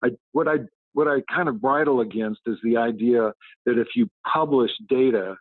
I, 0.05 0.11
what 0.31 0.47
I 0.47 0.59
what 0.93 1.09
I 1.09 1.17
kind 1.35 1.49
of 1.49 1.61
bridle 1.61 2.01
against 2.01 2.43
is 2.47 2.59
the 2.63 2.77
idea 2.77 3.33
that 3.67 3.77
if 3.77 3.89
you 3.97 4.09
publish 4.33 4.71
data 4.89 5.35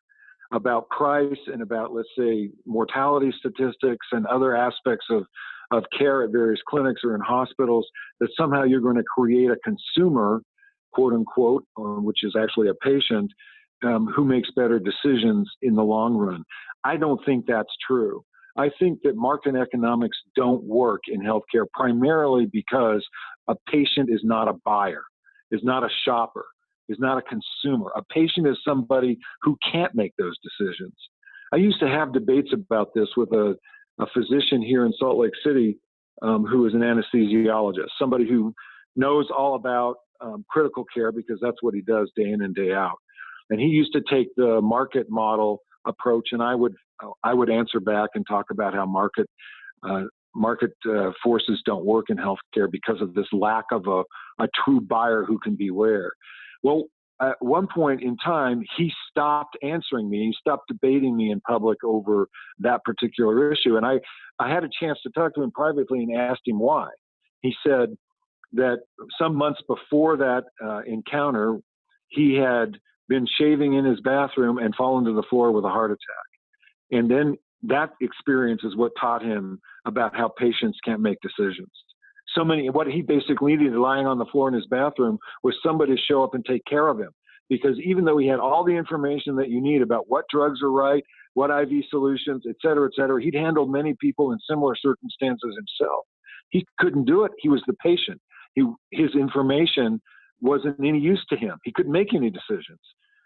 about 0.54 0.90
price 0.90 1.38
and 1.48 1.62
about, 1.62 1.94
let's 1.94 2.08
say, 2.18 2.50
mortality 2.66 3.34
statistics 3.38 4.06
and 4.12 4.26
other 4.28 4.56
aspects 4.56 5.06
of, 5.10 5.26
of 5.72 5.84
care 5.98 6.24
at 6.24 6.32
various 6.32 6.62
clinics 6.70 7.02
or 7.04 7.16
in 7.16 7.22
hospitals, 7.22 7.86
that 8.20 8.30
somehow 8.38 8.64
you're 8.64 8.80
going 8.80 8.96
to 8.96 9.04
create 9.18 9.50
a 9.50 9.58
consumer, 9.64 10.42
quote 10.94 11.14
unquote, 11.14 11.66
uh, 11.78 12.00
which 12.02 12.24
is 12.24 12.36
actually 12.40 12.70
a 12.70 12.76
patient, 12.76 13.32
um, 13.84 14.08
who 14.16 14.24
makes 14.24 14.50
better 14.56 14.80
decisions 14.80 15.50
in 15.62 15.76
the 15.76 15.84
long 15.84 16.16
run. 16.16 16.44
I 16.84 16.98
don't 16.98 17.20
think 17.26 17.46
that's 17.48 17.74
true. 17.86 18.24
I 18.56 18.70
think 18.80 19.00
that 19.04 19.16
market 19.16 19.56
economics 19.56 20.18
don't 20.36 20.64
work 20.64 21.02
in 21.08 21.20
healthcare 21.20 21.66
primarily 21.74 22.46
because 22.46 23.04
a 23.48 23.56
patient 23.70 24.10
is 24.10 24.22
not 24.24 24.48
a 24.48 24.54
buyer 24.64 25.04
is 25.54 25.62
not 25.64 25.84
a 25.84 25.90
shopper, 26.04 26.46
is 26.90 26.98
not 27.00 27.18
a 27.18 27.22
consumer. 27.22 27.92
A 27.96 28.04
patient 28.04 28.48
is 28.48 28.58
somebody 28.68 29.18
who 29.42 29.58
can't 29.72 29.94
make 29.96 30.14
those 30.18 30.36
decisions. 30.44 30.94
I 31.54 31.58
used 31.58 31.80
to 31.80 31.88
have 31.88 32.14
debates 32.14 32.52
about 32.54 32.90
this 32.96 33.10
with 33.16 33.32
a, 33.32 33.56
a 34.00 34.06
physician 34.14 34.62
here 34.62 34.86
in 34.86 34.94
Salt 34.98 35.18
Lake 35.18 35.34
City 35.46 35.78
um, 36.22 36.46
who 36.46 36.66
is 36.66 36.74
an 36.74 36.82
anesthesiologist, 36.82 37.90
somebody 38.00 38.28
who 38.28 38.54
knows 38.96 39.28
all 39.36 39.56
about 39.56 39.96
um, 40.22 40.46
critical 40.50 40.86
care 40.94 41.12
because 41.12 41.40
that's 41.42 41.62
what 41.62 41.74
he 41.74 41.82
does 41.82 42.12
day 42.16 42.30
in 42.30 42.42
and 42.42 42.56
day 42.56 42.72
out. 42.72 42.98
And 43.50 43.60
he 43.60 43.68
used 43.68 43.94
to 43.94 44.02
take 44.10 44.28
the 44.36 44.62
market 44.62 45.08
model 45.10 45.62
approach, 45.86 46.30
and 46.32 46.42
I 46.42 46.56
would 46.56 46.74
I 47.24 47.34
would 47.34 47.50
answer 47.50 47.80
back 47.80 48.12
and 48.16 48.26
talk 48.26 48.46
about 48.52 48.74
how 48.74 48.86
market 48.86 49.28
uh, 49.88 50.04
market 50.34 50.72
uh, 50.90 51.12
forces 51.22 51.62
don't 51.66 51.86
work 51.86 52.06
in 52.10 52.18
healthcare 52.18 52.72
because 52.72 53.02
of 53.02 53.14
this 53.14 53.28
lack 53.34 53.66
of 53.72 53.86
a, 53.88 54.04
a 54.42 54.48
true 54.64 54.80
buyer 54.80 55.26
who 55.26 55.38
can 55.40 55.56
be 55.56 55.72
where. 55.72 56.14
Well, 56.64 56.86
at 57.22 57.36
one 57.40 57.68
point 57.68 58.02
in 58.02 58.18
time, 58.18 58.64
he 58.78 58.92
stopped 59.10 59.58
answering 59.62 60.10
me. 60.10 60.26
He 60.26 60.36
stopped 60.40 60.68
debating 60.68 61.16
me 61.16 61.32
in 61.32 61.40
public 61.42 61.84
over 61.84 62.28
that 62.60 62.84
particular 62.84 63.52
issue. 63.52 63.78
And 63.78 63.86
I, 63.86 64.00
I 64.40 64.50
had 64.50 64.64
a 64.64 64.70
chance 64.80 65.00
to 65.04 65.10
talk 65.12 65.36
to 65.36 65.44
him 65.44 65.52
privately 65.52 66.04
and 66.04 66.18
asked 66.18 66.42
him 66.46 66.60
why. 66.60 66.90
He 67.42 67.54
said 67.66 67.96
that 68.54 68.80
some 69.20 69.36
months 69.36 69.62
before 69.68 70.18
that 70.18 70.46
uh, 70.64 70.82
encounter, 70.88 71.60
he 72.08 72.36
had 72.36 72.78
been 73.10 73.28
shaving 73.38 73.74
in 73.74 73.86
his 73.86 74.00
bathroom 74.02 74.58
and 74.58 74.74
fallen 74.76 75.06
to 75.06 75.14
the 75.14 75.24
floor 75.30 75.52
with 75.52 75.66
a 75.66 75.70
heart 75.70 75.92
attack. 75.92 77.00
And 77.00 77.10
then 77.10 77.38
that 77.64 77.92
experience 78.02 78.62
is 78.64 78.76
what 78.76 78.92
taught 79.00 79.24
him 79.24 79.60
about 79.86 80.16
how 80.16 80.30
patients 80.38 80.78
can't 80.84 81.02
make 81.02 81.18
decisions. 81.22 81.72
So 82.36 82.44
many, 82.44 82.70
what 82.70 82.88
he 82.88 83.02
basically 83.02 83.56
needed 83.56 83.76
lying 83.76 84.08
on 84.08 84.18
the 84.18 84.26
floor 84.26 84.48
in 84.48 84.54
his 84.54 84.66
bathroom 84.68 85.20
was 85.44 85.56
somebody 85.64 85.96
to 85.96 86.02
show 86.02 86.24
up 86.24 86.34
and 86.34 86.44
take 86.46 86.64
care 86.66 86.88
of 86.88 87.00
him. 87.00 87.12
Because 87.50 87.78
even 87.84 88.06
though 88.06 88.18
he 88.18 88.28
had 88.28 88.40
all 88.40 88.64
the 88.64 88.72
information 88.72 89.36
that 89.36 89.50
you 89.50 89.62
need 89.62 89.82
about 89.82 90.06
what 90.08 90.26
drugs 90.30 90.62
are 90.64 90.72
right, 90.72 91.04
what 91.34 91.50
IV 91.50 91.84
solutions, 91.90 92.44
et 92.48 92.56
cetera, 92.62 92.88
et 92.88 92.96
cetera, 92.96 93.22
he'd 93.22 93.36
handled 93.36 93.72
many 93.72 93.96
people 94.00 94.32
in 94.32 94.40
similar 94.50 94.76
circumstances 94.76 95.56
himself. 95.56 96.06
He 96.50 96.66
couldn't 96.80 97.06
do 97.06 97.26
it. 97.26 97.32
He 97.40 97.50
was 97.50 97.62
the 97.68 97.74
patient. 97.74 98.22
He, 98.54 98.64
his 98.92 99.14
information 99.16 100.02
wasn't 100.42 100.80
any 100.80 101.00
use 101.00 101.24
to 101.30 101.36
him. 101.36 101.58
He 101.64 101.72
couldn't 101.72 101.92
make 101.92 102.14
any 102.14 102.30
decisions. 102.30 102.80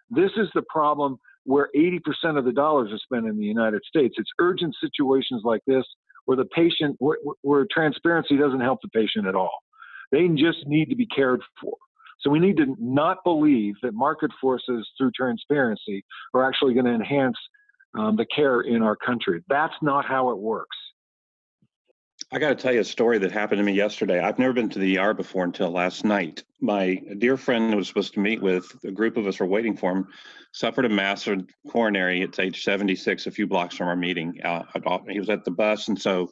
This 0.10 0.32
is 0.38 0.48
the 0.56 0.64
problem 0.70 1.18
where 1.44 1.70
80% 1.76 2.00
of 2.38 2.46
the 2.46 2.52
dollars 2.52 2.92
are 2.92 3.00
spent 3.00 3.26
in 3.26 3.38
the 3.38 3.46
United 3.46 3.82
States. 3.88 4.16
It's 4.18 4.30
urgent 4.40 4.76
situations 4.82 5.42
like 5.44 5.62
this 5.68 5.86
where 6.28 6.36
the 6.38 6.46
patient, 6.46 6.96
where, 7.00 7.18
where 7.42 7.66
transparency 7.72 8.38
doesn't 8.38 8.60
help 8.60 8.80
the 8.82 8.90
patient 8.90 9.26
at 9.26 9.34
all. 9.34 9.58
They 10.12 10.28
just 10.28 10.68
need 10.68 10.90
to 10.90 10.96
be 10.96 11.06
cared 11.08 11.42
for. 11.60 11.74
So 12.20 12.30
we 12.30 12.40
need 12.40 12.58
to 12.58 12.76
not 12.80 13.24
believe 13.24 13.76
that 13.82 13.94
market 13.94 14.32
forces 14.42 14.88
through 14.98 15.12
transparency 15.16 16.04
are 16.34 16.46
actually 16.46 16.74
going 16.74 16.86
to 16.86 16.94
enhance 16.94 17.38
um, 17.98 18.18
the 18.18 18.26
care 18.26 18.62
in 18.62 18.82
our 18.84 18.98
country. 18.98 19.42
That's 19.48 19.74
not 19.82 20.06
how 20.06 20.32
it 20.32 20.38
works. 20.38 20.76
I 22.30 22.40
got 22.40 22.50
to 22.50 22.56
tell 22.56 22.74
you 22.74 22.82
a 22.82 22.86
story 22.86 23.20
that 23.20 23.32
happened 23.32 23.60
to 23.60 23.64
me 23.64 23.72
yesterday. 23.72 24.20
I've 24.20 24.38
never 24.38 24.52
been 24.52 24.68
to 24.70 24.80
the 24.80 25.00
ER 25.00 25.14
before 25.14 25.46
until 25.46 25.72
last 25.72 26.04
night. 26.04 26.44
My 26.60 27.02
dear 27.20 27.38
friend 27.38 27.74
was 27.74 27.88
supposed 27.88 28.14
to 28.16 28.20
meet 28.20 28.42
with 28.42 28.70
a 28.84 28.92
group 28.92 29.16
of 29.16 29.28
us 29.28 29.40
were 29.40 29.46
waiting 29.46 29.78
for 29.78 29.94
him. 29.94 30.08
Suffered 30.52 30.84
a 30.84 30.90
massive 30.90 31.46
coronary 31.70 32.24
at 32.24 32.38
age 32.38 32.66
76, 32.66 33.28
a 33.28 33.32
few 33.32 33.48
blocks 33.48 33.78
from 33.78 33.88
our 33.88 33.96
meeting. 33.96 34.42
Uh, 34.44 34.64
he 35.08 35.20
was 35.20 35.30
at 35.30 35.46
the 35.46 35.52
bus, 35.52 35.88
and 35.88 36.02
so 36.02 36.30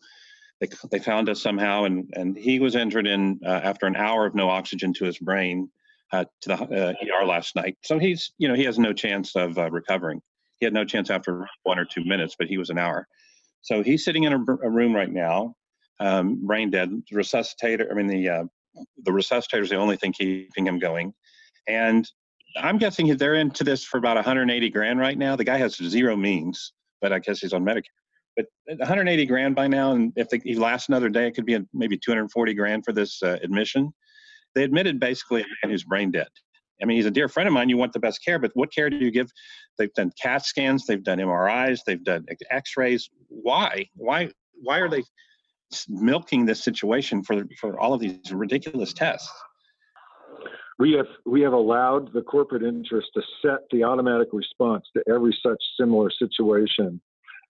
they 0.59 0.67
they 0.91 0.99
found 0.99 1.29
us 1.29 1.41
somehow, 1.41 1.85
and 1.85 2.11
and 2.13 2.35
he 2.35 2.59
was 2.59 2.75
entered 2.75 3.07
in 3.07 3.39
uh, 3.45 3.61
after 3.63 3.85
an 3.85 3.95
hour 3.95 4.25
of 4.25 4.35
no 4.35 4.49
oxygen 4.49 4.93
to 4.95 5.05
his 5.05 5.17
brain 5.17 5.69
uh, 6.11 6.25
to 6.41 6.49
the 6.49 6.95
ER 7.21 7.25
last 7.25 7.55
night. 7.55 7.77
So 7.83 7.99
he's 7.99 8.33
you 8.37 8.49
know 8.49 8.55
he 8.55 8.65
has 8.65 8.77
no 8.77 8.91
chance 8.91 9.33
of 9.37 9.57
uh, 9.57 9.71
recovering. 9.71 10.21
He 10.59 10.65
had 10.65 10.73
no 10.73 10.83
chance 10.83 11.09
after 11.09 11.47
one 11.63 11.79
or 11.79 11.85
two 11.85 12.03
minutes, 12.03 12.35
but 12.37 12.47
he 12.47 12.57
was 12.57 12.69
an 12.69 12.79
hour. 12.79 13.07
So 13.61 13.81
he's 13.81 14.03
sitting 14.03 14.23
in 14.23 14.33
a, 14.33 14.37
a 14.37 14.69
room 14.69 14.93
right 14.93 15.11
now, 15.11 15.55
um, 15.99 16.45
brain 16.45 16.69
dead. 16.69 16.89
The 17.09 17.17
Resuscitator. 17.17 17.91
I 17.91 17.93
mean 17.93 18.07
the 18.07 18.29
uh, 18.29 18.43
the 19.03 19.11
resuscitator 19.11 19.61
is 19.61 19.69
the 19.69 19.77
only 19.77 19.95
thing 19.95 20.11
keeping 20.11 20.67
him 20.67 20.79
going, 20.79 21.13
and 21.67 22.05
I'm 22.57 22.77
guessing 22.77 23.15
they're 23.15 23.35
into 23.35 23.63
this 23.63 23.85
for 23.85 23.97
about 23.97 24.15
180 24.17 24.69
grand 24.69 24.99
right 24.99 25.17
now. 25.17 25.37
The 25.37 25.45
guy 25.45 25.57
has 25.57 25.75
zero 25.75 26.17
means, 26.17 26.73
but 27.01 27.13
I 27.13 27.19
guess 27.19 27.39
he's 27.39 27.53
on 27.53 27.63
Medicare 27.63 27.83
but 28.35 28.47
180 28.67 29.25
grand 29.25 29.55
by 29.55 29.67
now, 29.67 29.93
and 29.93 30.11
if 30.15 30.27
he 30.43 30.55
lasts 30.55 30.89
another 30.89 31.09
day, 31.09 31.27
it 31.27 31.35
could 31.35 31.45
be 31.45 31.57
maybe 31.73 31.97
240 31.97 32.53
grand 32.53 32.83
for 32.83 32.91
this 32.91 33.21
uh, 33.23 33.37
admission. 33.41 33.93
They 34.53 34.63
admitted 34.63 34.99
basically 34.99 35.41
a 35.41 35.45
man 35.45 35.71
who's 35.71 35.83
brain 35.83 36.11
dead. 36.11 36.27
I 36.81 36.85
mean, 36.85 36.97
he's 36.97 37.05
a 37.05 37.11
dear 37.11 37.29
friend 37.29 37.47
of 37.47 37.53
mine. 37.53 37.69
You 37.69 37.77
want 37.77 37.93
the 37.93 37.99
best 37.99 38.23
care, 38.23 38.37
but 38.37 38.51
what 38.53 38.73
care 38.73 38.89
do 38.89 38.97
you 38.97 39.11
give? 39.11 39.31
They've 39.77 39.93
done 39.93 40.11
CAT 40.21 40.45
scans, 40.45 40.85
they've 40.85 41.03
done 41.03 41.19
MRIs, 41.19 41.79
they've 41.87 42.03
done 42.03 42.25
X-rays. 42.51 43.09
Why? 43.29 43.87
Why? 43.95 44.29
Why 44.61 44.79
are 44.79 44.89
they 44.89 45.03
milking 45.89 46.45
this 46.45 46.63
situation 46.63 47.23
for 47.23 47.43
for 47.59 47.80
all 47.80 47.93
of 47.93 47.99
these 47.99 48.32
ridiculous 48.32 48.93
tests? 48.93 49.32
We 50.78 50.91
have 50.93 51.07
we 51.26 51.41
have 51.41 51.53
allowed 51.53 52.11
the 52.13 52.21
corporate 52.21 52.63
interest 52.63 53.07
to 53.15 53.21
set 53.41 53.59
the 53.71 53.84
automatic 53.84 54.30
response 54.34 54.86
to 54.95 55.03
every 55.11 55.36
such 55.41 55.61
similar 55.80 56.09
situation 56.09 57.01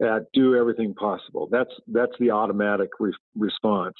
at 0.03 0.23
do 0.33 0.57
everything 0.57 0.95
possible. 0.95 1.49
That's 1.51 1.71
that's 1.89 2.13
the 2.21 2.31
automatic 2.31 2.91
re- 3.01 3.15
response. 3.37 3.95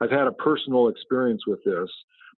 I've 0.00 0.10
had 0.10 0.26
a 0.28 0.32
personal 0.32 0.88
experience 0.88 1.42
with 1.46 1.62
this. 1.64 1.90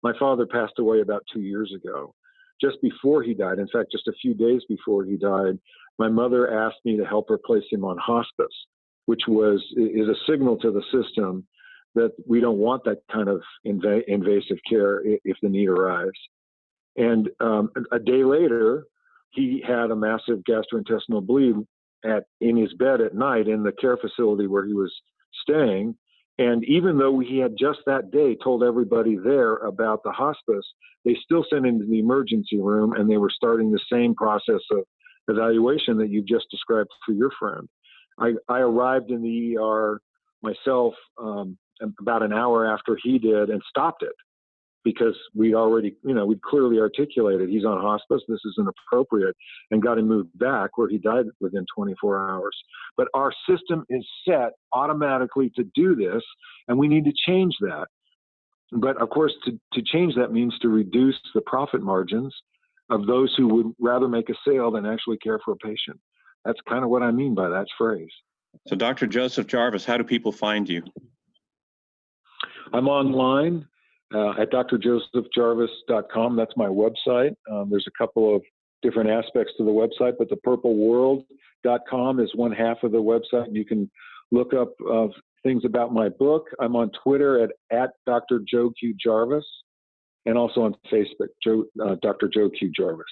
My 0.03 0.13
father 0.19 0.47
passed 0.47 0.79
away 0.79 1.01
about 1.01 1.23
two 1.33 1.43
years 1.43 1.73
ago. 1.75 2.15
Just 2.61 2.81
before 2.83 3.23
he 3.23 3.35
died, 3.35 3.59
in 3.59 3.69
fact, 3.69 3.93
just 3.93 4.09
a 4.09 4.13
few 4.21 4.35
days 4.35 4.63
before 4.69 5.05
he 5.05 5.17
died, 5.17 5.59
my 5.99 6.09
mother 6.09 6.53
asked 6.53 6.85
me 6.85 6.97
to 6.97 7.05
help 7.05 7.29
her 7.29 7.39
place 7.39 7.65
him 7.71 7.85
on 7.85 7.99
hospice, 7.99 8.55
which 9.11 9.23
was 9.27 9.61
is 9.77 10.07
a 10.07 10.15
signal 10.31 10.57
to 10.57 10.71
the 10.71 10.85
system 10.93 11.45
that 11.97 12.13
we 12.29 12.39
don't 12.39 12.59
want 12.59 12.85
that 12.85 12.99
kind 13.13 13.29
of 13.29 13.41
inv- 13.67 14.05
invasive 14.07 14.59
care 14.69 15.03
if 15.05 15.37
the 15.43 15.49
need 15.49 15.69
arrives. 15.69 16.21
And 16.97 17.29
um, 17.41 17.71
a 17.91 17.99
day 17.99 18.23
later, 18.23 18.85
he 19.31 19.61
had 19.67 19.91
a 19.91 19.97
massive 19.97 20.39
gastrointestinal 20.49 21.27
bleed 21.27 21.57
at 22.05 22.23
in 22.41 22.57
his 22.57 22.73
bed 22.75 23.01
at 23.01 23.17
night 23.17 23.49
in 23.49 23.65
the 23.65 23.73
care 23.73 23.97
facility 23.97 24.47
where 24.47 24.65
he 24.65 24.75
was 24.75 24.93
staying. 25.43 25.97
And 26.39 26.65
even 26.67 26.97
though 26.97 27.19
he 27.19 27.39
had 27.39 27.57
just 27.59 27.81
that 27.87 28.13
day 28.13 28.37
told 28.37 28.63
everybody 28.63 29.17
there 29.17 29.57
about 29.57 30.05
the 30.05 30.13
hospice, 30.13 30.67
they 31.05 31.17
still 31.25 31.45
sent 31.51 31.67
him 31.67 31.81
to 31.81 31.87
the 31.87 31.99
emergency 31.99 32.61
room 32.61 32.93
and 32.93 33.11
they 33.11 33.17
were 33.17 33.33
starting 33.35 33.73
the 33.73 33.87
same 33.93 34.15
process 34.15 34.63
of 34.71 34.85
evaluation 35.27 35.99
that 35.99 36.11
you 36.11 36.23
just 36.23 36.47
described 36.49 36.91
for 37.05 37.13
your 37.13 37.33
friend. 37.41 37.69
I, 38.21 38.33
I 38.49 38.61
arrived 38.61 39.11
in 39.11 39.23
the 39.23 39.57
ER 39.57 40.01
myself 40.43 40.95
um, 41.19 41.57
about 42.01 42.23
an 42.23 42.33
hour 42.33 42.67
after 42.67 42.99
he 43.03 43.19
did 43.19 43.51
and 43.51 43.63
stopped 43.69 44.03
it 44.03 44.13
because 44.85 45.17
we 45.35 45.55
already, 45.55 45.95
you 46.05 46.15
know, 46.15 46.25
we'd 46.25 46.41
clearly 46.43 46.79
articulated 46.79 47.49
he's 47.49 47.65
on 47.65 47.81
hospice, 47.81 48.23
this 48.29 48.41
is 48.45 48.57
inappropriate, 48.59 49.37
and 49.71 49.83
got 49.83 49.99
him 49.99 50.09
moved 50.09 50.37
back 50.39 50.79
where 50.79 50.89
he 50.89 50.99
died 50.99 51.27
within 51.41 51.67
24 51.75 52.31
hours. 52.31 52.57
But 52.97 53.09
our 53.15 53.33
system 53.49 53.85
is 53.89 54.07
set 54.27 54.53
automatically 54.73 55.51
to 55.57 55.65
do 55.75 55.95
this, 55.95 56.23
and 56.69 56.79
we 56.79 56.89
need 56.89 57.05
to 57.05 57.13
change 57.27 57.55
that. 57.61 57.87
But 58.73 59.01
of 59.03 59.11
course, 59.11 59.33
to, 59.45 59.53
to 59.75 59.83
change 59.83 60.15
that 60.15 60.33
means 60.33 60.57
to 60.61 60.69
reduce 60.69 61.19
the 61.35 61.41
profit 61.43 61.83
margins 61.83 62.35
of 62.89 63.07
those 63.07 63.35
who 63.37 63.49
would 63.49 63.75
rather 63.79 64.09
make 64.09 64.31
a 64.31 64.35
sale 64.47 64.71
than 64.71 64.87
actually 64.87 65.19
care 65.19 65.41
for 65.45 65.53
a 65.53 65.57
patient. 65.57 66.01
That's 66.45 66.61
kind 66.69 66.85
of 66.85 66.91
what 66.91 67.03
I 67.03 67.11
mean 67.11 67.35
by 67.35 67.49
that 67.49 67.67
phrase. 67.77 68.11
So, 68.67 68.77
Dr. 68.77 69.07
Joseph 69.07 69.47
Jarvis, 69.47 69.85
how 69.85 69.97
do 69.97 70.05
people 70.05 70.33
find 70.33 70.69
you? 70.69 70.83
I'm 72.73 72.89
online 72.89 73.67
uh, 74.15 74.31
at 74.41 74.51
drjosephjarvis.com. 74.51 76.37
That's 76.37 76.57
my 76.57 76.67
website. 76.67 77.35
Um, 77.51 77.69
there's 77.71 77.87
a 77.87 77.99
couple 77.99 78.35
of 78.35 78.43
different 78.83 79.11
aspects 79.11 79.53
to 79.59 79.65
the 79.65 79.71
website, 79.71 80.15
but 80.19 80.29
the 80.29 80.39
purpleworld.com 80.47 82.21
is 82.21 82.31
one 82.35 82.53
half 82.53 82.83
of 82.83 82.93
the 82.93 82.99
website. 82.99 83.49
You 83.53 83.65
can 83.65 83.91
look 84.33 84.55
up 84.55 84.73
uh, 84.91 85.09
things 85.43 85.65
about 85.65 85.93
my 85.93 86.09
book. 86.09 86.47
I'm 86.61 86.77
on 86.77 86.91
Twitter 87.03 87.45
at, 87.45 87.51
at 87.77 87.91
Dr. 88.07 88.41
Joe 88.49 88.73
Q. 88.79 88.95
Jarvis 89.03 89.45
and 90.27 90.37
also 90.37 90.63
on 90.63 90.75
Facebook, 90.93 91.29
Joe, 91.43 91.65
uh, 91.83 91.97
Dr. 92.03 92.29
Joe 92.33 92.51
Q. 92.51 92.71
Jarvis. 92.77 93.07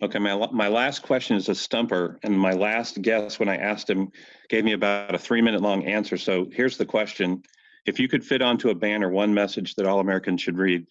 Okay, 0.00 0.18
my, 0.20 0.48
my 0.52 0.68
last 0.68 1.02
question 1.02 1.36
is 1.36 1.48
a 1.48 1.54
stumper, 1.54 2.20
and 2.22 2.38
my 2.38 2.52
last 2.52 3.02
guess 3.02 3.40
when 3.40 3.48
I 3.48 3.56
asked 3.56 3.90
him 3.90 4.12
gave 4.48 4.64
me 4.64 4.72
about 4.72 5.14
a 5.14 5.18
three 5.18 5.42
minute 5.42 5.60
long 5.60 5.84
answer. 5.86 6.16
So 6.16 6.46
here's 6.52 6.76
the 6.76 6.86
question 6.86 7.42
if 7.84 7.98
you 7.98 8.06
could 8.06 8.24
fit 8.24 8.42
onto 8.42 8.70
a 8.70 8.74
banner 8.74 9.08
one 9.08 9.34
message 9.34 9.74
that 9.74 9.86
all 9.86 9.98
Americans 9.98 10.40
should 10.40 10.58
read, 10.58 10.86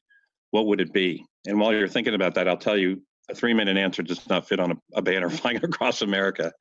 what 0.51 0.65
would 0.65 0.81
it 0.81 0.91
be? 0.91 1.25
And 1.45 1.59
while 1.59 1.73
you're 1.73 1.87
thinking 1.87 2.15
about 2.15 2.35
that, 2.35 2.47
I'll 2.47 2.57
tell 2.57 2.77
you 2.77 3.01
a 3.29 3.35
three 3.35 3.53
minute 3.53 3.77
answer 3.77 4.03
does 4.03 4.27
not 4.27 4.47
fit 4.47 4.59
on 4.59 4.71
a, 4.71 4.75
a 4.95 5.01
banner 5.01 5.29
flying 5.29 5.63
across 5.63 6.01
America. 6.01 6.51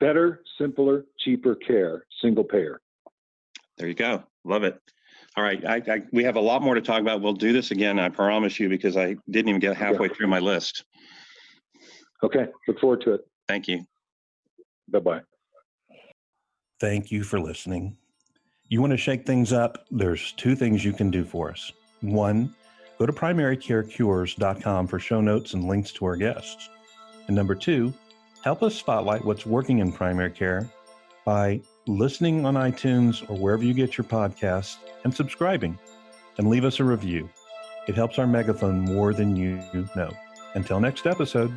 Better, 0.00 0.42
simpler, 0.58 1.04
cheaper 1.20 1.54
care, 1.54 2.04
single 2.20 2.44
payer. 2.44 2.80
There 3.78 3.88
you 3.88 3.94
go. 3.94 4.24
Love 4.44 4.64
it. 4.64 4.80
All 5.36 5.44
right. 5.44 5.62
I, 5.66 5.76
I, 5.76 6.02
we 6.12 6.24
have 6.24 6.36
a 6.36 6.40
lot 6.40 6.62
more 6.62 6.74
to 6.74 6.80
talk 6.80 7.00
about. 7.00 7.20
We'll 7.20 7.34
do 7.34 7.52
this 7.52 7.70
again, 7.70 7.98
I 7.98 8.08
promise 8.08 8.58
you, 8.58 8.68
because 8.68 8.96
I 8.96 9.16
didn't 9.30 9.48
even 9.50 9.60
get 9.60 9.76
halfway 9.76 10.08
through 10.08 10.28
my 10.28 10.38
list. 10.38 10.84
Okay. 12.22 12.46
Look 12.66 12.80
forward 12.80 13.02
to 13.02 13.14
it. 13.14 13.20
Thank 13.46 13.68
you. 13.68 13.84
Bye 14.88 15.00
bye. 15.00 15.20
Thank 16.80 17.10
you 17.10 17.22
for 17.22 17.38
listening. 17.38 17.96
You 18.68 18.80
want 18.80 18.92
to 18.92 18.96
shake 18.96 19.26
things 19.26 19.52
up? 19.52 19.86
There's 19.90 20.32
two 20.32 20.56
things 20.56 20.84
you 20.84 20.92
can 20.92 21.10
do 21.10 21.24
for 21.24 21.50
us. 21.50 21.72
One, 22.00 22.54
go 22.98 23.06
to 23.06 23.12
primarycarecures.com 23.12 24.86
for 24.86 24.98
show 24.98 25.20
notes 25.20 25.54
and 25.54 25.64
links 25.64 25.92
to 25.92 26.04
our 26.06 26.16
guests. 26.16 26.68
And 27.26 27.36
number 27.36 27.54
two, 27.54 27.92
help 28.42 28.62
us 28.62 28.74
spotlight 28.74 29.24
what's 29.24 29.46
working 29.46 29.78
in 29.78 29.92
primary 29.92 30.30
care 30.30 30.68
by 31.24 31.60
listening 31.86 32.44
on 32.44 32.54
iTunes 32.54 33.28
or 33.30 33.36
wherever 33.36 33.62
you 33.62 33.74
get 33.74 33.96
your 33.96 34.04
podcasts 34.04 34.76
and 35.04 35.14
subscribing 35.14 35.78
and 36.38 36.48
leave 36.48 36.64
us 36.64 36.80
a 36.80 36.84
review. 36.84 37.28
It 37.86 37.94
helps 37.94 38.18
our 38.18 38.26
megaphone 38.26 38.80
more 38.80 39.14
than 39.14 39.36
you 39.36 39.62
know. 39.94 40.10
Until 40.54 40.80
next 40.80 41.06
episode. 41.06 41.52